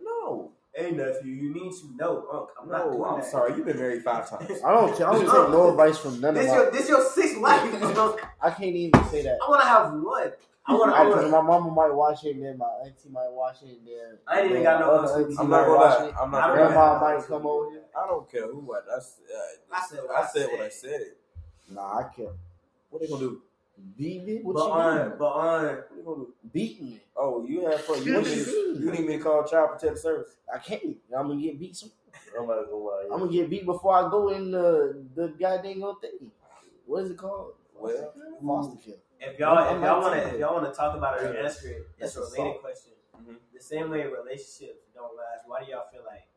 no, 0.04 0.52
Hey 0.74 0.92
nephew, 0.92 1.32
you 1.32 1.54
need 1.54 1.72
to 1.72 1.96
know, 1.96 2.28
Unc. 2.32 2.50
I'm 2.62 2.70
not 2.70 2.92
doing 2.92 3.04
I'm 3.04 3.20
that. 3.22 3.26
sorry. 3.26 3.56
You've 3.56 3.66
been 3.66 3.80
married 3.80 4.04
five 4.04 4.30
times. 4.30 4.62
I 4.64 4.72
don't. 4.72 4.94
I 4.96 5.14
don't 5.14 5.20
take 5.22 5.30
no 5.52 5.70
advice 5.72 5.98
from 5.98 6.20
none 6.20 6.36
of 6.36 6.44
This 6.44 6.52
my. 6.52 6.56
your 6.58 6.72
this 6.72 6.90
your 6.90 7.04
sixth 7.10 7.40
wife, 7.40 7.82
Unc. 7.98 8.20
I 8.42 8.52
can't 8.52 8.76
even 8.76 9.04
say 9.06 9.24
that. 9.24 9.40
I 9.46 9.50
want 9.50 9.62
to 9.62 9.68
have 9.68 9.94
one. 9.94 10.32
I 10.68 10.74
want 10.74 10.92
to. 10.92 10.98
I, 10.98 11.02
I 11.08 11.12
cause 11.12 11.32
my 11.32 11.42
mama 11.42 11.72
might 11.72 11.94
watch 11.94 12.24
it, 12.26 12.36
and 12.36 12.44
then 12.44 12.58
my 12.58 12.68
auntie 12.86 13.10
might 13.10 13.32
watch 13.32 13.58
it, 13.64 13.70
and 13.78 13.88
then 13.88 14.18
I 14.28 14.42
ain't 14.42 14.52
even 14.52 14.64
got 14.64 14.80
no 14.82 14.92
other 14.92 15.14
auntie. 15.14 15.24
auntie 15.32 15.36
I'm 15.40 15.50
not 15.50 15.66
gonna 15.66 15.78
watch 15.78 16.10
it. 16.10 16.16
I'm 16.20 16.36
I 16.36 16.40
not 16.40 16.48
don't 16.48 16.58
gonna 16.58 16.70
know. 16.70 16.76
lie. 16.80 17.00
Grandma 17.00 17.16
might 17.18 17.28
come 17.28 17.46
over 17.46 17.72
here. 17.72 17.84
I 17.98 18.08
don't 18.08 18.32
care 18.32 18.48
who 18.48 18.60
what. 18.60 18.86
That's 18.88 19.20
uh, 19.34 19.76
I 19.76 19.86
said 19.88 20.00
what 20.04 20.16
I 20.16 20.22
I 20.22 20.28
said 20.28 20.48
what 20.52 20.62
I 20.62 20.70
said. 20.70 20.90
said. 20.92 21.02
Nah, 21.70 22.00
I 22.00 22.04
can't. 22.16 22.30
What 22.90 23.02
they 23.02 23.08
gonna 23.08 23.20
do? 23.22 23.42
Beat 23.98 24.24
me? 24.26 24.40
What 24.42 24.54
But 24.56 24.66
you 24.66 24.72
on, 24.72 25.10
mean? 25.10 25.18
but 25.20 25.26
on. 25.26 25.66
What 25.66 25.90
they 25.96 26.04
gonna 26.04 26.18
do? 26.18 26.34
Beat 26.54 26.82
me? 26.82 27.00
Oh, 27.16 27.46
you 27.46 27.66
have 27.66 27.82
fun. 27.82 28.04
You 28.04 28.22
need, 28.22 28.48
you 28.48 28.92
me, 28.92 28.92
need 28.92 29.08
me 29.08 29.18
to 29.18 29.24
call 29.24 29.44
Child 29.48 29.70
Protective 29.72 30.00
Service? 30.00 30.36
I 30.54 30.58
can't. 30.58 30.84
I'm 31.18 31.28
gonna 31.30 31.42
get 31.42 31.60
beat. 31.60 31.76
Some, 31.76 31.92
I'm 32.38 32.48
gonna 32.48 32.62
lie. 32.62 33.04
I'm 33.12 33.20
gonna 33.20 33.32
get 33.32 33.50
beat 33.50 33.66
before 33.66 33.94
I 33.96 34.10
go 34.10 34.30
in 34.30 34.52
the 34.52 35.04
the 35.16 35.30
goddamn 35.40 35.82
thing. 36.02 36.32
What 36.86 37.04
is 37.04 37.12
it 37.12 37.18
called? 37.18 37.54
Well, 37.80 38.14
Foster 38.46 38.78
care. 38.84 38.96
If 39.20 39.40
y'all, 39.40 39.58
I'm 39.58 39.78
if 39.78 39.84
y'all 39.84 40.02
want 40.02 40.14
to, 40.16 40.28
if 40.34 40.40
y'all 40.40 40.54
want 40.62 40.72
to 40.72 40.78
talk 40.78 40.96
about 40.96 41.20
it 41.20 41.26
or 41.26 41.38
answer 41.38 41.70
it, 41.70 41.88
it's 42.00 42.16
a 42.16 42.20
related 42.22 42.34
assault. 42.40 42.62
question. 42.62 42.92
Mhm. 43.20 43.36
The 43.54 43.60
same 43.62 43.90
way 43.90 44.06
relationships 44.06 44.86
don't 44.94 45.16
last. 45.16 45.48
Why 45.48 45.64
do 45.64 45.72
y'all 45.72 45.86
feel 45.92 46.04
like? 46.06 46.28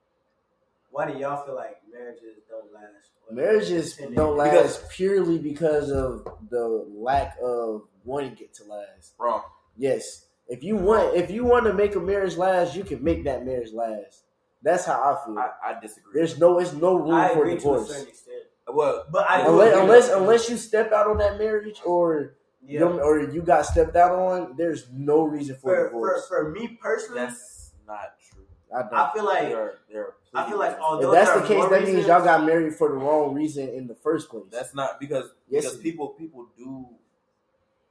Why 0.91 1.11
do 1.11 1.19
y'all 1.19 1.45
feel 1.45 1.55
like 1.55 1.77
marriages 1.93 2.39
don't 2.49 2.73
last? 2.73 3.11
Marriages 3.31 3.97
don't 3.97 4.37
last 4.37 4.51
Because- 4.51 4.89
purely 4.97 5.39
because 5.39 5.91
of 5.93 6.25
the 6.51 6.67
lack 6.67 7.37
of 7.43 7.83
wanting 8.05 8.37
it 8.41 8.53
to 8.55 8.65
last. 8.65 9.15
wrong. 9.19 9.43
Yes. 9.77 10.27
If 10.49 10.65
you 10.65 10.77
want 10.77 11.15
if 11.15 11.31
you 11.31 11.45
want 11.45 11.67
to 11.67 11.73
make 11.73 11.95
a 11.95 12.01
marriage 12.01 12.37
last, 12.37 12.75
you 12.75 12.83
can 12.83 13.05
make 13.05 13.25
that 13.25 13.45
marriage 13.45 13.73
last. 13.73 14.25
That's 14.63 14.85
how 14.85 14.95
I 15.01 15.25
feel. 15.25 15.39
I, 15.39 15.51
I 15.65 15.81
disagree. 15.81 16.13
There's 16.15 16.39
no 16.39 16.59
it's 16.59 16.73
no 16.73 16.97
room 16.97 17.15
I 17.15 17.29
for 17.35 17.41
agree 17.43 17.53
to 17.53 17.57
a 17.57 17.61
divorce. 17.61 17.89
certain 17.89 18.09
extent, 18.09 18.43
well, 18.67 19.05
but 19.13 19.31
I 19.31 19.43
Unless 19.47 19.77
unless, 19.79 20.09
unless 20.11 20.51
you 20.51 20.57
step 20.57 20.91
out 20.93 21.07
on 21.07 21.19
that 21.19 21.39
marriage 21.39 21.81
or 21.85 22.35
yeah. 22.63 22.81
you 22.81 23.01
or 23.01 23.31
you 23.31 23.43
got 23.43 23.67
stepped 23.67 23.97
out 23.97 24.13
on, 24.13 24.57
there's 24.57 24.87
no 24.93 25.23
reason 25.23 25.57
for, 25.57 25.61
for, 25.63 25.77
for 25.77 25.85
divorce. 25.89 26.29
for 26.29 26.51
me 26.51 26.79
personally, 26.81 27.21
that's 27.21 27.73
not 27.87 28.15
true. 28.31 28.45
I 28.75 28.83
don't. 28.83 28.95
I 28.95 29.13
feel 29.13 29.25
like 29.25 29.49
There 29.49 29.61
are, 29.61 29.75
there 29.91 30.03
are 30.05 30.15
I 30.35 30.49
feel 30.49 30.59
like 30.59 30.79
plenty 30.79 30.85
of 30.85 30.91
although 30.91 31.13
if 31.13 31.25
that's 31.25 31.41
the 31.41 31.47
case, 31.49 31.57
more 31.57 31.71
that 31.71 31.81
means 31.81 31.87
reasons- 31.89 32.07
y'all 32.07 32.25
got 32.25 32.45
married 32.45 32.75
for 32.75 32.89
the 32.89 32.95
wrong 32.95 33.35
reason 33.35 33.69
in 33.69 33.87
the 33.89 33.97
first 33.97 34.29
place. 34.29 34.45
That's 34.51 34.75
not 34.75 35.01
because 35.01 35.31
Yes, 35.49 35.65
because 35.65 35.79
people 35.79 36.09
people 36.11 36.47
do, 36.57 36.87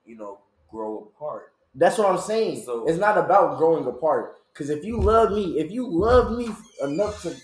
you 0.05 0.15
know, 0.17 0.39
grow 0.71 1.11
apart. 1.13 1.51
That's 1.75 1.97
what 1.97 2.09
I'm 2.09 2.17
saying. 2.19 2.63
So- 2.63 2.87
it's 2.87 2.97
not 2.99 3.17
about 3.17 3.57
growing 3.57 3.85
apart. 3.85 4.37
Because 4.53 4.69
if 4.69 4.83
you 4.83 4.99
love 4.99 5.31
me, 5.31 5.59
if 5.59 5.71
you 5.71 5.87
love 5.87 6.37
me 6.37 6.49
enough 6.81 7.21
to, 7.21 7.35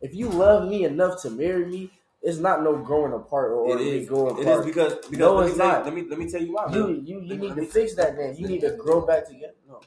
if 0.00 0.14
you 0.14 0.28
love 0.28 0.68
me 0.68 0.84
enough 0.84 1.22
to 1.22 1.30
marry 1.30 1.64
me, 1.66 1.90
it's 2.22 2.38
not 2.38 2.62
no 2.62 2.76
growing 2.76 3.12
apart 3.12 3.52
or 3.52 3.70
it 3.72 3.80
me 3.80 4.04
growing 4.06 4.32
apart. 4.40 4.46
It 4.46 4.50
is 4.60 4.64
because 4.66 4.94
because 5.08 5.18
No, 5.18 5.34
let, 5.34 5.44
me 5.44 5.48
it's 5.50 5.56
tell 5.58 5.66
you, 5.66 5.72
not. 5.72 5.84
let 5.84 5.94
me 5.94 6.02
let 6.08 6.18
me 6.18 6.30
tell 6.30 6.42
you 6.42 6.52
why. 6.52 6.66
you 6.66 6.72
Bill. 6.72 6.90
you, 6.90 7.20
you 7.20 7.28
Let 7.30 7.38
need 7.40 7.48
let 7.50 7.56
to 7.56 7.64
fix 7.66 7.94
that. 7.96 8.16
Then 8.16 8.36
you 8.36 8.46
need 8.46 8.60
to 8.60 8.70
grow 8.72 9.00
back 9.04 9.26
together. 9.28 9.54
No. 9.68 9.80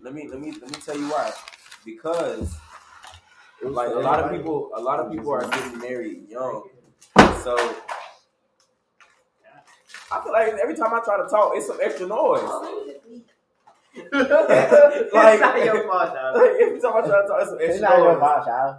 Let 0.00 0.14
me 0.14 0.28
let 0.28 0.40
me 0.40 0.52
let 0.52 0.70
me 0.70 0.76
tell 0.84 0.96
you 0.98 1.08
why. 1.08 1.30
Because 1.84 2.56
like 3.62 3.88
a 3.90 3.98
lot 3.98 4.20
of 4.20 4.30
people 4.30 4.70
a 4.74 4.80
lot 4.80 4.98
of 5.00 5.12
people 5.12 5.30
are 5.32 5.46
getting 5.48 5.78
married 5.78 6.28
young. 6.28 6.68
So 7.42 7.56
I 10.12 10.20
feel 10.24 10.32
like 10.32 10.54
every 10.60 10.74
time 10.74 10.92
I 10.92 11.00
try 11.04 11.18
to 11.22 11.28
talk, 11.28 11.52
it's 11.54 11.66
some 11.66 11.78
extra 11.82 12.06
noise. 12.06 12.40
it's 13.94 15.40
not 15.40 15.64
your 15.64 15.82
fault, 15.88 16.14
dog. 16.14 16.36
Like, 16.36 16.50
every 16.60 16.80
time 16.80 16.92
I 16.96 17.00
try 17.06 17.22
to 17.22 17.28
talk, 17.28 17.40
it's 17.40 17.50
some 17.50 17.58
It's 17.60 17.70
extra 17.82 17.88
not 17.88 17.98
your 17.98 18.12
noise. 18.18 18.44
fault. 18.46 18.76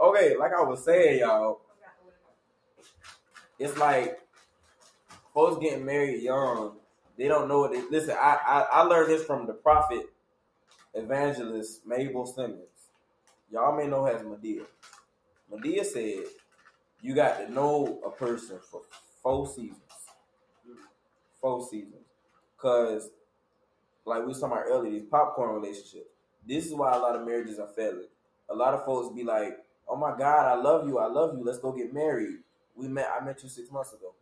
Okay, 0.00 0.36
like 0.38 0.52
I 0.54 0.62
was 0.62 0.84
saying, 0.84 1.20
y'all, 1.20 1.60
it's 3.60 3.76
like 3.78 4.18
folks 5.34 5.62
getting 5.62 5.84
married 5.84 6.22
young. 6.22 6.78
They 7.18 7.28
don't 7.28 7.46
know 7.46 7.60
what 7.60 7.72
they 7.72 7.82
listen. 7.90 8.16
I, 8.18 8.38
I 8.44 8.60
I 8.72 8.82
learned 8.82 9.10
this 9.10 9.24
from 9.24 9.46
the 9.46 9.52
prophet 9.52 10.06
evangelist 10.94 11.86
Mabel 11.86 12.24
Simmons. 12.26 12.62
Y'all 13.52 13.76
may 13.76 13.86
know 13.86 14.04
her 14.06 14.16
as 14.16 14.22
Madea. 14.22 14.64
Madea 15.52 15.84
said, 15.84 16.24
"You 17.02 17.14
got 17.14 17.38
to 17.38 17.52
know 17.52 18.00
a 18.04 18.10
person 18.10 18.58
for 18.70 18.80
four 19.22 19.46
seasons. 19.46 19.76
Four 21.40 21.66
seasons, 21.68 22.06
cause 22.56 23.10
like 24.06 24.20
we 24.20 24.28
was 24.28 24.40
talking 24.40 24.56
about 24.56 24.68
earlier, 24.68 24.92
these 24.92 25.08
popcorn 25.10 25.54
relationships. 25.54 26.08
This 26.46 26.66
is 26.66 26.74
why 26.74 26.94
a 26.94 26.98
lot 26.98 27.16
of 27.16 27.26
marriages 27.26 27.58
are 27.58 27.68
failing. 27.76 28.08
A 28.48 28.54
lot 28.54 28.72
of 28.74 28.86
folks 28.86 29.14
be 29.14 29.22
like, 29.22 29.58
"Oh 29.86 29.96
my 29.96 30.16
God, 30.16 30.46
I 30.46 30.54
love 30.54 30.88
you, 30.88 30.98
I 30.98 31.06
love 31.06 31.36
you. 31.36 31.44
Let's 31.44 31.58
go 31.58 31.72
get 31.72 31.92
married." 31.92 32.38
We 32.74 32.88
met. 32.88 33.08
I 33.20 33.24
met 33.24 33.42
you 33.42 33.48
six 33.48 33.70
months 33.70 33.92
ago. 33.92 34.14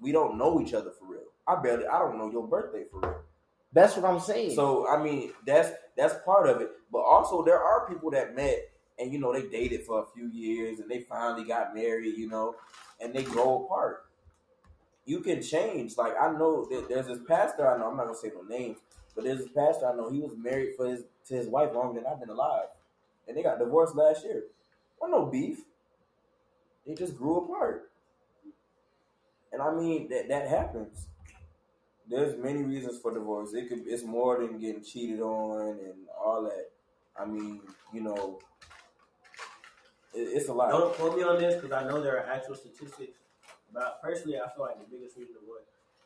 We 0.00 0.12
don't 0.12 0.36
know 0.36 0.60
each 0.60 0.74
other 0.74 0.90
for 0.90 1.06
real. 1.06 1.22
I 1.46 1.60
barely. 1.60 1.86
I 1.86 1.98
don't 1.98 2.18
know 2.18 2.30
your 2.30 2.46
birthday 2.46 2.84
for 2.90 3.00
real. 3.00 3.20
That's 3.72 3.96
what 3.96 4.04
I'm 4.04 4.20
saying. 4.20 4.54
So 4.54 4.88
I 4.88 5.02
mean, 5.02 5.32
that's 5.46 5.70
that's 5.96 6.14
part 6.24 6.48
of 6.48 6.60
it. 6.60 6.70
But 6.90 7.00
also, 7.00 7.42
there 7.42 7.60
are 7.60 7.88
people 7.88 8.10
that 8.10 8.34
met 8.34 8.70
and 8.98 9.12
you 9.12 9.18
know 9.18 9.32
they 9.32 9.48
dated 9.48 9.84
for 9.84 10.02
a 10.02 10.06
few 10.14 10.28
years 10.28 10.78
and 10.78 10.90
they 10.90 11.00
finally 11.00 11.44
got 11.44 11.74
married. 11.74 12.16
You 12.18 12.28
know, 12.28 12.56
and 13.00 13.14
they 13.14 13.22
grow 13.22 13.64
apart. 13.64 14.06
You 15.04 15.20
can 15.20 15.42
change. 15.42 15.96
Like 15.96 16.14
I 16.20 16.32
know 16.32 16.66
that 16.66 16.88
there's 16.88 17.06
this 17.06 17.20
pastor 17.26 17.68
I 17.68 17.78
know. 17.78 17.88
I'm 17.88 17.96
not 17.96 18.04
gonna 18.04 18.18
say 18.18 18.30
no 18.34 18.42
names, 18.42 18.78
but 19.14 19.24
there's 19.24 19.38
this 19.38 19.52
pastor 19.54 19.86
I 19.86 19.96
know. 19.96 20.10
He 20.10 20.20
was 20.20 20.36
married 20.36 20.74
for 20.76 20.86
his 20.86 21.04
to 21.28 21.34
his 21.34 21.48
wife 21.48 21.72
longer 21.74 22.00
than 22.00 22.10
I've 22.10 22.20
been 22.20 22.28
alive, 22.28 22.66
and 23.26 23.36
they 23.36 23.42
got 23.42 23.58
divorced 23.58 23.94
last 23.94 24.24
year. 24.24 24.44
Well, 25.00 25.10
no 25.10 25.26
beef. 25.26 25.62
They 26.86 26.94
just 26.94 27.16
grew 27.16 27.38
apart. 27.44 27.90
And 29.52 29.60
I 29.62 29.72
mean 29.74 30.08
that 30.08 30.28
that 30.28 30.48
happens. 30.48 31.06
There's 32.08 32.36
many 32.36 32.62
reasons 32.62 32.98
for 33.00 33.12
divorce. 33.12 33.54
It 33.54 33.68
could 33.68 33.86
it's 33.86 34.02
more 34.02 34.38
than 34.40 34.58
getting 34.58 34.82
cheated 34.82 35.20
on 35.20 35.78
and 35.78 36.08
all 36.18 36.42
that. 36.44 36.70
I 37.18 37.26
mean, 37.26 37.60
you 37.92 38.00
know, 38.00 38.40
it, 40.14 40.20
it's 40.20 40.48
a 40.48 40.52
lot. 40.52 40.70
Don't 40.70 40.94
quote 40.94 41.16
me 41.16 41.22
on 41.22 41.38
this 41.38 41.60
because 41.60 41.72
I 41.72 41.88
know 41.88 42.02
there 42.02 42.16
are 42.18 42.26
actual 42.30 42.54
statistics. 42.54 43.18
But 43.72 44.00
personally, 44.02 44.38
I 44.38 44.48
feel 44.54 44.64
like 44.64 44.78
the 44.78 44.96
biggest 44.96 45.16
reason 45.16 45.36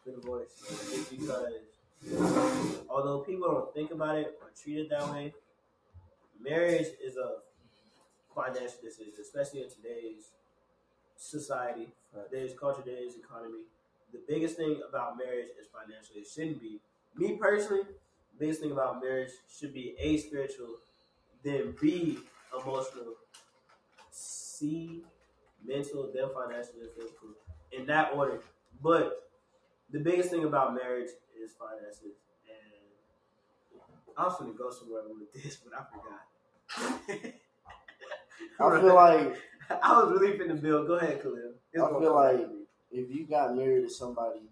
for 0.05 0.11
divorce 0.11 0.53
is 0.93 1.09
because 1.09 1.53
although 2.89 3.21
people 3.21 3.49
don't 3.49 3.75
think 3.75 3.91
about 3.91 4.19
it 4.19 4.39
or 4.41 4.51
treat 4.61 4.79
it 4.79 4.91
that 4.91 5.11
way, 5.11 5.35
marriage 6.41 6.89
is 7.05 7.17
a 7.17 7.39
financial 8.35 8.79
decision, 8.83 9.13
especially 9.21 9.63
in 9.63 9.71
today's 9.71 10.31
society, 11.17 11.89
today's 12.31 12.53
culture, 12.59 12.83
today's 12.83 13.17
economy. 13.17 13.65
The 14.13 14.21
biggest 14.29 14.57
thing 14.57 14.81
about 14.89 15.19
marriage 15.19 15.49
is 15.61 15.67
financial. 15.73 16.17
It 16.17 16.27
shouldn't 16.27 16.61
be. 16.61 16.81
Me 17.17 17.37
personally, 17.37 17.83
the 17.85 18.39
biggest 18.39 18.61
thing 18.61 18.73
about 18.73 19.03
marriage 19.03 19.31
should 19.49 19.75
be 19.75 19.95
A, 19.99 20.17
spiritual, 20.19 20.77
then 21.43 21.75
B, 21.81 22.19
emotional, 22.53 23.15
C, 24.11 25.05
mental, 25.65 26.11
then 26.15 26.29
financial, 26.35 26.75
then 26.81 26.91
physical. 26.97 27.29
In 27.73 27.87
that 27.87 28.13
order. 28.15 28.41
But 28.83 29.31
the 29.91 30.01
biggest 30.01 30.31
thing 30.31 30.45
about 30.45 30.75
marriage 30.75 31.11
is 31.43 31.53
finances. 31.55 32.17
And 32.49 32.83
I 34.17 34.25
was 34.25 34.39
gonna 34.39 34.53
go 34.53 34.71
somewhere 34.71 35.03
with 35.09 35.33
this, 35.33 35.57
but 35.57 35.73
I 35.75 35.85
forgot. 35.85 37.35
I 38.61 38.81
feel 38.81 38.95
like 38.95 39.37
I 39.71 40.03
was 40.03 40.13
really 40.21 40.39
finna 40.39 40.61
build. 40.61 40.87
Go 40.87 40.95
ahead, 40.95 41.23
Khalil. 41.23 41.53
It's 41.73 41.83
I 41.83 41.89
feel 41.89 42.15
like- 42.15 42.47
if 42.93 43.11
you 43.11 43.27
got 43.27 43.57
married 43.57 43.83
to 43.83 43.91
somebody 43.93 44.43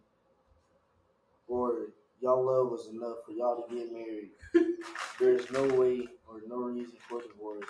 or 1.47 1.87
y'all 2.21 2.45
love 2.45 2.71
was 2.71 2.89
enough 2.89 3.19
for 3.25 3.33
y'all 3.33 3.63
to 3.63 3.75
get 3.75 3.93
married, 3.93 4.31
there's 5.21 5.49
no 5.53 5.63
way 5.79 6.09
or 6.29 6.41
no 6.47 6.57
reason 6.57 6.97
for 7.09 7.23
divorce 7.23 7.65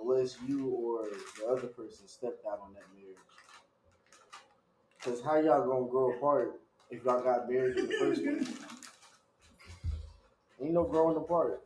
unless 0.00 0.36
you 0.46 0.68
or 0.68 1.08
the 1.38 1.46
other 1.48 1.68
person 1.68 2.06
stepped 2.06 2.44
out 2.46 2.60
on 2.62 2.74
that 2.74 2.82
marriage. 2.94 3.16
Because 4.98 5.22
how 5.22 5.36
y'all 5.36 5.66
gonna 5.66 5.90
grow 5.90 6.12
apart 6.12 6.60
if 6.90 7.02
y'all 7.04 7.22
got 7.22 7.50
married 7.50 7.78
in 7.78 7.88
the 7.88 7.94
first 7.94 8.22
place? 8.24 8.58
Ain't 10.60 10.72
no 10.74 10.84
growing 10.84 11.16
apart. 11.16 11.62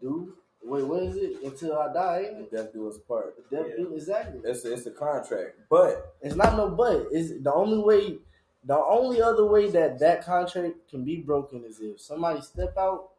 Do 0.00 0.34
wait, 0.64 0.84
what 0.84 1.02
is 1.02 1.16
it? 1.16 1.42
Until 1.42 1.78
I 1.78 1.92
die, 1.92 2.26
ain't 2.30 2.40
it? 2.40 2.50
Death 2.52 2.72
do 2.72 2.88
us 2.88 2.98
part. 3.08 3.36
The 3.50 3.56
death 3.56 3.66
Yeah. 3.70 3.84
do 3.84 3.94
exactly. 3.94 4.40
It's 4.44 4.64
a, 4.64 4.72
it's 4.72 4.86
a 4.86 4.90
contract, 4.90 5.56
but 5.68 6.14
It's 6.20 6.34
not 6.36 6.56
no 6.56 6.68
but. 6.70 7.08
It's 7.10 7.42
the 7.42 7.52
only 7.52 7.78
way. 7.78 8.18
The 8.64 8.76
only 8.78 9.20
other 9.20 9.44
way 9.46 9.70
that 9.70 9.98
that 9.98 10.24
contract 10.24 10.88
can 10.88 11.04
be 11.04 11.16
broken 11.16 11.64
is 11.64 11.80
if 11.80 12.00
somebody 12.00 12.40
step 12.42 12.74
out, 12.78 13.10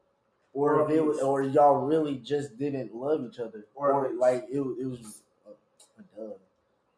or 0.54 0.76
Or 0.76 0.86
if 0.92 0.96
it 0.98 1.02
was, 1.02 1.20
or 1.20 1.42
y'all 1.42 1.86
really 1.86 2.16
just 2.18 2.58
didn't 2.58 2.96
love 2.96 3.26
each 3.26 3.40
other, 3.40 3.66
Or 3.76 3.92
or, 3.92 4.14
like 4.14 4.46
it, 4.52 4.60
was- 4.62 4.78
it 4.80 4.86
was 4.86 5.22
a, 5.48 5.50
a 6.00 6.28
dub. 6.28 6.38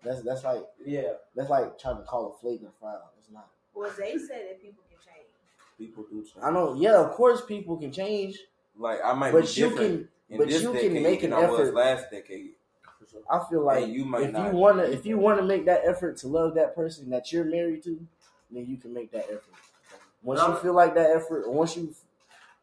That's 0.03 0.21
that's 0.21 0.43
like 0.43 0.63
Yeah. 0.85 1.13
that's 1.35 1.49
like 1.49 1.79
trying 1.79 1.97
to 1.97 2.03
call 2.03 2.27
a 2.33 2.37
flake 2.39 2.59
flagrant 2.59 2.75
foul. 2.79 3.11
It's 3.17 3.31
not. 3.31 3.47
Well, 3.73 3.91
they 3.97 4.17
said 4.17 4.47
that 4.49 4.61
people 4.61 4.83
can 4.89 4.97
change. 5.03 5.27
people 5.77 6.03
do 6.09 6.21
change. 6.21 6.37
I 6.43 6.51
know. 6.51 6.75
Yeah, 6.75 6.99
of 7.03 7.11
course 7.11 7.43
people 7.45 7.77
can 7.77 7.91
change, 7.91 8.37
Like 8.77 8.99
I 9.03 9.13
might 9.13 9.31
but 9.31 9.45
be 9.45 9.47
you 9.61 9.69
different 9.69 9.99
can. 10.01 10.09
In 10.29 10.37
but 10.37 10.47
this 10.47 10.61
you 10.61 10.69
can 10.73 10.93
decade 10.93 11.03
make 11.03 11.23
an 11.23 11.33
effort. 11.33 11.73
last 11.75 12.09
decade. 12.11 12.55
I 13.29 13.43
feel 13.49 13.63
like 13.65 13.87
you 13.87 14.05
might 14.05 14.23
if 14.23 14.37
you 14.37 14.51
wanna 14.51 14.83
if 14.83 15.05
you 15.05 15.17
wanna 15.17 15.43
make 15.43 15.65
that 15.65 15.83
effort 15.85 16.17
to 16.17 16.27
love 16.27 16.55
that 16.55 16.75
person 16.75 17.09
that 17.09 17.31
you're 17.31 17.45
married 17.45 17.83
to, 17.83 18.07
then 18.51 18.65
you 18.67 18.77
can 18.77 18.93
make 18.93 19.11
that 19.11 19.25
effort. 19.25 19.53
Once 20.23 20.41
you 20.47 20.55
feel 20.55 20.73
like 20.73 20.95
that 20.95 21.11
effort, 21.11 21.49
once 21.51 21.75
you 21.75 21.95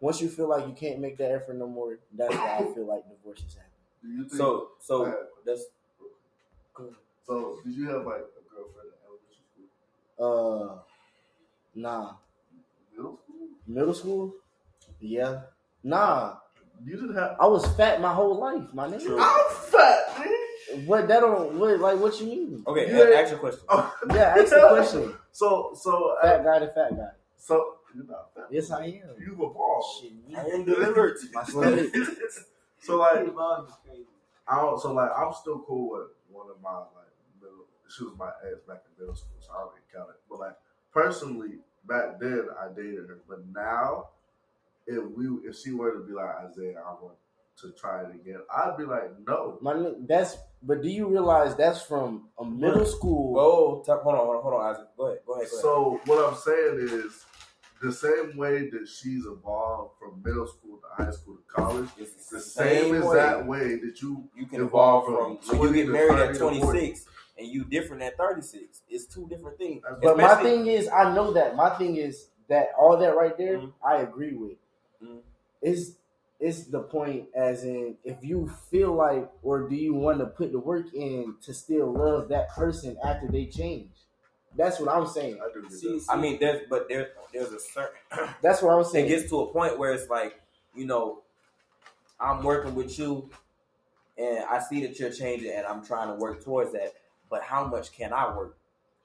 once 0.00 0.20
you 0.20 0.28
feel 0.28 0.48
like 0.48 0.66
you 0.66 0.74
can't 0.74 1.00
make 1.00 1.16
that 1.18 1.32
effort 1.32 1.54
no 1.56 1.68
more, 1.68 1.98
that's 2.12 2.34
why 2.34 2.58
I 2.60 2.74
feel 2.74 2.86
like 2.86 3.08
divorces 3.08 3.54
happen. 3.54 3.70
Do 4.02 4.28
So 4.28 4.72
so 4.80 5.04
Alright. 5.04 5.28
that's 5.44 5.66
So, 7.26 7.60
did 7.64 7.74
you 7.74 7.88
have 7.88 8.04
like 8.06 8.22
a 8.22 8.54
girlfriend 8.54 8.88
in 8.88 8.98
elementary 9.06 9.46
school, 9.52 9.68
Uh, 10.18 10.82
nah, 11.74 12.16
middle 12.96 13.18
school? 13.18 13.48
middle 13.66 13.94
school, 13.94 14.34
yeah, 15.00 15.44
nah. 15.82 16.38
You 16.84 16.96
didn't 16.96 17.14
have. 17.14 17.36
I 17.40 17.46
was 17.46 17.64
fat 17.76 18.00
my 18.00 18.12
whole 18.12 18.38
life, 18.38 18.68
my 18.74 18.88
nigga. 18.88 19.04
True. 19.06 19.18
I'm 19.20 19.50
fat, 19.54 20.18
man. 20.18 20.86
What 20.86 21.06
that 21.08 21.20
don't 21.20 21.58
what 21.58 21.78
like 21.80 21.98
what 21.98 22.18
you 22.20 22.26
mean? 22.26 22.64
okay. 22.66 22.88
Yeah. 22.90 23.04
a- 23.18 23.20
Ask 23.22 23.30
your 23.30 23.38
question. 23.40 23.60
Oh, 23.68 23.94
Yeah, 24.10 24.34
ask 24.38 24.50
the 24.50 24.66
question. 24.70 25.14
So, 25.32 25.72
so, 25.74 26.16
uh, 26.22 26.22
Fat 26.22 26.44
guy 26.44 26.58
to 26.60 26.66
fat 26.68 26.90
guy. 26.96 27.10
so 27.36 27.74
you're 27.94 28.04
not 28.06 28.34
fat. 28.34 28.44
Yes, 28.50 28.70
I 28.70 28.84
am. 28.86 29.14
You 29.20 29.34
were 29.36 29.50
bald. 29.50 29.84
Shit, 30.00 30.12
I 30.36 30.44
am 30.54 30.64
delivered. 30.64 31.16
My 31.32 31.44
stomach. 31.44 31.94
so 32.80 32.98
like, 32.98 33.26
Involved 33.26 33.68
is 33.70 33.76
crazy. 33.84 34.06
I 34.48 34.56
don't. 34.56 34.80
So 34.80 34.92
like, 34.92 35.10
I'm 35.16 35.32
still 35.34 35.60
cool 35.66 35.90
with 35.92 36.08
one 36.30 36.46
of 36.50 36.60
my 36.62 36.78
like 36.78 37.12
middle. 37.40 37.66
She 37.88 38.04
was 38.04 38.14
my 38.18 38.30
ex 38.50 38.60
back 38.66 38.82
in 38.86 38.98
middle 39.00 39.14
school, 39.14 39.36
so 39.40 39.50
I 39.52 39.58
don't 39.60 39.72
even 39.74 39.82
count 39.94 40.10
it. 40.10 40.20
But 40.28 40.40
like 40.40 40.56
personally, 40.92 41.58
back 41.86 42.18
then 42.18 42.46
I 42.58 42.68
dated 42.74 43.08
her, 43.08 43.18
but 43.28 43.40
now, 43.54 44.08
if 44.86 45.04
we 45.16 45.26
if 45.48 45.56
she 45.56 45.72
were 45.72 45.92
to 45.92 46.00
be 46.06 46.12
like 46.12 46.34
Isaiah, 46.50 46.82
I 46.86 46.92
want 47.02 47.16
to 47.60 47.72
try 47.72 48.02
it 48.02 48.14
again, 48.14 48.40
I'd 48.54 48.76
be 48.76 48.84
like, 48.84 49.10
no. 49.26 49.58
My 49.60 49.92
that's 50.06 50.36
but 50.62 50.82
do 50.82 50.88
you 50.88 51.08
realize 51.08 51.56
that's 51.56 51.82
from 51.82 52.28
a 52.38 52.44
middle 52.44 52.86
school? 52.86 53.38
Oh, 53.38 53.82
t- 53.84 53.92
hold 53.92 54.14
on, 54.14 54.24
hold 54.24 54.36
on, 54.36 54.42
hold 54.42 54.54
on, 54.54 54.74
Isaac. 54.74 54.86
Go 54.96 55.06
ahead, 55.06 55.18
go 55.26 55.34
ahead, 55.34 55.48
go 55.50 55.56
ahead. 55.56 55.62
So 55.62 56.00
what 56.06 56.24
I'm 56.28 56.36
saying 56.36 56.78
is. 56.80 57.24
The 57.82 57.90
same 57.92 58.36
way 58.36 58.70
that 58.70 58.86
she's 58.86 59.26
evolved 59.26 59.98
from 59.98 60.22
middle 60.24 60.46
school 60.46 60.78
to 60.78 61.04
high 61.04 61.10
school 61.10 61.34
to 61.34 61.42
college, 61.52 61.88
it's 61.98 62.30
the 62.30 62.38
same, 62.38 62.94
exact 62.94 63.44
way 63.46 63.74
that 63.80 64.00
you 64.00 64.28
you 64.36 64.46
can 64.46 64.60
evolve 64.60 65.02
evolve 65.08 65.38
from 65.40 65.48
from 65.48 65.58
when 65.58 65.74
you 65.74 65.82
get 65.82 65.92
married 65.92 66.20
at 66.20 66.36
30 66.36 66.38
to 66.38 66.60
40. 66.60 66.78
26 66.78 67.06
and 67.38 67.48
you 67.48 67.64
different 67.64 68.02
at 68.04 68.16
36. 68.16 68.82
It's 68.88 69.06
two 69.12 69.26
different 69.28 69.58
things. 69.58 69.82
That's 69.82 70.00
But 70.00 70.16
my 70.16 70.36
thing 70.36 70.68
is, 70.68 70.88
I 70.88 71.12
know 71.12 71.32
that. 71.32 71.56
My 71.56 71.70
thing 71.70 71.96
is 71.96 72.28
that 72.48 72.68
all 72.78 72.96
that 72.98 73.16
right 73.16 73.36
there, 73.36 73.58
Mhm. 73.58 73.72
I 73.84 73.96
agree 74.02 74.34
with. 74.34 74.58
Mm-hmm. 75.02 75.18
It's 75.60 75.92
it's 76.40 76.64
the 76.64 76.80
point 76.80 77.26
as 77.36 77.62
in 77.62 77.96
if 78.04 78.16
you 78.22 78.50
feel 78.70 78.94
like 78.94 79.30
or 79.42 79.68
do 79.68 79.76
you 79.76 79.94
want 79.94 80.18
to 80.18 80.26
put 80.26 80.50
the 80.50 80.58
work 80.58 80.92
in 80.92 81.36
to 81.44 81.54
still 81.54 81.92
love 81.92 82.28
that 82.30 82.50
person 82.50 82.96
after 83.04 83.28
they 83.28 83.46
change. 83.46 83.90
That's 84.56 84.80
what 84.80 84.94
I'm 84.94 85.06
saying. 85.06 85.38
I, 85.40 85.52
do 85.52 85.64
see, 85.70 86.00
see, 86.00 86.06
I 86.10 86.16
mean, 86.16 86.38
there's 86.38 86.62
but 86.68 86.88
there's 86.88 87.08
there's 87.32 87.52
a 87.52 87.60
certain. 87.60 87.96
That's 88.42 88.60
what 88.60 88.72
I'm 88.72 88.84
saying. 88.84 89.06
It 89.06 89.08
gets 89.08 89.30
to 89.30 89.40
a 89.40 89.52
point 89.52 89.78
where 89.78 89.92
it's 89.92 90.10
like, 90.10 90.40
you 90.74 90.84
know, 90.84 91.22
I'm 92.20 92.42
working 92.42 92.74
with 92.74 92.98
you, 92.98 93.30
and 94.18 94.44
I 94.50 94.60
see 94.60 94.84
that 94.86 94.98
you're 94.98 95.10
changing, 95.10 95.52
and 95.52 95.66
I'm 95.66 95.84
trying 95.84 96.08
to 96.08 96.14
work 96.14 96.44
towards 96.44 96.72
that. 96.72 96.92
But 97.30 97.42
how 97.42 97.66
much 97.66 97.92
can 97.92 98.12
I 98.12 98.36
work? 98.36 98.58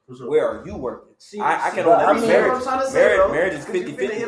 Where 0.08 0.48
are 0.48 0.66
you 0.66 0.76
working? 0.76 1.14
See, 1.18 1.40
I, 1.40 1.68
I 1.68 1.70
can 1.72 1.86
only 1.86 2.04
I 2.04 2.14
mean, 2.14 2.28
marriage. 2.28 2.66
Marriage, 2.66 2.90
say, 2.90 3.18
marriage 3.30 3.54
is 3.54 3.66
50 3.66 3.92
50. 3.94 4.26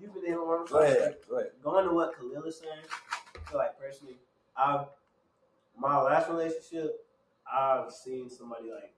You 0.00 0.08
been 0.08 0.22
hitting 0.22 0.36
what 0.38 0.66
Go 0.68 0.78
trying 0.80 0.86
to 0.86 0.92
say. 0.94 1.00
ahead. 1.00 1.16
Go 1.28 1.36
ahead. 1.36 1.50
going 1.62 1.86
to 1.88 1.94
what 1.94 2.16
Khalil 2.18 2.44
is 2.44 2.58
saying, 2.58 2.72
I 3.36 3.50
feel 3.50 3.58
like 3.58 3.78
personally, 3.78 4.16
I've 4.56 4.86
my 5.78 6.00
last 6.00 6.28
relationship, 6.28 7.04
I've 7.50 7.90
seen 7.92 8.28
somebody 8.30 8.70
like 8.70 8.92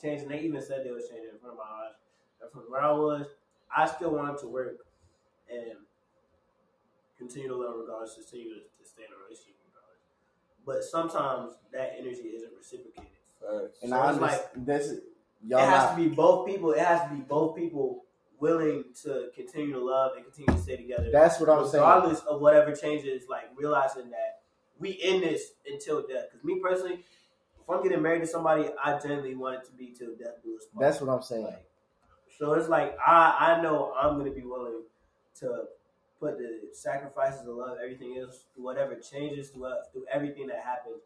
change, 0.00 0.22
and 0.22 0.30
they 0.30 0.40
even 0.40 0.60
said 0.62 0.84
they 0.84 0.90
was 0.90 1.08
changing 1.08 1.30
in 1.34 1.38
front 1.38 1.54
of 1.54 1.58
my 1.58 1.64
eyes. 1.86 1.94
And 2.40 2.50
from 2.50 2.62
where 2.70 2.80
I 2.82 2.90
was, 2.92 3.26
I 3.74 3.86
still 3.86 4.10
wanted 4.14 4.38
to 4.38 4.48
work 4.48 4.78
and 5.50 5.78
continue 7.18 7.48
to 7.48 7.56
love 7.56 7.74
regardless, 7.78 8.14
continue 8.14 8.48
to, 8.54 8.60
to 8.60 8.84
stay 8.88 9.02
in 9.02 9.12
a 9.12 9.18
relationship 9.24 9.54
regardless. 9.70 10.02
But 10.66 10.82
sometimes 10.84 11.54
that 11.72 11.94
energy 11.98 12.34
isn't 12.34 12.52
reciprocated. 12.56 13.10
Facts. 13.40 13.78
and 13.82 13.94
I 13.94 14.10
it's 14.12 14.20
like- 14.20 14.30
understand. 14.32 14.66
That's 14.66 14.88
y'all 15.46 15.60
it 15.60 15.64
has 15.66 15.82
not. 15.90 15.96
to 15.96 16.08
be 16.08 16.14
both 16.14 16.46
people. 16.46 16.72
It 16.72 16.78
has 16.80 17.08
to 17.08 17.14
be 17.14 17.20
both 17.22 17.56
people 17.56 18.04
willing 18.42 18.82
to 19.04 19.28
continue 19.36 19.72
to 19.72 19.78
love 19.78 20.12
and 20.16 20.24
continue 20.24 20.52
to 20.52 20.60
stay 20.60 20.76
together 20.76 21.10
That's 21.12 21.38
what 21.38 21.48
I'm 21.48 21.64
saying. 21.68 21.82
regardless 21.82 22.20
of 22.22 22.40
whatever 22.40 22.74
changes, 22.74 23.22
like 23.30 23.44
realizing 23.56 24.10
that 24.10 24.40
we 24.80 24.90
in 24.90 25.20
this 25.20 25.52
until 25.64 26.02
death. 26.02 26.26
Because 26.32 26.44
me 26.44 26.58
personally, 26.60 27.04
if 27.54 27.70
I'm 27.70 27.82
getting 27.84 28.02
married 28.02 28.22
to 28.22 28.26
somebody, 28.26 28.68
I 28.84 28.98
genuinely 28.98 29.36
want 29.36 29.60
it 29.60 29.64
to 29.66 29.72
be 29.72 29.94
till 29.96 30.16
death 30.16 30.42
do 30.42 30.56
us 30.56 30.64
part. 30.74 30.82
That's 30.82 31.00
what 31.00 31.14
I'm 31.14 31.22
saying. 31.22 31.44
like. 31.44 31.64
So 32.36 32.54
it's 32.54 32.68
like 32.68 32.98
I 32.98 33.58
I 33.58 33.62
know 33.62 33.94
I'm 33.96 34.18
gonna 34.18 34.32
be 34.32 34.42
willing 34.42 34.82
to 35.38 35.64
put 36.18 36.36
the 36.38 36.68
sacrifices 36.72 37.46
of 37.46 37.54
love, 37.54 37.76
everything 37.82 38.18
else, 38.18 38.46
through 38.54 38.64
whatever 38.64 38.96
changes, 38.96 39.50
through 39.50 39.66
uh, 39.66 39.74
through 39.92 40.06
everything 40.12 40.48
that 40.48 40.64
happens. 40.64 41.02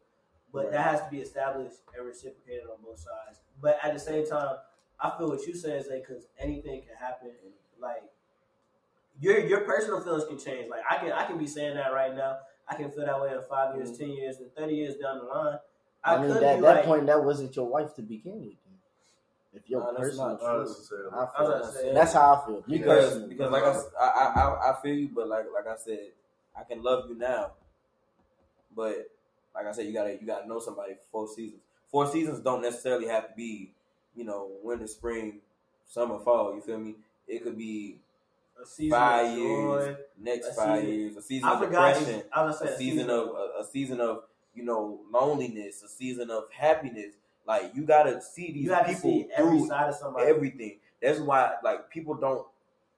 But 0.51 0.71
that 0.71 0.83
has 0.83 1.01
to 1.01 1.09
be 1.11 1.19
established 1.19 1.77
and 1.95 2.03
reciprocated 2.03 2.63
on 2.63 2.77
both 2.83 2.97
sides. 2.97 3.41
But 3.61 3.77
at 3.83 3.93
the 3.93 3.99
same 3.99 4.25
time, 4.25 4.55
I 4.99 5.17
feel 5.17 5.29
what 5.29 5.45
you 5.45 5.53
saying 5.53 5.81
is 5.81 5.87
because 5.87 6.25
anything 6.39 6.81
can 6.81 6.95
happen. 6.99 7.31
Like 7.79 8.03
your 9.19 9.39
your 9.39 9.61
personal 9.61 10.01
feelings 10.01 10.25
can 10.25 10.39
change. 10.39 10.69
Like 10.69 10.81
I 10.89 10.97
can 10.97 11.11
I 11.11 11.25
can 11.25 11.37
be 11.37 11.47
saying 11.47 11.75
that 11.75 11.93
right 11.93 12.15
now. 12.15 12.37
I 12.67 12.75
can 12.75 12.91
feel 12.91 13.05
that 13.05 13.21
way 13.21 13.31
in 13.31 13.41
five 13.49 13.75
years, 13.75 13.91
mm-hmm. 13.91 13.99
ten 13.99 14.09
years, 14.11 14.37
and 14.37 14.53
thirty 14.53 14.75
years 14.75 14.95
down 14.95 15.19
the 15.19 15.25
line. 15.25 15.57
I, 16.03 16.15
I 16.15 16.21
mean, 16.21 16.31
could 16.31 16.41
that 16.41 16.61
that 16.61 16.75
like, 16.75 16.85
point, 16.85 17.05
that 17.07 17.23
wasn't 17.23 17.55
your 17.55 17.67
wife 17.67 17.93
to 17.95 18.01
begin 18.01 18.41
with. 18.41 18.53
If 19.53 19.69
your 19.69 19.81
No, 19.81 19.97
personal, 19.97 20.29
not 20.29 20.41
Not 20.41 20.51
true. 20.51 20.59
necessarily. 20.59 21.09
I 21.13 21.23
I 21.23 21.37
feel, 21.37 21.71
to 21.71 21.93
that's 21.93 22.13
how 22.13 22.35
I 22.35 22.45
feel. 22.45 22.63
Because 22.67 23.05
personally. 23.05 23.29
because 23.29 23.51
like 23.51 23.63
I 23.63 24.75
feel 24.83 24.95
you, 24.95 25.09
but 25.13 25.27
like 25.27 25.45
like 25.53 25.67
I 25.67 25.77
said, 25.77 26.11
I 26.55 26.63
can 26.63 26.83
love 26.83 27.09
you 27.09 27.15
now, 27.17 27.51
but 28.75 29.09
like 29.55 29.65
I 29.65 29.71
said, 29.71 29.87
you 29.87 29.93
gotta 29.93 30.13
you 30.13 30.27
gotta 30.27 30.47
know 30.47 30.59
somebody 30.59 30.93
for 30.93 31.01
four 31.11 31.27
seasons. 31.27 31.61
Four 31.89 32.11
seasons 32.11 32.41
don't 32.41 32.61
necessarily 32.61 33.07
have 33.07 33.29
to 33.29 33.33
be, 33.35 33.71
you 34.17 34.23
know, 34.25 34.49
winter, 34.63 34.87
spring, 34.87 35.39
summer, 35.87 36.19
fall. 36.19 36.55
You 36.55 36.61
feel 36.61 36.79
me? 36.79 36.95
It 37.27 37.43
could 37.43 37.57
be 37.57 37.99
a 38.61 38.65
season 38.65 38.91
five 38.97 39.31
of 39.31 39.37
years, 39.37 39.97
next 40.19 40.55
five 40.55 40.81
season- 40.81 40.93
years, 40.99 41.15
a 41.17 41.21
season 41.21 41.47
I 41.49 41.53
of 41.53 41.59
depression, 41.61 42.23
I 42.33 42.43
was 42.45 42.61
a 42.61 42.67
say 42.67 42.77
season 42.77 43.09
of 43.09 43.27
a, 43.29 43.59
a 43.61 43.65
season 43.71 44.01
of 44.01 44.23
you 44.55 44.63
know 44.63 44.99
loneliness, 45.11 45.83
a 45.83 45.87
season 45.87 46.31
of 46.31 46.45
happiness. 46.51 47.13
Like 47.45 47.71
you 47.75 47.83
gotta 47.83 48.19
see 48.21 48.51
these 48.51 48.65
You 48.65 48.73
have 48.73 48.87
to 48.87 48.93
people 48.93 49.11
see 49.11 49.27
every 49.35 49.59
through 49.59 49.67
side 49.67 49.89
of 49.89 49.95
somebody. 49.95 50.25
everything. 50.27 50.77
That's 51.01 51.19
why 51.19 51.53
like 51.63 51.89
people 51.89 52.15
don't 52.15 52.45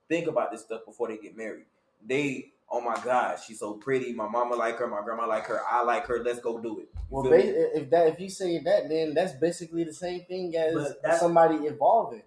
think 0.08 0.28
about 0.28 0.52
this 0.52 0.62
stuff 0.62 0.86
before 0.86 1.08
they 1.10 1.18
get 1.18 1.36
married. 1.38 1.66
They, 2.08 2.54
oh 2.72 2.82
my 2.82 3.00
God, 3.04 3.38
she's 3.46 3.60
so 3.60 3.74
pretty. 3.74 4.14
My 4.14 4.28
mama 4.28 4.56
like 4.56 4.78
her. 4.78 4.88
My 4.88 5.02
grandma 5.04 5.26
like 5.28 5.46
her. 5.48 5.60
I 5.70 5.84
like 5.84 6.06
her. 6.08 6.24
Let's 6.24 6.40
go 6.40 6.60
do 6.60 6.80
it. 6.80 6.90
You 6.94 7.02
Well, 7.10 7.24
ba- 7.24 7.78
if 7.78 7.90
that 7.90 8.08
if 8.08 8.20
you 8.20 8.30
say 8.30 8.60
that, 8.60 8.90
then 8.90 9.14
that's 9.14 9.34
basically 9.34 9.84
the 9.84 9.94
same 9.94 10.22
thing 10.26 10.56
as 10.56 10.94
somebody 11.20 11.56
evolving. 11.68 12.24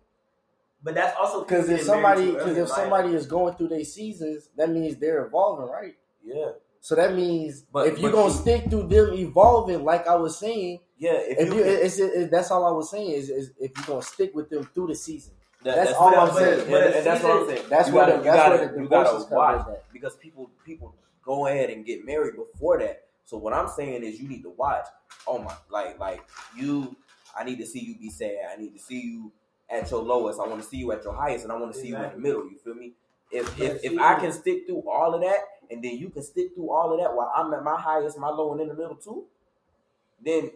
but 0.83 0.95
that's 0.95 1.17
also 1.17 1.43
Because 1.43 1.69
if 1.69 1.83
somebody, 1.83 2.33
because 2.33 2.57
if 2.57 2.69
life. 2.69 2.79
somebody 2.79 3.15
is 3.15 3.27
going 3.27 3.55
through 3.55 3.69
their 3.69 3.85
seasons, 3.85 4.49
that 4.57 4.69
means 4.71 4.97
they're 4.97 5.25
evolving, 5.27 5.69
right? 5.71 5.95
yeah, 6.25 6.53
So 6.81 6.95
that 6.97 7.15
means 7.15 7.63
But- 7.73 7.87
if 7.89 7.99
you're 7.99 8.11
but 8.11 8.17
gonna 8.17 8.33
you- 8.35 8.41
stick 8.41 8.71
through 8.71 8.89
them 8.89 9.13
evolving, 9.15 9.85
like 9.85 10.07
I 10.09 10.17
was 10.17 10.37
saying, 10.39 10.81
yeah. 10.99 11.15
If, 11.15 11.39
if 11.39 11.49
you, 11.55 11.55
you, 11.57 11.65
it's, 11.65 11.99
it, 11.99 12.31
that's 12.31 12.51
all 12.51 12.65
I 12.65 12.71
was 12.73 12.91
saying 12.91 13.11
is, 13.11 13.29
is 13.31 13.51
if 13.61 13.71
you're 13.77 13.87
gonna 13.87 14.03
stick 14.03 14.35
with 14.35 14.51
them 14.51 14.69
through 14.75 14.89
the 14.89 14.95
season, 14.97 15.35
that- 15.65 15.77
that's 15.77 15.93
all 15.93 16.11
what 16.11 16.19
I'm 16.19 16.35
saying. 16.35 16.61
And, 16.61 17.07
that's 17.07 17.23
what 17.23 17.33
I'm 17.33 17.47
saying. 17.47 17.69
that's 17.69 17.89
you 17.89 17.95
where 17.95 18.07
gotta, 18.07 18.13
the 18.13 18.19
you 18.19 18.25
that's 18.25 18.37
gotta, 18.37 18.57
where 18.57 18.69
the 18.75 18.83
you 18.83 18.89
gotta 18.89 19.35
watch 19.35 19.67
because 19.93 20.17
people 20.17 20.51
people 20.65 20.95
go 21.25 21.47
ahead 21.47 21.71
and 21.71 21.85
get 21.87 22.05
married 22.05 22.35
before 22.37 22.79
that. 22.79 23.05
So 23.25 23.37
what 23.37 23.53
I'm 23.53 23.69
saying 23.69 24.03
is 24.03 24.21
you 24.21 24.29
need 24.29 24.43
to 24.43 24.51
watch. 24.51 24.87
Oh 25.27 25.39
my, 25.39 25.55
like 25.71 25.99
like 25.99 26.23
you. 26.57 26.97
I 27.39 27.45
need 27.45 27.59
to 27.59 27.67
see 27.67 27.81
you 27.81 27.95
be 27.97 28.11
sad. 28.11 28.37
I 28.53 28.61
need 28.61 28.75
to 28.75 28.79
see 28.79 29.01
you 29.01 29.33
at 29.71 29.91
your 29.91 30.03
lowest. 30.03 30.39
I 30.39 30.47
want 30.47 30.63
to 30.63 30.69
see 30.69 30.77
you 30.77 30.93
at 30.93 31.03
your 31.03 31.15
highest, 31.15 31.45
and 31.45 31.53
I 31.53 31.57
want 31.57 31.73
to 31.73 31.81
see 31.81 31.89
you 31.89 31.97
in 31.97 32.11
the 32.13 32.19
middle. 32.19 32.45
You 32.45 32.59
feel 32.63 32.75
me? 32.75 32.93
If 33.31 33.59
if, 33.59 33.83
if 33.83 33.99
I 33.99 34.19
can 34.21 34.33
stick 34.33 34.67
through 34.67 34.83
all 34.91 35.15
of 35.15 35.23
that, 35.23 35.39
and 35.71 35.83
then 35.83 35.97
you 35.97 36.11
can 36.11 36.23
stick 36.23 36.55
through 36.55 36.71
all 36.71 36.93
of 36.93 37.01
that 37.01 37.15
while 37.15 37.33
I'm 37.35 37.55
at 37.55 37.65
my 37.65 37.81
highest, 37.81 38.19
my 38.19 38.29
low, 38.29 38.53
and 38.53 38.61
in 38.61 38.69
the 38.69 38.75
middle 38.75 38.97
too, 38.97 39.25
then 40.23 40.51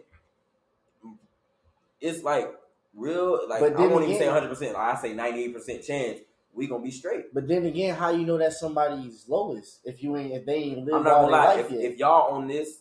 it's 1.99 2.23
like 2.23 2.53
real. 2.97 3.39
Like 3.47 3.61
But 3.61 3.77
I 3.77 3.87
won't 3.87 4.03
even 4.05 4.17
say 4.17 4.25
100. 4.25 4.49
percent 4.49 4.75
I 4.75 4.95
say 4.95 5.13
98 5.13 5.53
percent 5.53 5.83
chance 5.83 6.19
we 6.53 6.67
gonna 6.67 6.83
be 6.83 6.91
straight. 6.91 7.33
But 7.33 7.47
then 7.47 7.65
again, 7.65 7.95
how 7.95 8.09
you 8.09 8.25
know 8.25 8.37
that 8.39 8.51
somebody's 8.53 9.25
lowest 9.27 9.79
if 9.85 10.01
you 10.03 10.17
ain't 10.17 10.33
if 10.33 10.45
they 10.45 10.55
ain't 10.55 10.91
I'm 10.91 11.03
not 11.03 11.13
all 11.13 11.21
gonna 11.25 11.31
lie. 11.31 11.55
life 11.55 11.71
If, 11.71 11.93
if 11.93 11.99
y'all 11.99 12.33
on 12.33 12.47
this, 12.47 12.79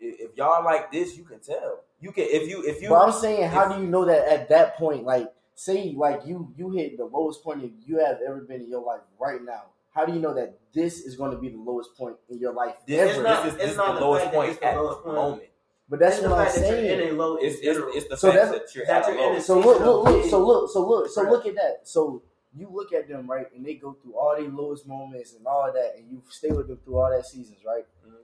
if, 0.00 0.30
if 0.30 0.36
y'all 0.36 0.64
like 0.64 0.92
this, 0.92 1.16
you 1.16 1.24
can 1.24 1.40
tell. 1.40 1.80
You 2.00 2.12
can 2.12 2.24
if 2.28 2.48
you 2.48 2.62
if 2.64 2.80
you. 2.80 2.90
but 2.90 3.00
I'm 3.06 3.12
saying, 3.12 3.50
how 3.50 3.74
do 3.74 3.82
you 3.82 3.88
know 3.88 4.04
that 4.04 4.28
at 4.28 4.48
that 4.50 4.76
point? 4.76 5.02
Like, 5.04 5.32
say, 5.54 5.92
like 5.96 6.20
you 6.26 6.52
you 6.56 6.70
hit 6.70 6.96
the 6.96 7.06
lowest 7.06 7.42
point 7.42 7.70
you 7.84 7.98
have 7.98 8.18
ever 8.26 8.40
been 8.42 8.60
in 8.62 8.68
your 8.70 8.84
life 8.84 9.00
right 9.18 9.42
now. 9.44 9.62
How 9.90 10.06
do 10.06 10.12
you 10.12 10.20
know 10.20 10.34
that 10.34 10.56
this 10.72 11.00
is 11.00 11.16
going 11.16 11.32
to 11.32 11.38
be 11.38 11.48
the 11.48 11.58
lowest 11.58 11.96
point 11.96 12.14
in 12.28 12.38
your 12.38 12.52
life 12.52 12.74
This, 12.86 13.14
ever? 13.16 13.22
not- 13.24 13.44
this 13.44 13.54
is, 13.54 13.58
this 13.58 13.70
is 13.72 13.76
not 13.76 13.94
the 13.94 13.98
the 14.00 14.06
lowest 14.06 14.26
point 14.26 14.62
at 14.62 14.74
the 14.76 15.00
moment. 15.12 15.42
But 15.88 15.98
that's 15.98 16.20
what 16.20 16.32
I'm 16.32 16.44
fact 16.44 16.54
that 16.56 16.60
you're 16.68 16.70
saying. 16.78 17.00
in 17.08 17.14
a 17.14 17.18
low. 17.18 17.36
It's, 17.36 17.56
it's, 17.60 17.80
it's 17.96 18.08
the 18.08 18.16
So 18.16 18.32
fact 18.32 18.52
that 18.52 18.74
you're 18.74 18.86
that 18.86 19.02
at 19.04 19.08
a 19.08 19.12
you're 19.14 19.26
in 19.28 19.34
low. 19.34 19.40
So 19.40 19.60
look, 19.60 19.80
look, 19.80 20.04
look. 20.04 20.24
So 20.30 20.46
look, 20.46 20.70
so 20.70 20.86
look, 20.88 21.08
so 21.10 21.22
look 21.22 21.46
at 21.46 21.54
that. 21.54 21.80
So 21.84 22.22
you 22.56 22.68
look 22.72 22.92
at 22.92 23.08
them 23.08 23.30
right, 23.30 23.46
and 23.54 23.64
they 23.64 23.74
go 23.74 23.96
through 24.02 24.14
all 24.14 24.36
their 24.36 24.48
lowest 24.48 24.86
moments 24.86 25.34
and 25.34 25.46
all 25.46 25.70
that, 25.72 25.94
and 25.96 26.10
you 26.10 26.22
stay 26.30 26.50
with 26.50 26.68
them 26.68 26.78
through 26.84 26.98
all 26.98 27.10
that 27.10 27.26
seasons, 27.26 27.58
right? 27.66 27.86
Mhm. 28.06 28.14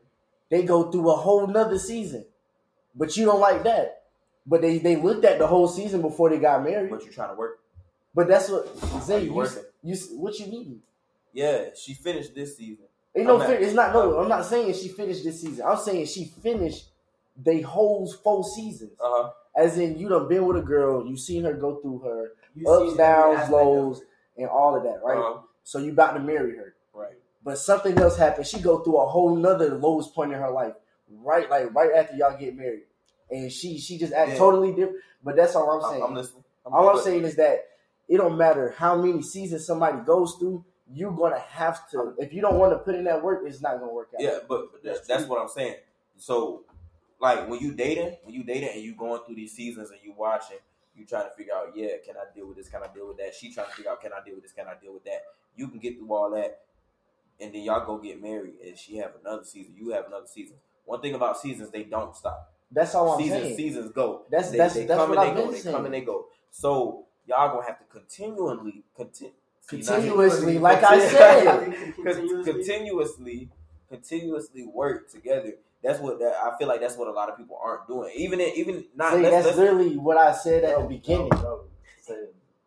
They 0.50 0.62
go 0.62 0.90
through 0.90 1.10
a 1.10 1.16
whole 1.16 1.46
nother 1.46 1.78
season, 1.78 2.26
but 2.94 3.16
you 3.16 3.24
don't 3.24 3.40
like 3.40 3.64
that. 3.64 4.02
But 4.46 4.60
they 4.60 4.78
they 4.78 4.96
looked 4.96 5.24
at 5.24 5.38
the 5.38 5.46
whole 5.46 5.68
season 5.68 6.02
before 6.02 6.28
they 6.30 6.38
got 6.38 6.62
married. 6.62 6.90
But 6.90 7.02
you're 7.04 7.12
trying 7.12 7.30
to 7.30 7.34
work. 7.36 7.60
But 8.14 8.28
that's 8.28 8.48
what 8.48 8.68
Are 8.92 9.00
Zay, 9.00 9.24
you 9.24 9.34
you, 9.34 9.48
you, 9.82 9.96
what 10.18 10.38
you 10.38 10.46
mean? 10.46 10.82
Yeah, 11.32 11.70
she 11.74 11.94
finished 11.94 12.34
this 12.34 12.56
season. 12.56 12.84
Ain't 13.16 13.26
no, 13.26 13.40
I'm 13.40 13.48
fin- 13.48 13.62
it's 13.62 13.74
not 13.74 13.92
no. 13.92 14.18
I'm 14.18 14.28
not 14.28 14.44
saying 14.44 14.74
she 14.74 14.88
finished 14.88 15.24
this 15.24 15.40
season. 15.40 15.64
I'm 15.66 15.78
saying 15.78 16.06
she 16.06 16.26
finished 16.26 16.86
they 17.36 17.60
whole 17.60 18.10
full 18.12 18.42
seasons. 18.44 18.92
Uh 19.00 19.04
huh. 19.08 19.30
As 19.56 19.78
in, 19.78 19.98
you 19.98 20.08
done 20.08 20.28
been 20.28 20.46
with 20.46 20.56
a 20.56 20.62
girl, 20.62 21.06
you 21.06 21.16
seen 21.16 21.44
her 21.44 21.52
go 21.54 21.76
through 21.76 22.00
her 22.00 22.32
You 22.54 22.68
ups, 22.68 22.96
downs, 22.96 23.24
every 23.24 23.36
aspect 23.36 23.52
of 23.54 23.66
lows, 23.66 24.02
and 24.36 24.48
all 24.48 24.76
of 24.76 24.82
that, 24.82 25.00
right? 25.04 25.16
Uh-huh. 25.18 25.40
So 25.62 25.78
you 25.78 25.92
about 25.92 26.14
to 26.14 26.20
marry 26.20 26.56
her, 26.56 26.74
Right. 26.92 27.14
but 27.44 27.58
something 27.58 27.96
else 27.98 28.16
happened. 28.16 28.46
She 28.46 28.60
go 28.60 28.80
through 28.80 28.98
a 28.98 29.06
whole 29.06 29.34
nother 29.36 29.76
lowest 29.78 30.12
point 30.14 30.32
in 30.32 30.38
her 30.38 30.50
life, 30.50 30.74
right? 31.08 31.48
Like 31.48 31.72
right 31.74 31.90
after 31.94 32.16
y'all 32.16 32.36
get 32.36 32.56
married, 32.56 32.82
and 33.30 33.50
she 33.50 33.78
she 33.78 33.96
just 33.96 34.12
act 34.12 34.32
Yeah. 34.32 34.38
totally 34.38 34.70
different. 34.72 34.98
But 35.22 35.36
that's 35.36 35.54
all 35.54 35.70
I'm 35.70 35.84
I'm, 35.84 35.90
saying. 35.92 36.02
I'm 36.02 36.14
listening. 36.14 36.44
all 36.66 36.88
I'm 36.90 37.00
saying 37.02 37.24
is 37.24 37.36
that 37.36 37.64
it 38.08 38.16
don't 38.18 38.36
matter 38.36 38.74
how 38.76 39.00
many 39.00 39.22
seasons 39.22 39.64
somebody 39.66 39.98
goes 40.04 40.34
through. 40.38 40.64
You're 40.92 41.12
gonna 41.12 41.38
have 41.38 41.88
to. 41.92 42.14
If 42.18 42.32
you 42.34 42.42
don't 42.42 42.58
want 42.58 42.72
to 42.72 42.78
put 42.78 42.94
in 42.96 43.04
that 43.04 43.22
work, 43.22 43.44
it's 43.46 43.62
not 43.62 43.78
gonna 43.80 43.92
work 43.92 44.10
out. 44.14 44.20
Yeah, 44.22 44.38
but, 44.48 44.72
but 44.72 44.82
that's, 44.84 45.06
that's 45.06 45.24
what 45.24 45.40
I'm 45.40 45.48
saying. 45.48 45.76
So, 46.18 46.64
like 47.24 47.48
when 47.48 47.60
you 47.60 47.72
dating, 47.72 48.16
when 48.22 48.34
you 48.34 48.44
dating 48.44 48.70
and 48.74 48.82
you 48.82 48.94
going 48.94 49.20
through 49.26 49.34
these 49.36 49.52
seasons 49.52 49.90
and 49.90 49.98
you 50.04 50.14
watching, 50.16 50.58
you 50.96 51.04
trying 51.04 51.24
to 51.24 51.30
figure 51.36 51.54
out, 51.54 51.72
yeah, 51.74 51.88
can 52.04 52.14
I 52.16 52.32
deal 52.34 52.46
with 52.46 52.56
this? 52.56 52.68
Can 52.68 52.80
I 52.82 52.86
deal 52.94 53.08
with 53.08 53.16
that? 53.18 53.34
She 53.34 53.52
trying 53.52 53.66
to 53.66 53.72
figure 53.72 53.90
out, 53.90 54.00
can 54.00 54.12
I 54.12 54.24
deal 54.24 54.34
with 54.34 54.44
this? 54.44 54.52
Can 54.52 54.66
I 54.68 54.74
deal 54.80 54.92
with 54.92 55.04
that? 55.04 55.22
You 55.56 55.68
can 55.68 55.78
get 55.80 55.98
through 55.98 56.12
all 56.14 56.30
that, 56.30 56.60
and 57.40 57.52
then 57.54 57.62
y'all 57.62 57.84
go 57.84 57.98
get 57.98 58.22
married, 58.22 58.54
and 58.64 58.78
she 58.78 58.96
have 58.98 59.12
another 59.20 59.44
season. 59.44 59.74
You 59.76 59.90
have 59.90 60.06
another 60.06 60.26
season. 60.26 60.56
One 60.84 61.00
thing 61.00 61.14
about 61.14 61.40
seasons, 61.40 61.70
they 61.70 61.82
don't 61.84 62.14
stop. 62.14 62.52
That's 62.70 62.94
all 62.94 63.12
I'm 63.12 63.20
seasons, 63.20 63.42
saying. 63.42 63.56
seasons 63.56 63.92
go. 63.92 64.22
That's- 64.30 64.50
they, 64.50 64.58
that's- 64.58 64.74
they 64.74 64.86
that's 64.86 65.00
come 65.00 65.10
and 65.12 65.20
I've 65.20 65.26
they 65.28 65.34
go. 65.40 65.42
been 65.46 65.52
They 65.54 65.60
saying. 65.60 65.76
come 65.76 65.84
and 65.86 65.94
they 65.94 66.00
go. 66.02 66.26
So 66.50 67.06
y'all 67.26 67.54
gonna 67.54 67.66
have 67.66 67.78
to 67.78 67.84
continually 67.86 68.82
continue. 68.96 69.32
Continuously, 69.66 70.58
like 70.58 70.82
I 70.84 71.08
said. 71.08 71.94
Continuously, 72.44 73.48
continuously 73.88 74.66
work 74.66 75.10
together. 75.10 75.54
That's 75.84 76.00
what 76.00 76.18
that, 76.18 76.34
I 76.42 76.56
feel 76.58 76.66
like. 76.66 76.80
That's 76.80 76.96
what 76.96 77.08
a 77.08 77.12
lot 77.12 77.28
of 77.28 77.36
people 77.36 77.58
aren't 77.62 77.86
doing. 77.86 78.10
Even 78.16 78.40
in, 78.40 78.48
even 78.56 78.84
not. 78.96 79.12
See, 79.12 79.18
let's- 79.20 79.30
that's 79.34 79.46
let's- 79.46 79.58
literally 79.58 79.96
what 79.98 80.16
I 80.16 80.32
said 80.32 80.64
at 80.64 80.78
the 80.80 80.86
beginning. 80.86 81.28
No, 81.32 81.60
no. 82.08 82.16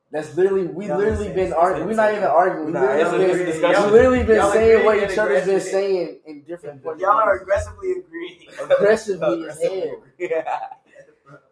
That's 0.09 0.35
literally 0.37 0.67
we 0.67 0.87
Y'all 0.87 0.97
literally 0.99 1.25
been 1.27 1.35
been 1.49 1.53
arguing. 1.53 1.87
We're 1.89 1.95
not 1.95 2.11
even 2.11 2.23
arguing. 2.23 2.67
We 2.67 2.71
Nah, 2.71 2.81
literally 2.81 3.25
it's 3.25 3.59
been, 3.59 3.71
it's 3.71 3.79
a 3.79 3.87
literally 3.91 4.23
been 4.23 4.35
Y'all 4.37 4.51
saying 4.53 4.85
what 4.85 4.93
agreeing 4.95 5.11
each 5.11 5.17
other's 5.17 5.45
been 5.45 5.59
saying 5.59 6.19
in 6.25 6.41
different 6.43 6.81
points. 6.81 7.01
Y'all 7.01 7.11
are 7.11 7.35
aggressively 7.41 7.91
agreeing. 7.91 8.47
aggressively 8.71 9.49
as 9.49 9.61
hell. 9.61 10.03
Yeah. 10.17 10.59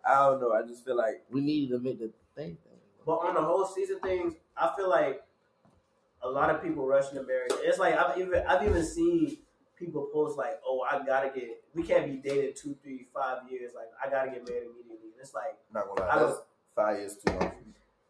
I 0.08 0.16
don't 0.30 0.40
know. 0.40 0.54
I 0.54 0.62
just 0.62 0.86
feel 0.86 0.96
like 0.96 1.24
We 1.30 1.42
need 1.42 1.70
to 1.72 1.80
make 1.80 2.00
the 2.00 2.12
thing. 2.36 2.58
But 3.06 3.16
on 3.18 3.34
the 3.36 3.42
whole 3.42 3.66
season 3.66 4.00
things, 4.00 4.36
I 4.56 4.72
feel 4.78 4.90
like 4.90 5.22
a 6.24 6.30
lot 6.30 6.50
of 6.50 6.64
people 6.64 6.88
rush 6.88 7.12
into 7.12 7.24
marriage. 7.24 7.52
It's 7.58 7.78
like 7.78 7.96
I've 7.98 8.18
even 8.18 8.42
I've 8.48 8.64
even 8.66 8.86
seen 8.86 9.38
people 9.78 10.10
post 10.14 10.38
like, 10.38 10.60
"Oh, 10.66 10.82
I 10.90 11.04
gotta 11.06 11.30
get. 11.30 11.64
We 11.74 11.84
can't 11.84 12.06
be 12.06 12.18
dated 12.30 12.56
two, 12.56 12.76
three, 12.82 13.08
five 13.14 13.50
years. 13.50 13.74
Like, 13.76 13.88
I 14.04 14.10
gotta 14.10 14.30
get 14.32 14.48
married 14.48 14.64
immediately." 14.70 15.12
And 15.14 15.20
it's 15.22 15.34
like, 15.34 15.58
not 15.74 15.88
gonna 15.88 16.02
I 16.10 16.16
lie. 16.16 16.20
don't- 16.22 16.30
That's 16.30 16.42
five 16.76 16.98
years 17.00 17.18
too 17.18 17.34
long. 17.34 17.52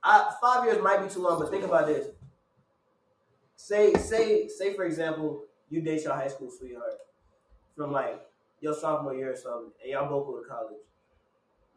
I, 0.04 0.36
five 0.42 0.66
years 0.66 0.84
might 0.84 1.02
be 1.02 1.10
too 1.14 1.22
long, 1.22 1.40
but 1.40 1.50
think 1.50 1.64
about 1.64 1.88
this. 1.88 2.08
Say, 3.56 3.94
say, 3.96 4.48
say, 4.48 4.74
for 4.74 4.84
example, 4.84 5.44
you 5.70 5.82
date 5.82 6.04
your 6.04 6.14
high 6.14 6.28
school 6.28 6.50
sweetheart 6.52 6.94
from 7.76 7.92
like 7.92 8.22
your 8.60 8.74
sophomore 8.74 9.16
year 9.16 9.34
or 9.34 9.36
something, 9.36 9.72
and 9.82 9.92
y'all 9.92 10.08
both 10.10 10.28
go 10.28 10.40
to 10.42 10.48
college. 10.48 10.78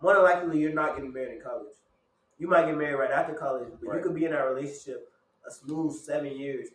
More 0.02 0.14
than 0.14 0.22
likely, 0.24 0.60
you're 0.60 0.72
not 0.74 0.94
getting 0.96 1.12
married 1.12 1.36
in 1.38 1.40
college. 1.42 1.72
You 2.38 2.48
might 2.48 2.66
get 2.66 2.76
married 2.76 2.94
right 2.96 3.10
after 3.10 3.34
college, 3.34 3.68
but 3.82 3.96
you 3.96 4.02
could 4.02 4.14
be 4.14 4.24
in 4.26 4.32
that 4.32 4.42
relationship 4.42 5.10
a 5.46 5.50
smooth 5.50 5.92
seven 5.94 6.36
years. 6.36 6.68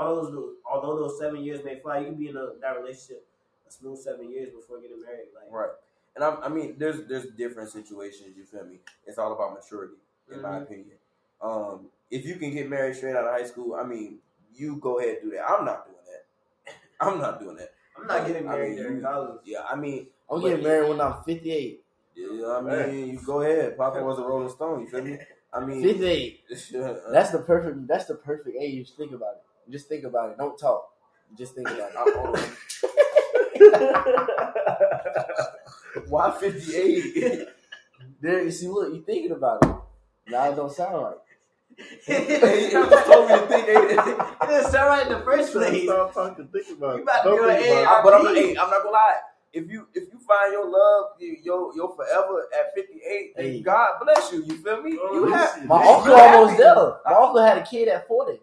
And 0.00 0.08
all 0.08 0.16
those, 0.16 0.54
although 0.70 0.96
those 1.08 1.18
seven 1.18 1.42
years 1.44 1.64
may 1.64 1.78
fly, 1.80 1.98
you 2.00 2.06
can 2.06 2.14
be 2.16 2.28
in 2.28 2.36
a, 2.36 2.50
that 2.60 2.76
relationship 2.80 3.26
a 3.66 3.70
smooth 3.70 3.98
seven 3.98 4.30
years 4.30 4.50
before 4.50 4.80
getting 4.80 5.00
married. 5.02 5.28
Like, 5.34 5.50
Right. 5.50 5.70
And 6.16 6.22
I, 6.22 6.34
I 6.42 6.48
mean, 6.48 6.76
there's 6.78 7.06
there's 7.08 7.26
different 7.36 7.70
situations. 7.70 8.36
You 8.36 8.44
feel 8.44 8.64
me? 8.64 8.78
It's 9.06 9.18
all 9.18 9.32
about 9.32 9.54
maturity, 9.54 9.94
in 10.32 10.40
my 10.42 10.50
Mhm. 10.58 10.62
opinion. 10.62 10.96
Um, 11.42 11.86
if 12.10 12.24
you 12.24 12.36
can 12.36 12.52
get 12.52 12.68
married 12.70 12.94
straight 12.96 13.16
out 13.16 13.24
of 13.26 13.32
high 13.32 13.44
school, 13.46 13.74
I 13.74 13.82
mean, 13.84 14.18
you 14.54 14.76
go 14.76 14.98
ahead 15.00 15.18
and 15.22 15.30
do 15.30 15.36
that. 15.36 15.44
I'm 15.50 15.64
not 15.64 15.84
doing 15.86 16.04
that. 16.06 16.72
I'm 17.00 17.18
not 17.18 17.40
doing 17.40 17.56
that. 17.56 17.72
I'm 17.96 18.06
not 18.06 18.26
getting 18.26 18.48
I 18.48 18.52
married 18.52 18.74
mean, 18.74 18.78
during 18.84 19.02
college. 19.02 19.40
Yeah, 19.44 19.64
I 19.68 19.74
mean, 19.74 20.06
I'm 20.30 20.40
But- 20.40 20.48
getting 20.48 20.64
married 20.64 20.88
when 20.88 21.00
I'm 21.00 21.22
58. 21.24 21.84
yeah, 22.14 22.46
I 22.58 22.60
mean, 22.60 23.08
you 23.08 23.20
go 23.24 23.40
ahead. 23.42 23.76
Papa 23.76 24.02
was 24.04 24.18
a 24.18 24.22
Rolling 24.22 24.48
Stone. 24.50 24.82
You 24.82 24.86
feel 24.88 25.02
me? 25.02 25.18
I 25.52 25.64
mean, 25.64 25.82
58. 25.88 26.40
that's 26.48 26.70
That's 27.10 27.30
the 27.32 27.38
perfect. 27.40 27.86
That's 27.88 28.04
the 28.06 28.14
perfect 28.14 28.56
age. 28.60 28.92
Think 28.94 29.12
about 29.12 29.34
it. 29.34 29.42
Just 29.70 29.88
think 29.88 30.04
about 30.04 30.30
it. 30.30 30.38
Don't 30.38 30.58
talk. 30.58 30.88
Just 31.36 31.54
think 31.54 31.68
about 31.68 31.90
it. 32.38 33.54
why 36.08 36.30
58. 36.30 37.46
there, 38.20 38.42
you 38.44 38.50
see. 38.50 38.68
Look, 38.68 38.92
you 38.94 39.02
thinking 39.02 39.32
about 39.32 39.64
it. 39.64 39.74
Now 40.30 40.50
it 40.50 40.56
don't 40.56 40.72
sound 40.72 41.02
right. 41.02 41.14
He 42.06 42.70
just 42.70 43.06
told 43.06 43.28
me 43.28 43.34
to 43.36 43.46
think. 43.46 43.64
It 43.68 44.48
didn't 44.48 44.70
sound 44.70 44.88
right 44.88 45.06
in 45.06 45.12
the 45.12 45.20
first 45.24 45.52
place. 45.52 45.84
Stop 45.84 46.14
talking. 46.14 46.46
Think 46.48 46.78
about 46.78 46.94
You 46.96 47.00
it. 47.00 47.02
about 47.02 47.24
Don't 47.24 47.36
do 47.36 47.48
an 47.48 47.56
it. 47.56 47.86
but 48.04 48.14
I'm, 48.14 48.34
hey, 48.34 48.50
I'm 48.50 48.70
not 48.70 48.82
gonna 48.82 48.90
lie. 48.90 49.16
If 49.52 49.70
you 49.70 49.86
if 49.94 50.04
you 50.12 50.18
find 50.20 50.52
your 50.52 50.68
love, 50.70 51.12
you- 51.18 51.38
your 51.42 51.74
your 51.74 51.94
forever 51.96 52.48
at 52.58 52.74
58, 52.74 53.32
Hey. 53.36 53.60
God 53.60 53.90
bless 54.02 54.32
you. 54.32 54.42
You 54.44 54.56
feel 54.62 54.82
me? 54.82 54.98
Oh, 55.00 55.14
You 55.14 55.32
have. 55.32 55.64
My 55.66 55.82
uncle 55.84 56.14
almost 56.14 56.56
there. 56.58 56.74
My 57.04 57.12
uncle 57.12 57.42
had 57.42 57.58
a 57.58 57.64
kid 57.64 57.88
at 57.88 58.06
40. 58.08 58.40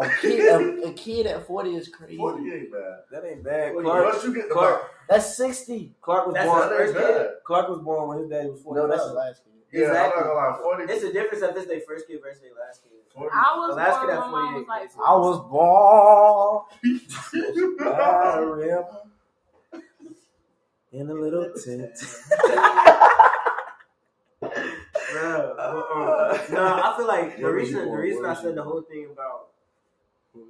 Yeah. 0.00 0.06
A 0.06 0.10
kid, 0.20 0.40
a, 0.44 0.88
a 0.88 0.92
kid 0.92 1.26
at 1.26 1.46
40 1.46 1.76
is 1.76 1.88
crazy. 1.88 2.16
40 2.16 2.52
ain't 2.52 2.72
bad. 2.72 2.80
that 3.12 3.24
ain't 3.24 3.44
bad. 3.44 3.74
Once 3.74 3.84
Clark, 3.86 4.24
you 4.24 4.34
get 4.34 4.48
the 4.48 4.54
Clark, 4.54 4.90
That's 5.08 5.36
60. 5.36 5.94
Clark 6.00 6.26
was 6.26 6.34
That's 6.34 6.46
born. 6.48 6.62
his 6.68 6.70
first 6.78 6.94
That 6.94 7.02
bad. 7.16 7.28
Clark 7.46 7.68
was 7.68 7.78
born 7.78 8.08
when 8.08 8.18
his 8.18 8.28
daddy 8.28 8.48
was 8.48 8.60
45. 8.62 8.82
No, 8.82 8.88
that's 8.96 9.06
the 9.08 9.14
last 9.14 9.44
kid. 9.44 9.52
Yeah, 9.72 9.86
Exactly. 9.88 10.20
I'm 10.22 10.26
not 10.28 10.34
gonna 10.34 10.50
lie. 10.50 10.76
40. 10.86 10.92
It's 10.92 11.04
a 11.04 11.12
difference 11.12 11.42
if 11.44 11.56
it's 11.56 11.66
their 11.66 11.80
first 11.86 12.06
kid 12.08 12.20
versus 12.22 12.40
their 12.42 12.54
last 12.54 12.82
kid. 12.82 12.90
40. 13.14 13.30
I 13.32 13.56
was 13.56 13.74
Alaska 13.76 14.06
born 14.06 14.16
got 14.16 14.22
when 14.24 14.30
mom 14.32 14.64
48 14.64 14.66
was 14.66 14.68
like. 14.68 15.06
I 15.06 15.14
was 15.16 15.38
born. 15.50 16.62
By 17.78 18.78
a 20.94 21.00
in 21.00 21.10
a 21.10 21.14
little 21.14 21.52
tent. 21.64 21.94
Bruh, 24.42 25.54
uh, 25.58 26.38
no, 26.52 26.62
I 26.82 26.94
feel 26.96 27.06
like 27.06 27.36
the 27.38 27.50
reason 27.50 27.84
the 27.84 27.96
reason 27.96 28.24
I 28.26 28.34
said 28.34 28.54
the 28.56 28.62
whole 28.62 28.82
thing 28.82 29.08
about 29.12 29.48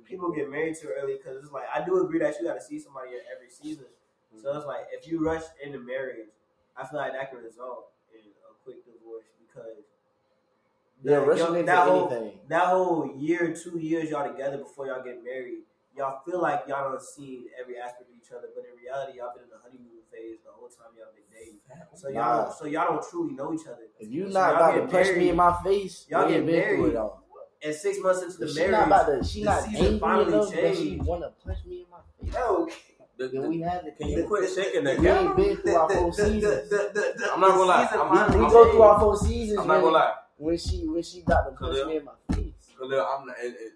people 0.05 0.33
get 0.33 0.51
married 0.51 0.77
too 0.81 0.91
early 1.01 1.15
because 1.17 1.43
it's 1.43 1.53
like 1.53 1.65
I 1.75 1.85
do 1.85 2.05
agree 2.05 2.19
that 2.21 2.35
you 2.41 2.47
got 2.47 2.55
to 2.55 2.63
see 2.63 2.79
somebody 2.79 3.11
every 3.35 3.51
season. 3.51 3.87
So 4.41 4.49
mm-hmm. 4.49 4.59
it's 4.59 4.67
like 4.67 4.87
if 4.93 5.07
you 5.07 5.25
rush 5.25 5.43
into 5.65 5.79
marriage, 5.79 6.29
I 6.77 6.87
feel 6.87 6.99
like 6.99 7.13
that 7.13 7.31
can 7.31 7.41
result 7.41 7.91
in 8.13 8.21
a 8.51 8.53
quick 8.65 8.85
divorce 8.85 9.27
because 9.47 9.85
Yeah, 11.03 11.21
that- 11.21 11.27
rushing 11.27 11.47
into 11.55 11.67
that 11.67 11.87
whole 11.89 12.11
anything. 12.11 12.39
that 12.49 12.67
whole 12.67 13.15
year, 13.17 13.55
two 13.55 13.79
years 13.79 14.11
y'all 14.11 14.31
together 14.31 14.59
before 14.59 14.87
y'all 14.87 15.03
get 15.05 15.23
married, 15.23 15.63
y'all 15.97 16.21
feel 16.25 16.41
like 16.41 16.65
y'all 16.67 16.91
don't 16.91 17.03
see 17.03 17.47
every 17.61 17.79
aspect 17.79 18.11
of 18.11 18.17
each 18.17 18.33
other, 18.33 18.49
but 18.55 18.65
in 18.65 18.75
reality, 18.83 19.19
y'all 19.19 19.33
been 19.35 19.45
in 19.45 19.51
the 19.51 19.59
honeymoon 19.63 20.03
phase 20.11 20.39
the 20.45 20.51
whole 20.51 20.69
time 20.69 20.91
y'all 20.99 21.13
been 21.15 21.25
dating. 21.31 21.61
So 21.95 22.09
y'all, 22.09 22.15
Nah. 22.17 22.43
don't, 22.45 22.55
so 22.55 22.65
y'all 22.67 22.89
don't 22.93 23.09
truly 23.11 23.35
know 23.35 23.53
each 23.55 23.67
other. 23.67 23.87
If 23.99 24.11
you 24.11 24.27
So 24.27 24.33
not 24.41 24.55
about 24.57 24.73
to 24.75 24.87
punch 24.89 25.17
me 25.17 25.29
in 25.31 25.37
my 25.37 25.53
face, 25.63 26.07
y'all 26.09 26.29
get 26.29 26.45
married, 26.45 26.81
it 26.85 26.97
all. 26.97 27.24
And 27.65 27.75
six 27.75 27.99
months 28.01 28.23
into 28.23 28.37
the 28.39 28.45
If 28.45 28.51
she 28.53 28.59
marriage, 28.59 28.73
not 28.73 28.87
about 28.87 29.07
to, 29.07 29.25
she 29.25 29.41
the 29.41 29.45
not 29.47 29.63
season 29.65 29.85
angry 29.87 29.99
finally 29.99 30.27
enough 30.35 30.51
that 30.51 30.77
she 30.77 30.97
want 30.97 31.23
to 31.23 31.31
punch 31.45 31.59
me 31.67 31.77
in 31.81 31.87
my 31.91 31.99
face. 32.21 32.35
no, 32.35 32.69
The- 33.17 33.29
the- 33.29 33.49
we 33.49 33.61
have 33.61 33.87
it. 33.87 33.97
Can 33.97 34.09
you 34.09 34.25
quit 34.25 34.51
shaking 34.55 34.85
that 34.85 34.99
We 34.99 35.09
ain't 35.09 35.37
been 35.37 35.57
through 35.57 35.75
our 35.77 35.89
full 35.91 36.11
the, 36.11 36.17
the, 36.23 36.29
seasons. 36.29 36.73
I'm 37.33 37.41
not 37.41 37.49
gonna 37.49 37.59
the 37.59 37.65
lie, 37.65 37.85
season 37.87 38.01
I'm- 38.01 38.09
finally 38.17 38.39
We 38.39 38.45
I'm- 38.45 38.53
go 38.53 38.71
through 38.71 38.83
our 38.83 38.95
changed. 38.95 39.03
full 39.03 39.17
seasons 39.17 39.59
I'm 39.61 39.67
not 39.69 39.81
gonna 39.81 39.93
lie. 39.97 40.15
when 40.37 40.59
she 40.59 40.87
when 40.87 41.03
she 41.03 41.21
got 41.23 41.45
to 41.45 41.51
punch 41.53 41.87
me 41.87 41.97
in 41.97 42.05
my 42.05 42.13
face. 42.35 42.53
Khalil, 42.79 43.01
I'm 43.07 43.27
not. 43.27 43.37
It, 43.39 43.47
it, 43.47 43.73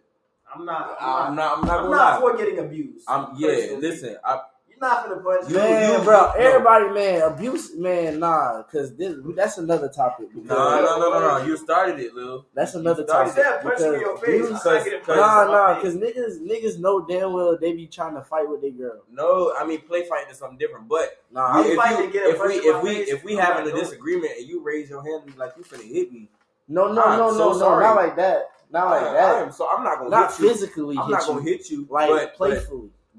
I'm 0.55 0.65
not. 0.65 0.97
I'm 1.01 1.35
not. 1.37 1.59
I'm 1.59 1.65
not 1.67 1.77
I'm 1.79 1.85
gonna 1.85 1.97
not 1.97 2.23
lie. 2.23 2.31
for 2.33 2.37
getting 2.37 2.59
abused. 2.59 3.05
I'm 3.09 3.29
yeah. 3.37 3.49
personally. 3.49 3.81
Listen, 3.89 4.17
I 4.25 4.41
You 4.81 4.87
not 4.89 5.07
finna 5.07 5.23
punch 5.25 5.51
You- 5.51 5.57
man, 5.57 5.99
you- 5.99 6.05
bro, 6.05 6.21
no. 6.21 6.33
everybody, 6.37 6.89
man, 6.91 7.23
abuse, 7.23 7.75
man, 7.77 8.21
nah, 8.21 8.63
cause 8.63 8.95
this 8.95 9.17
that's 9.35 9.59
another 9.59 9.89
topic. 9.89 10.29
No, 10.35 10.55
no, 10.81 10.99
no, 11.01 11.11
no, 11.11 11.39
no. 11.39 11.45
You 11.45 11.57
started 11.57 11.99
it, 11.99 12.15
Lil. 12.15 12.47
That's 12.55 12.75
another 12.75 13.03
You 13.03 13.07
topic. 13.09 13.27
Instead 13.29 13.55
of 13.57 13.63
punching 13.63 13.95
in 13.95 14.01
your 14.01 14.17
face, 14.19 14.29
abuse- 14.47 14.67
I'm 14.67 14.75
not 14.75 14.85
getting 14.85 15.01
punched 15.01 15.19
Nah, 15.21 15.45
in 15.45 15.51
nah, 15.51 15.81
cause 15.81 15.95
niggas, 15.97 16.41
niggas 16.47 16.79
know 16.79 17.01
damn 17.05 17.33
well 17.33 17.59
they 17.61 17.73
be 17.73 17.87
trying 17.89 18.15
to 18.15 18.23
fight 18.23 18.49
with 18.49 18.61
their 18.61 18.71
girl. 18.71 19.01
No, 19.11 19.53
I 19.59 19.65
mean 19.67 19.81
play 19.81 20.05
fighting 20.05 20.31
is 20.31 20.39
something 20.39 20.59
different. 20.59 20.87
But 20.89 21.25
Nah, 21.33 21.59
I'm 21.59 21.65
if, 21.67 21.71
you, 21.73 22.07
to 22.07 22.13
get 22.13 22.27
a 22.27 22.31
if 22.31 22.41
we 22.45 22.55
if 22.55 22.83
we 22.83 22.95
face, 22.95 23.09
if 23.09 23.25
we 23.25 23.33
I'm 23.39 23.45
having 23.45 23.73
a 23.73 23.75
disagreement 23.77 24.33
and 24.39 24.47
you 24.49 24.61
raise 24.63 24.89
your 24.89 25.03
hand 25.03 25.25
and 25.25 25.33
be 25.33 25.39
like 25.39 25.55
you 25.57 25.65
finna 25.65 25.83
hit 25.93 26.13
me, 26.13 26.29
no, 26.69 26.93
no, 26.93 27.03
I'm 27.03 27.19
no, 27.19 27.33
so 27.33 27.39
no, 27.39 27.53
no, 27.53 27.59
sorry. 27.59 27.85
not 27.85 27.97
like 27.97 28.17
that, 28.17 28.51
not 28.71 28.91
like 28.91 29.03
I, 29.03 29.09
I 29.09 29.13
that, 29.15 29.43
am, 29.43 29.51
so 29.53 29.69
I'm 29.69 29.83
not 29.83 29.99
gonna 29.99 30.11
not 30.11 30.33
physically 30.33 30.95
hit 30.95 30.99
you. 30.99 30.99
physically 30.99 30.99
I'm 30.99 31.05
hit 31.07 31.11
not 31.11 31.23
you, 31.23 31.27
gonna 31.35 31.43
hit 31.43 31.71
you, 31.71 31.87
like 31.91 32.09
but, 32.11 32.39
but 32.39 32.67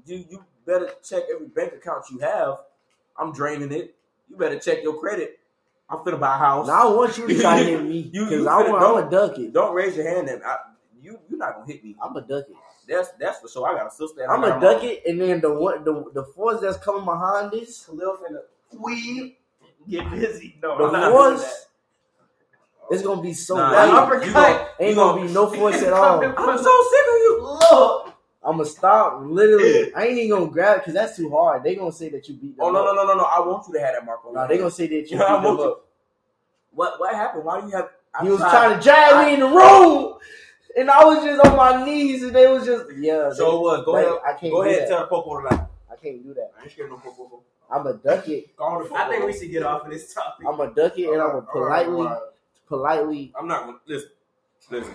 you 0.06 0.24
you 0.30 0.44
better 0.66 0.90
check 1.02 1.24
every 1.32 1.46
bank 1.48 1.72
account 1.74 2.04
you 2.10 2.18
have. 2.20 2.58
I'm 3.18 3.32
draining 3.32 3.72
it. 3.72 3.94
You 4.28 4.36
better 4.36 4.58
check 4.58 4.82
your 4.82 4.98
credit. 4.98 5.38
I'm 5.88 5.98
finna 5.98 6.20
buy 6.20 6.36
a 6.36 6.38
house. 6.38 6.66
Now 6.68 6.88
I 6.92 6.94
want 6.94 7.18
you 7.18 7.26
to 7.26 7.40
try 7.40 7.58
to 7.62 7.64
hit 7.70 7.82
me 7.82 8.10
You- 8.12 8.24
because 8.24 8.40
you 8.42 8.48
I'm, 8.48 8.66
finna- 8.66 8.74
I'm 8.76 8.80
don't- 8.80 9.06
a 9.08 9.10
duck 9.10 9.38
it. 9.38 9.52
Don't 9.52 9.74
raise 9.74 9.96
your 9.96 10.08
hand 10.08 10.28
and 10.28 10.42
I, 10.44 10.56
you 11.02 11.18
you're 11.28 11.38
not 11.38 11.54
gonna 11.56 11.66
hit 11.66 11.82
me. 11.84 11.96
I'm 12.02 12.14
a 12.16 12.20
duck 12.20 12.44
it. 12.48 12.56
That's 12.88 13.08
that's 13.18 13.40
for 13.40 13.48
sure. 13.48 13.68
I 13.68 13.74
got 13.76 13.88
a 13.88 13.90
sister. 13.90 14.22
And 14.22 14.30
I'm 14.32 14.44
I 14.44 14.48
a 14.48 14.50
got 14.50 14.60
duck 14.60 14.84
it, 14.84 15.02
and 15.06 15.20
then 15.20 15.40
the 15.40 15.52
one, 15.52 15.82
the 15.84 16.04
the 16.14 16.24
force 16.24 16.60
that's 16.60 16.76
coming 16.78 17.04
behind 17.04 17.50
this, 17.52 17.84
Khalil 17.86 18.18
finna 18.18 18.40
weave, 18.78 19.34
get 19.88 20.10
busy. 20.10 20.58
No, 20.62 20.76
the 20.78 20.84
I'm 20.84 20.92
not 20.92 21.00
doing 21.10 21.36
that. 21.36 21.38
force, 21.40 21.66
it's 22.90 23.02
gonna 23.02 23.22
be 23.22 23.32
so 23.32 23.56
Nah, 23.56 23.70
That 23.70 23.86
you- 23.88 23.94
light. 23.94 24.02
uppercut. 24.02 24.26
you 24.26 24.32
gonna- 24.32 24.68
Ain't 24.80 24.90
you 24.90 24.94
gonna 24.96 25.26
be 25.26 25.32
no 25.32 25.46
force 25.50 25.82
at 25.82 25.92
all. 25.92 26.24
I'm 26.24 26.58
so 26.58 26.84
sick 26.90 27.06
of 27.08 27.18
you. 27.18 27.58
Look, 27.70 28.09
I'm 28.42 28.52
gonna 28.56 28.64
stop. 28.68 29.20
Literally, 29.22 29.92
I 29.94 30.06
ain't 30.06 30.18
even 30.18 30.30
gonna 30.38 30.50
grab 30.50 30.76
it 30.76 30.80
because 30.80 30.94
that's 30.94 31.16
too 31.16 31.28
hard. 31.30 31.62
They 31.62 31.74
gonna 31.74 31.92
say 31.92 32.08
that 32.10 32.26
you 32.28 32.34
beat 32.34 32.56
them. 32.56 32.66
Oh 32.66 32.70
no 32.70 32.84
no 32.84 32.94
no 32.94 33.04
no 33.06 33.14
no! 33.14 33.24
I 33.24 33.40
want 33.40 33.66
you 33.68 33.74
to 33.74 33.80
have 33.80 33.94
that 33.94 34.04
mark 34.06 34.24
on. 34.24 34.32
No, 34.34 34.40
your 34.40 34.48
they 34.48 34.58
gonna 34.58 34.70
say 34.70 34.86
that 34.86 35.10
you 35.10 35.18
Yeah, 35.18 35.24
I 35.24 35.36
beat 35.36 35.42
them 35.42 35.44
want 35.44 35.58
you- 35.60 35.64
up. 35.72 35.84
What 36.72 37.00
what 37.00 37.14
happened? 37.14 37.44
Why 37.44 37.60
do 37.60 37.66
you 37.66 37.72
have? 37.76 37.90
I 38.14 38.22
He 38.24 38.30
was 38.30 38.40
tried- 38.40 38.50
trying 38.50 38.76
to 38.78 38.82
drag 38.82 39.26
me 39.26 39.34
in 39.34 39.40
the 39.40 39.46
room, 39.46 40.14
and 40.76 40.90
I 40.90 41.04
was 41.04 41.24
just 41.24 41.44
on 41.46 41.56
my 41.56 41.84
knees, 41.84 42.22
and 42.22 42.34
they 42.34 42.46
was 42.46 42.64
just 42.64 42.84
yeah. 42.96 43.30
So 43.32 43.56
it 43.56 43.60
was. 43.60 43.84
Go 43.84 43.92
like, 43.92 44.06
ahead. 44.06 44.18
I 44.26 44.32
can't 44.32 44.52
Go 44.52 44.62
do 44.64 44.68
ahead. 44.70 44.82
that. 44.82 44.88
Tell 44.88 45.00
the 45.00 45.06
popo 45.06 45.40
to 45.40 45.46
like. 45.48 45.60
I 45.92 45.96
can't 46.02 46.22
do 46.22 46.32
that. 46.34 46.52
I 46.58 46.62
ain't 46.62 46.72
scared 46.72 46.88
no 46.90 46.96
Popo. 46.96 47.42
I'm 47.70 47.86
a 47.86 47.92
duck 47.94 48.26
it. 48.28 48.56
Call 48.56 48.82
the 48.82 48.88
popo. 48.88 49.00
I 49.00 49.08
think 49.10 49.24
we 49.26 49.32
should 49.32 49.50
get 49.50 49.62
off 49.64 49.84
of 49.84 49.92
this 49.92 50.14
topic. 50.14 50.46
I'm 50.48 50.58
a 50.60 50.72
duck 50.72 50.98
it, 50.98 51.08
and 51.10 51.20
I'm 51.20 51.30
a 51.30 51.46
All 51.52 51.60
right, 51.60 51.84
politely, 51.84 51.96
all 51.98 52.04
right. 52.04 52.18
politely. 52.68 53.32
I'm 53.38 53.46
not 53.46 53.66
gonna 53.66 53.78
listen. 53.86 54.08
Listen. 54.70 54.94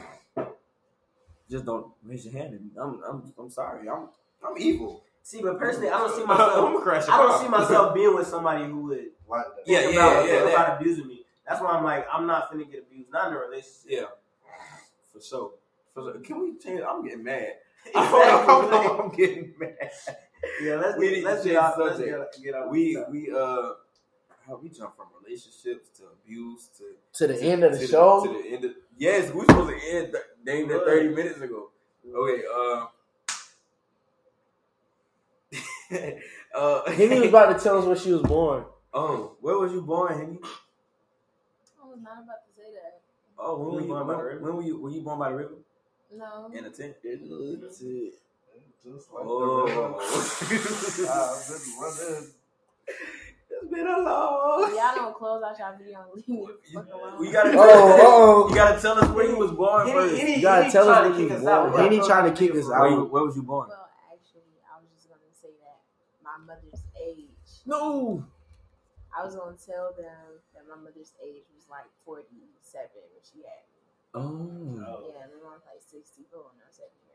Just 1.49 1.65
don't 1.65 1.87
raise 2.03 2.25
your 2.25 2.33
hand 2.33 2.53
at 2.55 2.61
me. 2.61 2.69
I'm 2.79 3.01
I'm 3.07 3.33
I'm 3.37 3.49
sorry. 3.49 3.87
I'm 3.89 4.09
I'm 4.45 4.57
evil. 4.57 5.03
See, 5.23 5.41
but 5.41 5.57
personally, 5.59 5.89
I 5.89 5.97
don't 5.97 6.13
see 6.15 6.21
I'm 6.23 6.27
myself. 6.27 6.53
gonna 6.55 6.81
crash. 6.81 7.07
your 7.07 7.15
I 7.15 7.17
don't 7.17 7.41
see 7.41 7.47
myself 7.47 7.93
being 7.93 8.15
with 8.15 8.27
somebody 8.27 8.65
who 8.65 8.77
would 8.87 9.05
Like. 9.27 9.45
Yeah, 9.65 9.81
yeah, 9.81 9.89
about, 9.89 10.25
yeah, 10.27 10.33
yeah. 10.33 10.49
about 10.49 10.81
abusing 10.81 11.07
me. 11.07 11.21
That's 11.47 11.61
why 11.61 11.69
I'm 11.69 11.83
like, 11.83 12.07
I'm 12.11 12.25
not 12.27 12.51
finna 12.51 12.69
get 12.71 12.85
abused. 12.89 13.11
Not 13.11 13.27
in 13.31 13.33
a 13.37 13.39
relationship. 13.39 13.85
Yeah. 13.87 14.05
For 15.13 15.21
sure. 15.21 15.51
For 15.93 16.03
sure. 16.03 16.19
Can 16.21 16.41
we 16.41 16.57
change? 16.57 16.81
I'm 16.87 17.03
getting 17.03 17.23
mad. 17.23 17.53
Exactly. 17.87 18.77
I'm 18.77 19.09
getting 19.11 19.53
mad. 19.59 19.91
yeah, 20.63 20.75
let's 20.75 20.97
We 20.97 21.09
get, 21.09 21.23
let's 21.23 21.43
get 21.43 21.49
change 21.51 21.57
off. 21.57 21.75
Let's 21.77 21.97
subject. 21.97 22.35
get, 22.35 22.43
get 22.43 22.55
off. 22.55 22.71
We 22.71 22.97
we 23.11 23.31
uh 23.31 23.69
how 24.47 24.57
we 24.61 24.69
jump 24.69 24.95
from 24.95 25.07
relationships 25.23 25.89
to 25.97 26.03
abuse 26.13 26.69
to 26.77 26.83
To 27.25 27.33
the 27.33 27.41
end 27.41 27.63
of 27.63 27.71
the 27.73 27.79
to 27.79 27.87
show, 27.87 28.25
to 28.25 28.31
the 28.43 28.49
end 28.49 28.65
of 28.65 28.71
yes, 28.97 29.33
we 29.33 29.41
supposed 29.45 29.69
to 29.69 29.75
end 29.95 30.11
th- 30.11 30.23
named 30.43 30.71
it 30.71 30.81
thirty 30.85 31.09
minutes 31.09 31.39
ago. 31.41 31.69
Okay, 32.13 32.43
uh, 32.53 32.85
uh, 36.55 36.91
Henny 36.91 37.19
was 37.21 37.29
about 37.29 37.57
to 37.57 37.63
tell 37.63 37.77
us 37.79 37.85
where 37.85 37.95
she 37.95 38.11
was 38.11 38.21
born. 38.23 38.65
oh, 38.93 39.35
where 39.41 39.57
was 39.57 39.71
you 39.71 39.81
born, 39.81 40.13
Henny? 40.17 40.37
I 40.43 41.87
was 41.87 41.99
not 42.01 42.23
about 42.23 42.45
to 42.45 42.51
say 42.55 42.71
that. 42.73 43.01
Oh, 43.37 43.57
when 43.57 43.69
You 43.69 43.75
were 43.75 43.81
you 43.81 43.87
born 43.87 44.07
when, 44.07 44.15
by 44.17 44.21
the 44.21 44.27
river? 44.29 44.41
when 44.43 44.55
were 44.55 44.63
you 44.63 44.79
were 44.79 44.89
you 44.89 45.01
born 45.01 45.19
by 45.19 45.29
the 45.29 45.35
river 45.35 45.55
No. 46.15 46.49
in 46.53 46.65
a 46.65 46.69
tent? 46.69 46.95
Just 47.03 47.23
like 49.13 49.25
Oh. 49.25 49.65
the 49.65 49.71
river. 50.55 51.11
I've 51.11 51.47
been 51.47 51.63
running. 51.81 52.27
It's 53.75 53.83
been 53.83 53.87
a. 53.87 53.99
Y'all 53.99 54.95
don't 54.95 55.15
close 55.15 55.43
out 55.43 55.59
y'all 55.59 55.75
video 55.77 55.99
and 55.99 56.09
leave 56.15 56.27
me 56.29 56.47
the 56.47 56.55
fuck 56.73 56.87
alone. 56.93 57.19
We 57.19 57.31
gotta, 57.31 57.51
Oh, 57.55 58.45
oh. 58.47 58.49
you 58.49 58.55
gotta 58.55 58.79
tell 58.81 58.97
us 58.97 59.09
where 59.11 59.27
you 59.27 59.37
was 59.37 59.51
born 59.51 59.87
Henny, 59.87 59.99
first. 59.99 60.15
Henny, 60.15 60.35
You 60.37 60.41
gotta 60.41 60.61
Henny 60.63 60.71
tell 60.71 60.87
us 60.89 60.95
trying 60.95 61.09
where 61.09 61.17
to 61.17 61.21
you 61.21 61.27
kick 61.27 61.37
us 61.37 61.43
born. 61.43 61.53
out. 61.53 61.79
Henny 61.79 61.99
We're 61.99 62.07
trying 62.07 62.33
to 62.33 62.35
kick 62.39 62.55
us 62.55 62.71
out. 62.71 62.81
Where, 62.81 63.03
where 63.03 63.23
was 63.23 63.35
you 63.35 63.43
born? 63.43 63.67
Well, 63.69 63.89
actually, 64.11 64.55
I 64.63 64.79
was 64.79 64.87
just 64.95 65.07
gonna 65.11 65.31
say 65.35 65.51
that 65.59 65.79
my 66.23 66.37
mother's 66.39 66.83
age. 66.95 67.51
No. 67.65 68.23
I 69.15 69.23
was 69.23 69.35
gonna 69.35 69.55
tell 69.59 69.91
them 69.95 70.39
that 70.55 70.63
my 70.67 70.75
mother's 70.79 71.11
age 71.23 71.43
was 71.55 71.67
like 71.71 71.87
forty-seven 72.03 73.03
when 73.11 73.23
she 73.27 73.43
had 73.43 73.63
me. 73.75 73.83
Oh. 74.15 75.03
Yeah, 75.07 75.27
my 75.35 75.51
mom's 75.51 75.63
like 75.67 75.79
sixty-four, 75.83 76.51
and 76.51 76.59
I'm 76.63 76.71
seventy 76.71 76.99
right 77.07 77.14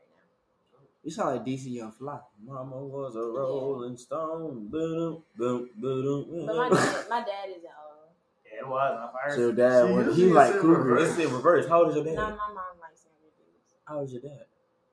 You 1.03 1.11
sound 1.11 1.35
like 1.37 1.45
DC 1.45 1.65
Young 1.71 1.91
Fly. 1.91 2.19
Mama 2.45 2.77
was 2.77 3.15
a 3.15 3.19
rolling 3.21 3.97
stone. 3.97 4.67
Boom, 4.67 5.23
boom, 5.35 5.69
boom, 5.77 6.45
But 6.45 6.55
my 6.55 6.69
dad, 6.69 7.05
my 7.09 7.19
dad 7.19 7.49
isn't 7.49 7.63
old. 7.65 8.11
Yeah, 8.45 8.59
it 8.59 8.67
was. 8.67 9.09
I 9.09 9.11
fired. 9.11 9.33
So 9.35 9.39
your 9.41 9.53
dad, 9.53 9.85
See, 9.87 9.93
was, 9.93 10.17
you 10.19 10.25
he 10.27 10.31
like 10.33 10.53
Cougar. 10.53 10.67
reverse. 10.67 11.09
It's 11.09 11.19
in 11.19 11.33
reverse. 11.33 11.67
How 11.67 11.79
old 11.83 11.89
is 11.89 11.95
your 11.95 12.05
No, 12.05 12.11
dad? 12.15 12.17
my 12.21 12.29
mom 12.29 12.55
likes 12.81 13.05
younger 13.05 13.31
dudes. 13.37 13.73
How 13.85 13.95
old 13.97 14.05
is 14.07 14.13
your 14.13 14.21
dad? 14.21 14.45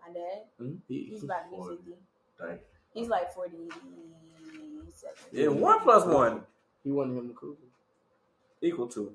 My 0.06 0.12
dad, 0.14 0.42
Hmm? 0.58 0.74
he's 0.88 1.22
about 1.24 1.50
Forty. 1.50 1.76
fifty. 1.76 1.94
He's 2.94 3.08
like 3.08 3.32
forty-seven. 3.34 3.74
Yeah, 5.32 5.48
one 5.48 5.80
plus 5.80 6.04
one 6.06 6.42
He 6.84 6.90
wanted 6.90 7.18
him 7.18 7.30
a 7.30 7.34
Cougar. 7.34 7.58
equal 8.62 8.88
to. 8.88 9.12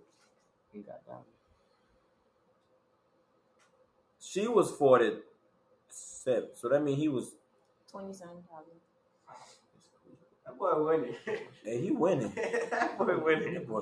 He 0.72 0.80
got 0.82 1.06
down. 1.08 1.24
She 4.20 4.48
was 4.48 4.72
forty-seven, 6.24 6.50
so 6.56 6.70
that 6.70 6.84
means 6.84 7.00
he 7.00 7.08
was. 7.08 7.32
Twenty-seven 7.92 8.36
probably. 8.50 8.74
That 10.46 10.58
boy 10.60 10.84
winning. 10.84 11.16
And 11.66 11.84
he 11.84 11.92
winning. 11.92 12.32
that 12.36 12.98
boy 12.98 13.18
winning. 13.18 13.54
That 13.54 13.68
boy, 13.68 13.82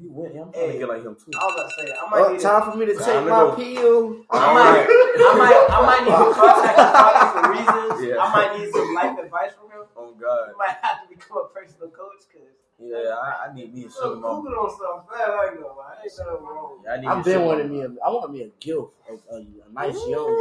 he 0.00 0.06
winning. 0.08 0.40
I'm 0.40 0.52
trying 0.52 0.72
to 0.72 0.78
get 0.78 0.88
like 0.88 1.04
him 1.04 1.14
too. 1.16 1.30
I 1.38 1.44
was 1.44 1.54
about 1.54 1.70
to 1.70 1.74
say, 1.76 1.92
I 1.92 2.10
might 2.10 2.20
Oh, 2.20 2.32
need 2.32 2.38
to, 2.38 2.42
time 2.42 2.70
for 2.72 2.76
me 2.78 2.86
to 2.86 2.94
take 2.96 3.04
to 3.04 3.20
my 3.22 3.28
go. 3.28 3.52
pill. 3.56 4.16
I 4.30 4.54
might, 4.54 4.86
I 4.88 5.38
might, 5.38 5.66
I 5.68 5.86
might 5.86 6.04
need 6.04 6.16
to 6.16 6.34
contact 6.34 6.76
Father 6.78 7.26
for 7.32 7.52
reasons. 7.52 8.08
Yeah. 8.08 8.22
I 8.22 8.32
might 8.32 8.58
need 8.58 8.72
some 8.72 8.94
life 8.94 9.18
advice 9.18 9.52
from 9.60 9.70
him. 9.70 9.86
Oh 9.96 10.12
God. 10.18 10.48
You 10.50 10.56
might 10.58 10.76
have 10.80 11.02
to 11.02 11.14
become 11.14 11.36
a 11.38 11.48
personal 11.52 11.88
coach 11.90 12.24
because 12.32 12.48
Yeah, 12.80 13.12
I, 13.14 13.48
I 13.50 13.54
need 13.54 13.74
me 13.74 13.84
a 13.84 13.90
sugar 13.90 14.16
mama. 14.16 14.40
Google 14.40 14.58
on 14.64 14.70
something 14.70 15.04
fast. 15.10 15.30
I 15.30 15.46
ain't 15.52 15.60
gonna 15.60 15.74
lie. 15.74 15.94
Ain't 16.02 16.12
nothing 16.18 16.46
wrong. 16.46 16.80
Yeah, 16.82 16.92
I 16.92 16.96
need 16.96 17.02
me 17.02 17.06
I've 17.08 17.20
a 17.20 17.24
been 17.24 17.32
sugar 17.34 17.44
wanting 17.44 17.68
mama. 17.68 17.88
me. 17.92 17.98
A, 18.00 18.04
I 18.04 18.08
want 18.10 18.32
me 18.32 18.40
a 18.42 18.50
gift, 18.58 18.88
a, 19.04 19.12
a, 19.34 19.36
a 19.36 19.72
nice 19.72 20.00
young. 20.08 20.32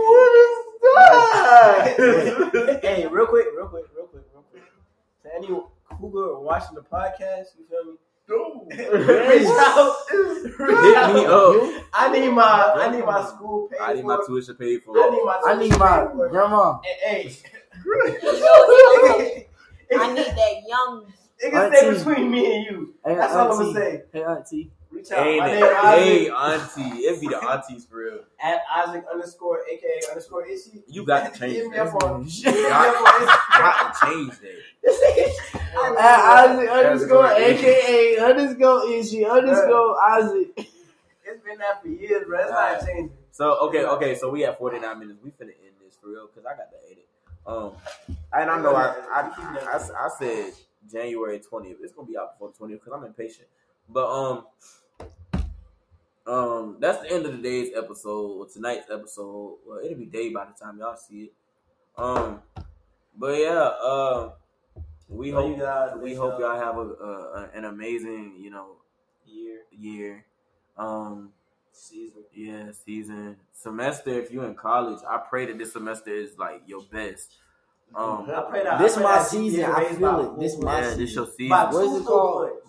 Hey, 2.81 3.07
real 3.09 3.27
quick, 3.27 3.47
real 3.55 3.67
quick, 3.67 3.85
real 3.95 4.07
quick, 4.07 4.23
real 4.33 4.43
quick. 4.51 4.63
To 5.23 5.35
any 5.35 5.47
cougar 5.97 6.39
watching 6.39 6.75
the 6.75 6.81
podcast, 6.81 7.45
you 7.57 7.65
feel 7.69 7.85
me? 7.85 7.97
Reach 8.27 9.47
out. 9.47 9.95
Hit 10.09 11.13
me 11.13 11.25
up. 11.25 11.83
I 11.93 12.09
need 12.11 12.29
my, 12.29 12.73
I 12.75 12.89
need 12.91 13.05
my 13.05 13.25
school 13.25 13.67
paid 13.67 13.79
I 13.81 13.93
need 13.93 14.05
my 14.05 14.17
tuition 14.25 14.55
paid 14.55 14.81
for. 14.83 14.97
I 14.97 15.09
need 15.09 15.23
my. 15.23 15.41
I 15.45 15.55
need 15.57 15.77
my 15.77 16.07
grandma. 16.29 16.79
Hey, 16.83 17.27
hey. 17.27 17.35
I 19.95 20.13
need 20.13 20.25
that 20.25 20.63
young. 20.67 21.05
It 21.39 21.51
can 21.51 21.73
stay 21.73 21.93
between 21.93 22.31
me 22.31 22.55
and 22.55 22.65
you. 22.65 22.93
Hey, 23.05 23.15
That's 23.15 23.33
all 23.33 23.51
I'm 23.51 23.57
gonna 23.59 23.73
say. 23.73 24.03
Hey, 24.13 24.23
auntie. 24.23 24.71
Reach 25.03 25.11
out. 25.11 25.25
Hey, 25.25 25.39
my 25.39 25.49
hey, 25.49 25.59
name 25.59 25.65
hey, 25.83 26.29
auntie. 26.29 26.97
It 27.03 27.19
be 27.21 27.27
the 27.27 27.43
aunties 27.49 27.85
for 27.85 27.97
real. 27.97 28.19
at 28.41 28.61
Isaac 28.73 29.03
underscore 29.11 29.59
aka 29.69 30.01
underscore 30.09 30.45
Itchy. 30.45 30.81
You 30.87 31.05
got 31.05 31.33
to 31.33 31.39
change 31.39 31.55
Hit 31.55 31.71
that. 31.71 31.87
up 31.87 32.03
on. 32.03 32.27
Shit. 32.29 32.53
hit 32.53 32.63
me 32.63 32.69
up 32.69 32.95
on 32.95 33.27
Got 33.59 33.93
to 33.93 34.05
change 34.05 34.33
that. 34.39 35.39
At 35.99 36.19
Isaac 36.19 36.69
underscore 36.69 37.27
Underscore 37.27 37.31
AKA 37.31 38.17
underscore 38.19 38.89
Izzy 38.89 39.25
underscore 39.25 40.01
Isaac. 40.01 40.49
It's 40.57 41.43
been 41.43 41.57
that 41.57 41.81
for 41.81 41.87
years, 41.89 42.25
bro. 42.27 42.39
It's 42.39 42.51
Alright. 42.51 42.79
not 42.79 42.87
changing. 42.87 43.11
So 43.31 43.57
okay, 43.67 43.83
okay. 43.85 44.15
So 44.15 44.29
we 44.29 44.41
have 44.41 44.57
forty 44.57 44.79
nine 44.79 44.99
minutes. 44.99 45.19
We 45.23 45.31
finna 45.31 45.53
end 45.65 45.75
this 45.83 45.97
for 46.01 46.09
real 46.09 46.27
because 46.27 46.45
I 46.45 46.55
got 46.55 46.69
to 46.71 46.77
edit. 46.91 47.07
Um, 47.45 48.17
and 48.31 48.49
I 48.49 48.61
know 48.61 48.75
I 48.75 48.95
I, 49.11 49.21
I, 49.65 50.05
I 50.05 50.09
said 50.17 50.53
January 50.91 51.39
twentieth. 51.39 51.77
It's 51.81 51.93
gonna 51.93 52.07
be 52.07 52.17
out 52.17 52.33
before 52.35 52.49
the 52.51 52.57
twentieth 52.57 52.81
because 52.83 52.97
I'm 52.97 53.05
impatient. 53.05 53.47
But 53.89 54.07
um, 54.09 54.45
um, 56.25 56.77
that's 56.79 57.01
the 57.01 57.11
end 57.11 57.25
of 57.25 57.31
today's 57.33 57.71
episode 57.75 58.31
or 58.39 58.45
tonight's 58.47 58.89
episode. 58.89 59.57
Well, 59.65 59.79
it'll 59.83 59.97
be 59.97 60.05
day 60.05 60.29
by 60.29 60.45
the 60.45 60.53
time 60.63 60.77
y'all 60.79 60.95
see 60.95 61.23
it. 61.25 61.33
Um, 61.97 62.41
but 63.17 63.39
yeah, 63.39 63.51
uh, 63.83 64.31
we 65.09 65.31
So 65.31 65.41
hope 65.41 65.57
you 65.57 65.63
guys, 65.63 65.91
we 65.95 66.01
wish 66.11 66.17
hope 66.17 66.39
y'all- 66.39 66.55
y'all 66.55 66.59
have 66.59 66.77
a, 66.77 66.81
a 66.81 67.49
an 67.53 67.65
amazing 67.65 68.37
you 68.39 68.49
know 68.49 68.77
year 69.25 69.59
year. 69.71 70.25
Um, 70.77 71.33
season. 71.71 72.23
yeah, 72.33 72.71
season 72.71 73.35
semester. 73.51 74.09
If 74.11 74.31
you're 74.31 74.45
in 74.45 74.55
college, 74.55 74.99
I 75.07 75.17
pray 75.17 75.45
that 75.47 75.57
this 75.57 75.73
semester 75.73 76.09
is 76.11 76.37
like 76.37 76.63
your 76.65 76.81
best. 76.91 77.33
Um, 77.93 78.27
I 78.33 78.41
played 78.49 78.65
that. 78.65 78.79
This 78.79 78.93
I 78.97 79.01
played 79.01 79.03
my 79.03 79.17
that 79.19 79.27
season. 79.27 79.65
I 79.65 79.83
feel 79.93 80.33
it. 80.33 80.39
This 80.39 80.55
four 80.55 80.63
my 80.63 80.79
yeah, 80.79 80.83
season. 80.85 80.99
this 80.99 81.15
your 81.15 81.27
season. 81.27 81.49
By 81.49 81.65
What 81.65 81.85
is 81.85 82.01
it 82.01 82.05
called? 82.05 82.49
points. 82.49 82.65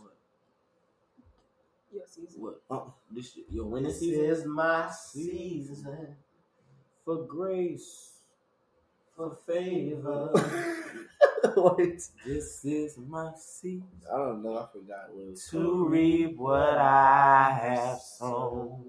Your 1.93 2.03
season. 2.07 2.43
What? 2.43 2.61
Uh, 2.71 2.81
this 3.15 3.39
your 3.51 3.67
winning 3.67 3.89
This 3.89 4.01
season 4.01 4.25
is 4.25 4.45
my 4.47 4.91
season 4.91 6.17
for 7.05 7.23
grace, 7.25 8.13
for 9.17 9.37
favor. 9.47 10.31
Wait. 11.57 12.03
This 12.27 12.65
is 12.65 12.97
my 12.99 13.31
season 13.37 13.87
I 14.13 14.17
don't 14.17 14.43
know. 14.43 14.57
I 14.59 14.67
forgot 14.73 15.13
what 15.13 15.25
it 15.25 15.31
was. 15.33 15.47
to 15.51 15.87
reap 15.87 16.37
what 16.39 16.79
I 16.79 17.59
have 17.63 18.01
sown. 18.01 18.85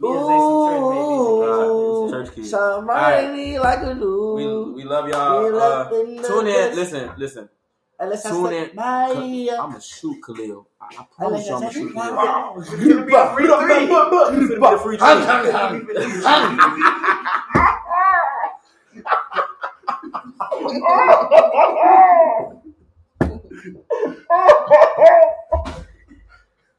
And 0.00 2.10
church 2.10 2.34
kids. 2.34 2.50
Shine 2.50 2.84
brightly 2.84 3.58
like 3.58 3.80
a 3.82 3.94
We, 3.94 4.44
new. 4.44 4.72
we 4.76 4.84
love 4.84 5.08
y'all. 5.08 5.42
We 5.42 5.48
Uh, 5.50 5.56
love 5.56 5.90
the 5.90 6.24
tune 6.26 6.46
in. 6.46 6.76
Listen, 6.76 7.10
listen. 7.16 7.48
Unless 8.00 8.26
I 8.26 8.30
tune 8.30 8.46
say 8.46 8.70
in. 8.70 8.76
bye. 8.76 9.10
I'm 9.10 9.70
gonna 9.70 9.80
shoot 9.80 10.22
Khalil. 10.24 10.68
I, 10.80 10.86
I 11.00 11.06
promise 11.16 11.46
you, 11.48 11.54
I'm 11.54 11.60
gonna 11.62 11.72
shoot 11.72 11.92
Khalil. 11.92 12.16
Oh, 12.18 12.60
it's 12.60 12.70
gonna 12.70 13.04
be 13.04 13.14
a 13.14 13.34
free 13.34 13.46
three. 13.46 13.74
It's 13.74 13.90
gonna 13.90 14.46
be 14.48 14.66
a 14.66 14.78
free 14.78 14.96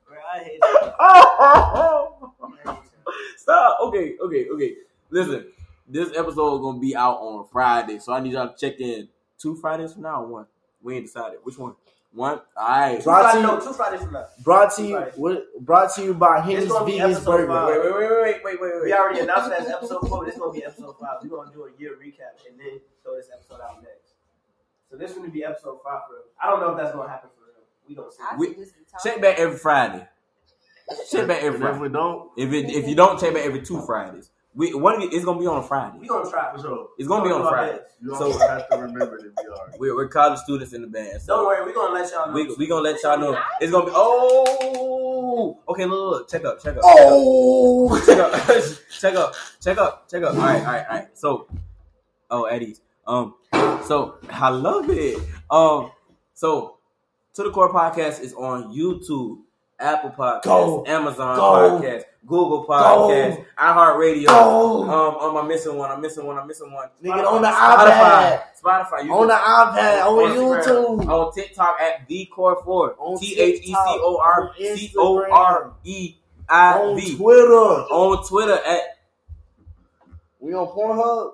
Bro, 0.07 0.17
I 0.33 0.39
hate 0.39 0.59
that. 0.61 0.95
Stop. 3.37 3.77
Okay, 3.81 4.15
okay, 4.21 4.47
okay. 4.49 4.75
Listen, 5.09 5.51
this 5.87 6.09
episode 6.15 6.55
is 6.55 6.61
gonna 6.61 6.79
be 6.79 6.95
out 6.95 7.17
on 7.17 7.47
Friday, 7.51 7.99
so 7.99 8.13
I 8.13 8.21
need 8.21 8.33
y'all 8.33 8.53
to 8.53 8.55
check 8.57 8.79
in 8.79 9.09
two 9.37 9.55
Fridays 9.55 9.93
from 9.93 10.03
now. 10.03 10.23
Or 10.23 10.27
one. 10.27 10.45
We 10.81 10.95
ain't 10.95 11.05
decided 11.05 11.39
which 11.43 11.57
one. 11.57 11.75
One. 12.11 12.41
All 12.57 12.67
right. 12.67 13.03
Brought 13.03 13.33
to 13.33 13.37
Two 13.37 13.43
Fridays- 13.43 13.43
no, 13.43 13.55
you, 13.59 13.61
two 13.67 13.73
Fridays 13.73 14.01
from 14.01 14.13
now. 14.13 14.25
brought 14.43 14.75
to 14.77 14.83
you, 14.83 14.97
what, 15.15 15.65
brought 15.65 15.93
to 15.95 16.03
you 16.03 16.13
by 16.15 16.39
Henny's 16.39 16.67
gonna 16.67 16.85
Vegan's 16.85 17.23
Burger. 17.23 17.47
five. 17.47 17.67
Wait, 17.67 17.83
wait, 17.83 17.93
wait, 17.93 18.09
wait, 18.09 18.43
wait, 18.43 18.61
wait, 18.61 18.83
We 18.83 18.93
already 18.93 19.19
announced 19.19 19.49
that 19.51 19.59
as 19.61 19.67
episode 19.69 20.07
four. 20.09 20.25
This 20.25 20.33
is 20.33 20.39
gonna 20.39 20.51
be 20.53 20.63
episode 20.65 20.95
five. 20.99 21.17
We're 21.21 21.29
gonna 21.29 21.51
do 21.51 21.65
a 21.65 21.71
year 21.79 21.91
recap 22.01 22.33
and 22.49 22.59
then 22.59 22.79
throw 23.03 23.15
this 23.15 23.29
episode 23.31 23.61
out 23.61 23.81
next. 23.83 24.13
So 24.89 24.97
this 24.97 25.11
is 25.11 25.17
gonna 25.17 25.29
be 25.29 25.43
episode 25.43 25.77
five 25.83 26.01
for 26.07 26.13
real. 26.15 26.23
I 26.41 26.49
don't 26.49 26.61
know 26.61 26.71
if 26.71 26.77
that's 26.77 26.95
gonna 26.95 27.07
happen 27.09 27.29
for 27.37 27.45
real. 27.45 27.63
We 27.87 27.93
gonna 27.95 28.11
see. 28.11 28.23
We- 28.39 28.47
should 28.47 28.57
just 28.57 28.75
be 28.75 28.85
talking. 28.91 29.11
Check 29.11 29.21
back 29.21 29.37
every 29.39 29.57
Friday. 29.57 30.07
Check 31.11 31.27
back 31.27 31.43
every 31.43 31.59
And 31.63 31.75
if 31.75 31.79
we 31.81 31.89
don't, 31.89 32.31
If 32.35 32.51
it 32.53 32.69
if 32.71 32.87
you 32.87 32.95
don't 32.95 33.19
check 33.19 33.35
back 33.35 33.45
every 33.45 33.61
two 33.61 33.79
Fridays, 33.81 34.31
we 34.55 34.73
one 34.73 34.95
of 35.01 35.03
it's 35.13 35.23
gonna 35.25 35.39
be 35.39 35.47
on 35.47 35.59
a 35.59 35.63
Friday. 35.63 35.97
We 35.99 36.07
gonna 36.07 36.29
try. 36.29 36.51
for 36.53 36.59
sure, 36.61 36.87
It's 36.97 37.07
gonna 37.07 37.23
be 37.23 37.31
on 37.31 37.41
a 37.41 37.49
Friday. 37.49 37.79
you 38.01 38.15
So- 38.15 38.37
have 38.39 38.67
to 38.69 38.77
remember 38.77 39.17
that 39.17 39.33
we 39.43 39.49
are. 39.49 39.71
We're, 39.77 39.95
we're 39.95 40.07
college 40.07 40.39
students 40.39 40.73
in 40.73 40.81
the 40.81 40.87
band. 40.87 41.21
So 41.21 41.35
Don't 41.37 41.45
worry, 41.45 41.65
we're 41.65 41.73
gonna 41.73 41.93
let 41.93 42.11
y'all 42.11 42.27
know. 42.27 42.33
We 42.33 42.55
we 42.57 42.67
gonna 42.67 42.81
let 42.81 43.01
y'all 43.03 43.17
know. 43.19 43.39
It's 43.61 43.71
gonna 43.71 43.85
be 43.85 43.91
oh 43.93 45.59
okay. 45.69 45.85
Look, 45.85 46.11
look, 46.11 46.29
check 46.29 46.45
up, 46.45 46.61
check 46.61 46.75
up. 46.77 46.81
Oh! 46.83 47.99
check 48.05 48.17
up, 48.17 48.33
check 48.99 49.15
up, 49.15 49.33
check 49.61 49.77
up, 49.77 50.09
check 50.09 50.23
up. 50.23 50.33
All 50.35 50.39
right, 50.41 50.59
all 50.59 50.65
right, 50.65 50.85
all 50.89 50.95
right. 50.97 51.17
So, 51.17 51.47
oh, 52.31 52.45
Eddie's. 52.45 52.81
Um, 53.07 53.35
so 53.85 54.17
I 54.29 54.49
love 54.49 54.89
it. 54.89 55.17
Um, 55.49 55.91
so 56.33 56.77
to 57.33 57.43
the 57.43 57.51
core 57.51 57.71
podcast 57.71 58.21
is 58.21 58.33
on 58.33 58.73
YouTube, 58.75 59.39
Apple 59.79 60.11
Podcasts, 60.11 60.43
Go. 60.43 60.83
Amazon 60.85 61.35
Go. 61.37 61.79
Podcasts, 61.79 62.03
Google 62.25 62.65
Podcasts, 62.65 63.45
iHeartRadio. 63.57 64.25
Go. 64.27 64.83
Um, 64.83 65.15
um, 65.15 65.37
I'm 65.37 65.47
missing 65.47 65.77
one. 65.77 65.89
I'm 65.89 66.01
missing 66.01 66.25
one. 66.25 66.37
I'm 66.37 66.47
missing 66.47 66.71
one. 66.71 66.89
Nigga, 67.03 67.25
on 67.25 67.41
the 67.41 67.47
Spotify, 67.47 67.89
iPad. 67.89 68.41
Spotify. 68.61 69.05
You 69.05 69.13
On 69.13 69.27
the 69.27 69.33
iPad. 69.33 70.05
On 70.05 70.35
Instagram, 70.35 70.63
YouTube. 70.63 71.07
on 71.07 71.33
TikTok 71.33 71.79
at 71.79 72.07
the 72.07 72.25
core 72.25 72.61
four. 72.63 72.95
On 72.99 73.17
T 73.17 73.39
H 73.39 73.61
E 73.63 73.67
C 73.67 73.73
O 73.77 74.19
R 74.21 74.53
TikTok, 74.57 74.77
C 74.77 74.93
O 74.97 75.31
R 75.31 75.73
E 75.83 76.15
I 76.49 76.73
On 76.77 76.99
Twitter. 76.99 77.49
On 77.49 78.27
Twitter 78.27 78.59
at 78.65 78.81
We 80.39 80.53
on 80.53 80.67
Pornhub. 80.67 81.33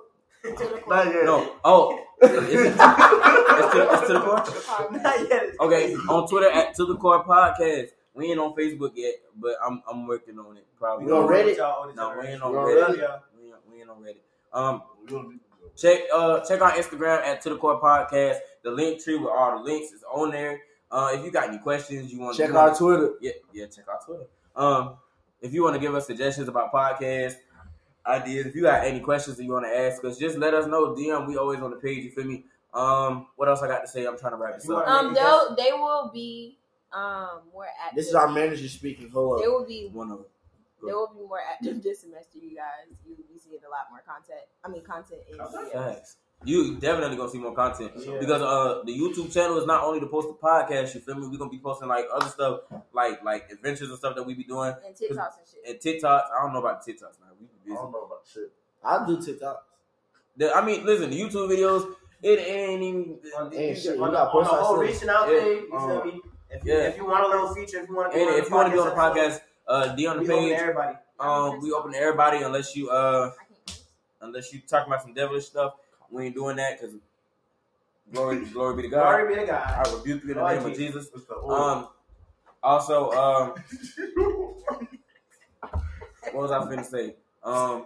Not 0.88 1.08
yet. 1.08 1.26
no 1.26 1.54
oh 1.64 2.00
it's, 2.22 2.34
it's, 2.34 2.78
to, 2.78 3.90
it's 3.92 4.08
to 4.08 4.14
the 4.14 4.20
core. 4.20 4.92
Not 4.92 5.30
yet. 5.30 5.44
Okay, 5.60 5.94
on 5.96 6.28
Twitter 6.28 6.52
at 6.52 6.76
to 6.76 6.86
the 6.86 6.96
core 6.98 7.24
podcast. 7.26 7.90
We 8.16 8.32
ain't 8.32 8.40
on 8.40 8.54
Facebook 8.56 8.92
yet, 8.96 9.16
but 9.36 9.56
I'm 9.66 9.84
I'm 9.90 10.08
working 10.08 10.40
on 10.40 10.58
it. 10.58 10.66
Probably. 10.80 11.06
We 11.06 11.12
on 11.12 11.28
Reddit? 11.28 11.58
Y'all 11.58 11.90
on 11.90 11.96
No, 11.96 12.12
each 12.14 12.18
we 12.22 12.28
ain't 12.34 12.42
on 12.42 12.52
We 12.52 12.58
on 12.58 12.66
Reddit. 12.68 12.80
Love. 13.02 13.22
We 13.38 13.46
ain't, 13.48 13.56
we 13.72 13.82
ain't 13.82 13.90
on 13.90 13.98
Reddit. 14.02 14.18
Um, 14.54 14.82
We 15.02 15.08
don't 15.08 15.30
need 15.30 15.40
to 15.40 15.40
go. 15.62 15.70
check 15.76 16.02
uh 16.14 16.40
check 16.46 16.62
our 16.62 16.72
Instagram 16.72 17.22
at 17.24 17.42
to 17.42 17.50
the 17.50 17.58
core 17.58 17.82
podcast. 17.82 18.38
The 18.64 18.70
Linktree 18.70 19.20
with 19.20 19.30
all 19.30 19.58
the 19.58 19.64
links 19.64 19.92
is 19.92 20.04
on 20.12 20.32
there. 20.32 20.62
Uh, 20.92 21.12
if 21.14 21.26
you 21.26 21.32
got 21.32 21.50
any 21.50 21.58
questions, 21.58 22.12
you 22.14 22.20
want 22.20 22.38
Check 22.38 22.50
you 22.50 22.58
our 22.58 22.68
wanna- 22.68 22.78
Twitter. 22.78 23.14
Yeah, 23.20 23.32
yeah, 23.52 23.66
check 23.66 23.86
out 23.92 24.06
Twitter. 24.06 24.26
Um, 24.56 24.96
if 25.42 25.54
you 25.54 25.62
want 25.64 25.76
to 25.76 25.80
give 25.82 25.94
us 25.94 26.08
suggestions 26.08 26.48
about 26.48 26.72
podcasts, 26.72 27.36
ideas, 28.06 28.46
if 28.46 28.56
you 28.56 28.62
got 28.62 28.86
any 28.86 29.00
questions 29.02 29.36
that 29.38 29.44
you 29.44 29.52
want 29.52 29.66
to 29.66 29.78
ask 29.78 30.04
us, 30.06 30.18
just 30.18 30.38
let 30.38 30.54
us 30.54 30.68
know. 30.68 30.96
DM, 30.96 31.28
we 31.28 31.38
always 31.38 31.60
on 31.60 31.72
the 31.72 31.76
page. 31.78 32.04
You 32.06 32.12
feel 32.12 32.24
me? 32.26 32.46
Um, 32.74 33.28
what 33.36 33.48
else 33.50 33.62
I 33.62 33.68
got 33.68 33.82
to 33.82 33.88
say? 33.88 34.06
I'm 34.06 34.18
trying 34.18 34.34
to 34.34 34.38
wrap 34.38 34.56
this 34.56 34.70
up. 34.70 34.88
Um, 34.88 35.14
they'll 35.14 35.56
they 35.56 35.72
will 35.74 36.12
be 36.14 36.58
um 36.94 37.42
more 37.54 37.66
active. 37.84 37.96
This 37.96 38.08
is 38.08 38.16
our 38.16 38.30
manager 38.32 38.68
speaking. 38.68 39.10
Hold 39.10 39.40
They 39.40 39.46
up. 39.46 39.52
will 39.52 39.66
be 39.66 39.90
One 39.92 40.12
of 40.12 40.18
them. 40.20 40.26
they 40.86 40.94
will 40.94 41.12
be 41.14 41.22
more 41.22 41.40
active 41.40 41.82
this 41.84 42.02
semester, 42.02 42.38
you 42.38 42.56
guys. 42.56 42.88
You 43.06 43.16
will 43.18 43.24
be 43.34 43.40
seeing 43.40 43.60
a 43.66 43.70
lot 43.70 43.88
more 43.90 44.02
content. 44.06 44.42
I 44.64 44.68
mean, 44.70 44.84
content 44.84 45.22
in 45.30 45.38
videos. 45.38 45.72
Facts. 45.72 46.18
You 46.44 46.76
definitely 46.76 47.16
gonna 47.18 47.30
see 47.30 47.38
more 47.40 47.56
content 47.56 47.92
Yeah. 47.98 48.18
because 48.20 48.42
uh 48.42 48.84
the 48.86 48.92
YouTube 48.98 49.32
channel 49.34 49.58
is 49.58 49.66
not 49.66 49.84
only 49.84 50.00
to 50.02 50.06
post 50.08 50.28
the 50.28 50.34
podcast. 50.36 50.94
You 50.94 51.02
feel 51.02 51.16
me? 51.16 51.28
We're 51.28 51.38
gonna 51.38 51.50
be 51.50 51.60
posting 51.60 51.88
like 51.88 52.06
other 52.14 52.28
stuff, 52.30 52.62
like 52.94 53.24
like 53.24 53.50
adventures 53.52 53.90
and 53.90 53.98
stuff 53.98 54.16
that 54.16 54.24
we 54.24 54.34
be 54.36 54.44
doing, 54.44 54.74
and 54.86 54.94
TikToks 54.96 55.38
and 55.40 55.48
shit. 55.50 55.64
and 55.68 56.04
TikToks. 56.04 56.24
I 56.32 56.44
don't 56.44 56.54
know 56.54 56.60
about 56.60 56.86
TikToks 56.86 57.20
now. 57.22 57.32
We 57.40 57.48
be 57.66 57.72
I 57.72 57.76
don't 57.76 57.92
know 57.92 58.02
about 58.04 58.22
shit. 58.32 58.52
I'll 58.84 59.06
do 59.08 59.20
TikTok. 59.26 59.66
The- 60.38 60.54
I 60.54 60.64
mean, 60.64 60.86
listen, 60.86 61.10
the 61.10 61.20
YouTube 61.20 61.50
videos. 61.50 61.96
It 62.22 62.40
ain't 62.40 62.82
even. 62.84 63.20
On 63.38 63.50
the, 63.50 63.76
shit, 63.76 63.98
on 64.00 64.10
we 64.10 64.16
gotta 64.16 64.30
on 64.30 64.32
post 64.32 64.50
the 64.50 64.56
whole 64.58 64.80
ourselves. 64.80 64.94
reaching 64.94 65.10
out 65.10 65.32
Yeah. 65.32 65.40
thing, 65.40 65.68
you 65.72 65.78
Um, 65.78 65.90
feel 65.90 66.06
me? 66.14 66.22
If 66.56 66.66
you, 66.66 66.74
yeah. 66.74 66.88
if 66.88 66.98
you 66.98 67.06
want 67.06 67.26
a 67.26 67.28
little 67.28 67.54
feature, 67.54 67.80
if 67.80 67.90
you 67.90 67.96
want 67.96 68.14
to 68.14 68.20
And 68.20 68.30
if 68.36 68.50
you 68.50 68.56
want 68.56 68.68
to 68.70 68.74
be 68.74 68.80
on 68.80 68.90
the 68.90 68.96
podcast, 68.96 69.42
uh, 69.68 69.96
D 69.96 70.08
on 70.08 70.18
the 70.18 70.24
we 70.24 70.32
open 70.32 70.50
to 70.50 70.56
everybody. 70.56 70.98
Um, 71.20 71.62
we 71.62 71.72
open 71.72 71.92
to 71.94 71.98
everybody 71.98 72.44
unless 72.44 72.76
you 72.76 72.90
uh 72.90 73.32
I 73.34 73.44
can't 73.46 73.66
curse. 73.66 73.84
unless 74.22 74.54
you 74.54 74.62
talking 74.62 74.92
about 74.92 75.04
some 75.04 75.14
devilish 75.14 75.46
stuff. 75.46 75.74
We 76.10 76.26
ain't 76.26 76.36
doing 76.36 76.58
that 76.58 76.80
because 76.80 76.96
glory 78.14 78.46
glory 78.46 78.76
be 78.78 78.82
to 78.84 78.90
God. 78.90 79.04
Glory 79.04 79.36
be 79.36 79.42
to 79.42 79.48
God. 79.48 79.88
I 79.88 79.92
rebuke 79.92 80.24
you 80.24 80.32
in 80.32 80.38
the 80.38 80.48
name 80.48 80.66
of 80.66 80.76
Jesus. 80.76 81.06
Jesus. 81.06 81.10
It's 81.16 81.26
the 81.26 81.36
oil. 81.36 81.54
Um, 81.54 81.88
also 82.64 83.12
um, 83.12 83.54
what 86.32 86.36
was 86.36 86.52
I 86.52 86.60
finna 86.60 86.86
say? 86.86 87.16
Um, 87.44 87.86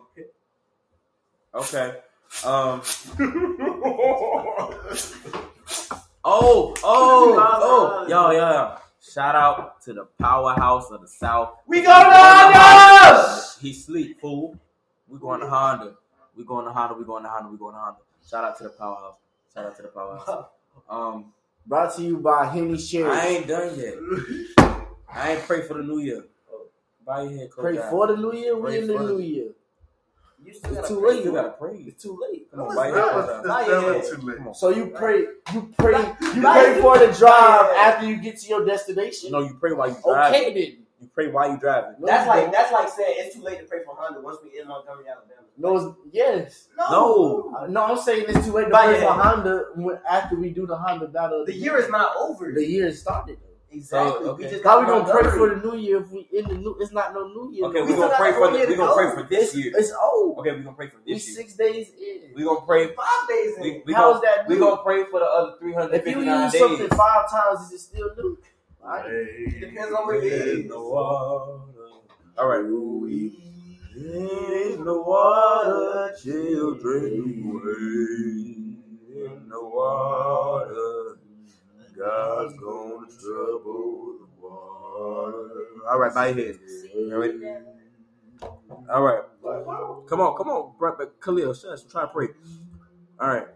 okay. 1.55 1.95
Um, 2.45 2.81
oh, 6.23 6.73
oh, 6.83 8.03
oh, 8.03 8.07
yo, 8.07 8.31
yo, 8.31 8.75
shout 9.01 9.35
out 9.35 9.81
to 9.83 9.93
the 9.93 10.05
powerhouse 10.19 10.89
of 10.91 11.01
the 11.01 11.07
South. 11.07 11.55
we 11.67 11.77
go 11.81 11.87
to 11.87 11.93
Honda! 11.93 13.41
He 13.61 13.73
sleep, 13.73 14.19
fool. 14.21 14.57
We 15.07 15.19
going 15.19 15.41
to 15.41 15.47
Honda. 15.49 15.95
We 16.35 16.43
going 16.45 16.65
to 16.65 16.71
Honda. 16.71 16.95
We 16.95 17.03
going 17.05 17.23
to 17.23 17.29
Honda. 17.29 17.49
We 17.49 17.57
going 17.57 17.73
to 17.73 17.79
Honda. 17.79 17.99
Shout 18.29 18.43
out 18.43 18.57
to 18.59 18.63
the 18.65 18.69
powerhouse. 18.69 19.15
Shout 19.53 19.65
out 19.65 19.75
to 19.77 19.81
the 19.83 19.87
powerhouse. 19.89 20.45
Um, 20.89 21.33
Brought 21.67 21.95
to 21.97 22.01
you 22.01 22.17
by 22.17 22.45
Henny's 22.45 22.89
Cherry. 22.89 23.11
I 23.11 23.27
ain't 23.27 23.47
done 23.47 23.77
yet. 23.77 23.95
I 25.13 25.33
ain't 25.33 25.41
pray 25.43 25.61
for 25.61 25.75
the 25.75 25.83
new 25.83 25.99
year. 25.99 26.23
Bow 27.05 27.21
your 27.23 27.37
head, 27.37 27.49
Pray 27.51 27.77
for 27.77 28.07
the 28.07 28.15
new 28.17 28.33
year. 28.33 28.55
Pray 28.57 28.71
We 28.71 28.77
in 28.79 28.87
the- 28.87 28.99
new 29.03 29.19
year. 29.19 29.49
You 30.49 30.55
still 30.55 30.77
It's 30.77 30.87
too 30.87 30.99
pray. 30.99 31.13
late. 31.15 31.25
You 31.25 31.31
gotta 31.33 31.49
pray. 31.51 31.75
It's 31.87 32.03
too 32.03 32.19
late. 32.29 32.49
Come 32.51 32.61
on, 32.61 32.75
No, 32.75 32.81
it's 32.81 32.95
not. 32.95 32.99
It's 32.99 33.09
close 33.13 33.27
your 33.27 33.35
eyes. 33.39 33.45
Not 33.45 33.67
yet. 33.67 34.19
too 34.19 34.21
late. 34.27 34.55
So 34.55 34.69
you 34.69 34.87
pray, 34.87 35.17
you 35.53 35.73
pray, 35.77 36.15
you 36.35 36.41
Not 36.41 36.57
pray 36.57 36.81
for 36.81 36.97
the 36.97 37.07
drive 37.13 37.71
after 37.77 38.05
you 38.07 38.17
get 38.17 38.37
to 38.39 38.47
your 38.47 38.65
destination. 38.65 39.31
No, 39.31 39.39
you 39.41 39.53
pray 39.59 39.73
while 39.73 39.89
you 39.89 39.97
drive. 40.03 40.33
Okay 40.33 40.53
then. 40.53 40.85
You 41.01 41.07
pray 41.15 41.27
while 41.27 41.49
you 41.49 41.57
driving. 41.57 41.95
No, 41.99 42.07
That's 42.07 42.23
you 42.25 42.29
like 42.29 42.43
don't. 42.43 42.51
that's 42.51 42.71
like 42.73 42.89
saying 42.89 43.15
it's 43.19 43.35
too 43.35 43.41
late 43.41 43.59
to 43.59 43.65
pray 43.65 43.79
for 43.85 43.95
Honda 43.97 44.19
once 44.19 44.37
we 44.43 44.59
in 44.59 44.67
Montgomery, 44.67 45.05
Alabama. 45.07 45.47
No, 45.57 45.77
it's, 45.77 45.97
yes. 46.11 46.67
No. 46.77 47.53
Uh, 47.57 47.67
No, 47.67 47.83
I'm 47.85 47.97
saying 47.97 48.25
it's 48.27 48.45
too 48.45 48.51
late 48.53 48.65
to 48.65 48.69
Not 48.69 48.85
pray 48.85 48.99
for. 49.01 49.11
Honda 49.13 49.65
after 50.09 50.35
we 50.35 50.49
do 50.49 50.65
the 50.67 50.75
Honda 50.75 51.07
battle. 51.07 51.45
The 51.45 51.53
year 51.55 51.77
is 51.77 51.89
not 51.89 52.15
over. 52.17 52.51
the 52.51 52.65
year 52.65 52.91
started. 52.91 53.37
Exactly. 53.71 54.27
Oh, 54.27 54.31
okay. 54.31 54.43
We 54.45 54.49
just 54.51 54.63
How 54.63 54.79
we 54.79 54.85
gonna 54.87 55.03
pray 55.11 55.21
Montgomery. 55.23 55.37
for 55.37 55.55
the 55.55 55.71
new 55.71 55.77
year 55.77 56.01
if 56.01 56.11
we 56.11 56.27
in 56.31 56.47
the 56.47 56.55
new? 56.55 56.75
It's 56.79 56.91
not 56.91 57.13
no 57.13 57.27
new 57.27 57.51
year. 57.53 57.65
Okay, 57.65 57.81
We 57.81 57.87
we 57.93 57.95
gonna 57.95 58.15
pray 58.15 58.31
for 58.33 58.51
the, 58.51 58.65
we 58.67 58.75
gonna 58.75 58.93
pray 58.93 59.11
for 59.13 59.23
this 59.29 59.49
It's, 59.49 59.55
year. 59.57 59.71
it's 59.75 59.91
old. 60.01 60.39
Okay, 60.39 60.51
we 60.55 60.63
gonna 60.63 60.75
pray 60.75 60.87
for 60.89 60.97
We 61.05 61.13
this 61.13 61.27
year. 61.27 61.35
six 61.37 61.55
days 61.55 61.89
in. 61.99 62.33
We 62.35 62.43
gonna 62.43 62.61
pray. 62.65 62.87
Five 62.93 63.27
days 63.29 63.55
in. 63.57 63.61
We, 63.63 63.83
we 63.85 63.93
How 63.93 64.13
gonna 64.13 64.15
is 64.15 64.21
that 64.23 64.47
we 64.47 64.57
gonna 64.57 64.81
pray 64.83 65.03
for 65.05 65.19
the 65.19 65.25
other 65.25 65.53
three 65.59 65.73
hundred 65.73 65.95
If 65.95 66.07
you 66.07 66.21
use 66.21 66.57
something 66.57 66.87
five 66.89 67.29
times, 67.29 67.67
is 67.67 67.73
it 67.73 67.79
still 67.79 68.09
new? 68.17 68.37
Alright. 68.83 69.05
Hey. 69.05 69.43
It 69.47 69.59
depends 69.59 69.93
on 69.93 70.05
what 70.05 70.15
it 70.23 70.23
In 70.23 70.59
is. 70.65 70.69
the 70.69 70.79
water. 70.79 71.61
All 72.37 72.47
right. 72.47 72.65
In 73.95 74.85
the 74.85 75.01
water, 75.01 76.13
children 76.23 77.43
wade. 77.53 78.77
In 79.13 79.49
the 79.49 79.61
water, 79.61 81.18
God's 81.99 82.53
gonna 82.59 83.07
trouble 83.07 84.15
the 84.19 84.27
water. 84.41 85.49
All 85.89 85.99
right, 85.99 86.13
head. 86.37 86.59
You 86.95 87.17
ready? 87.17 87.39
All 88.91 89.03
right. 89.03 89.23
Come 90.07 90.21
on, 90.21 90.37
come 90.37 90.49
on, 90.49 90.73
bro- 90.79 90.95
but 90.97 91.21
Khalil, 91.21 91.53
shush, 91.53 91.81
I'm 91.95 92.07
to 92.07 92.13
pray. 92.13 92.27
All 93.19 93.29
right. 93.29 93.47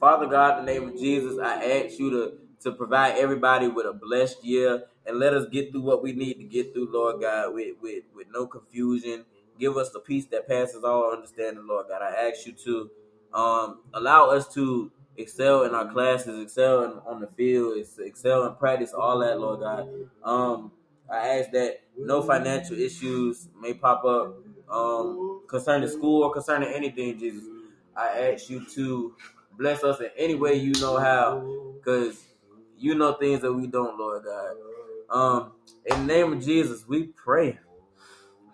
Father 0.00 0.26
God, 0.26 0.60
in 0.60 0.66
the 0.66 0.72
name 0.72 0.88
of 0.90 0.96
Jesus, 0.98 1.38
I 1.38 1.64
ask 1.64 1.98
you 1.98 2.10
to, 2.10 2.32
to 2.62 2.72
provide 2.72 3.18
everybody 3.18 3.68
with 3.68 3.86
a 3.86 3.92
blessed 3.92 4.44
year 4.44 4.84
and 5.06 5.18
let 5.18 5.34
us 5.34 5.46
get 5.52 5.72
through 5.72 5.82
what 5.82 6.02
we 6.02 6.12
need 6.12 6.34
to 6.34 6.44
get 6.44 6.74
through, 6.74 6.92
Lord 6.92 7.22
God, 7.22 7.54
with, 7.54 7.76
with, 7.82 8.04
with 8.14 8.28
no 8.32 8.46
confusion. 8.46 9.24
Give 9.58 9.76
us 9.76 9.90
the 9.90 10.00
peace 10.00 10.26
that 10.26 10.48
passes 10.48 10.84
all 10.84 11.12
understanding, 11.12 11.66
Lord 11.68 11.86
God. 11.88 12.02
I 12.02 12.28
ask 12.30 12.46
you 12.46 12.54
to 12.64 12.90
um, 13.38 13.82
allow 13.94 14.30
us 14.30 14.52
to 14.54 14.92
excel 15.16 15.64
in 15.64 15.74
our 15.74 15.90
classes, 15.92 16.40
excel 16.42 16.84
in, 16.84 16.90
on 17.06 17.20
the 17.20 17.26
field, 17.28 17.78
excel 17.98 18.46
in 18.46 18.54
practice, 18.56 18.92
all 18.92 19.18
that, 19.20 19.38
Lord 19.40 19.60
God. 19.60 19.88
Um, 20.22 20.72
I 21.10 21.38
ask 21.38 21.50
that 21.52 21.80
no 21.98 22.22
financial 22.22 22.78
issues 22.78 23.48
may 23.60 23.74
pop 23.74 24.04
up 24.04 24.36
um, 24.70 25.42
concerning 25.48 25.88
school 25.88 26.24
or 26.24 26.32
concerning 26.32 26.72
anything, 26.72 27.18
Jesus. 27.18 27.44
I 27.96 28.32
ask 28.32 28.50
you 28.50 28.64
to 28.74 29.14
bless 29.58 29.84
us 29.84 30.00
in 30.00 30.08
any 30.16 30.34
way 30.34 30.54
you 30.54 30.72
know 30.80 30.96
how, 30.98 31.72
because 31.76 32.24
you 32.78 32.94
know 32.94 33.12
things 33.14 33.40
that 33.42 33.52
we 33.52 33.66
don't, 33.66 33.98
Lord 33.98 34.24
God. 34.24 34.56
Um, 35.10 35.52
in 35.86 36.06
the 36.06 36.12
name 36.14 36.32
of 36.32 36.44
Jesus, 36.44 36.86
we 36.88 37.04
pray. 37.04 37.58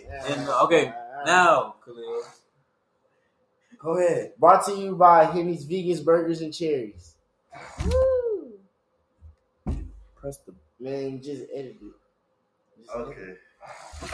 And, 0.28 0.48
uh, 0.48 0.64
okay, 0.64 0.92
now, 1.24 1.76
Khalil. 1.84 2.22
Go 3.78 3.96
ahead. 3.96 4.32
Brought 4.38 4.66
to 4.66 4.72
you 4.72 4.94
by 4.94 5.24
Henny's 5.24 5.64
Vegans, 5.64 6.04
Burgers, 6.04 6.42
and 6.42 6.52
Cherries. 6.52 7.14
Woo! 7.86 8.52
Press 10.16 10.36
the 10.46 10.52
Man, 10.78 11.22
just 11.22 11.44
edit 11.54 11.76
it. 11.80 11.94
Just 12.78 12.90
edit 12.94 13.08
it. 13.08 13.18
Okay. 13.18 13.36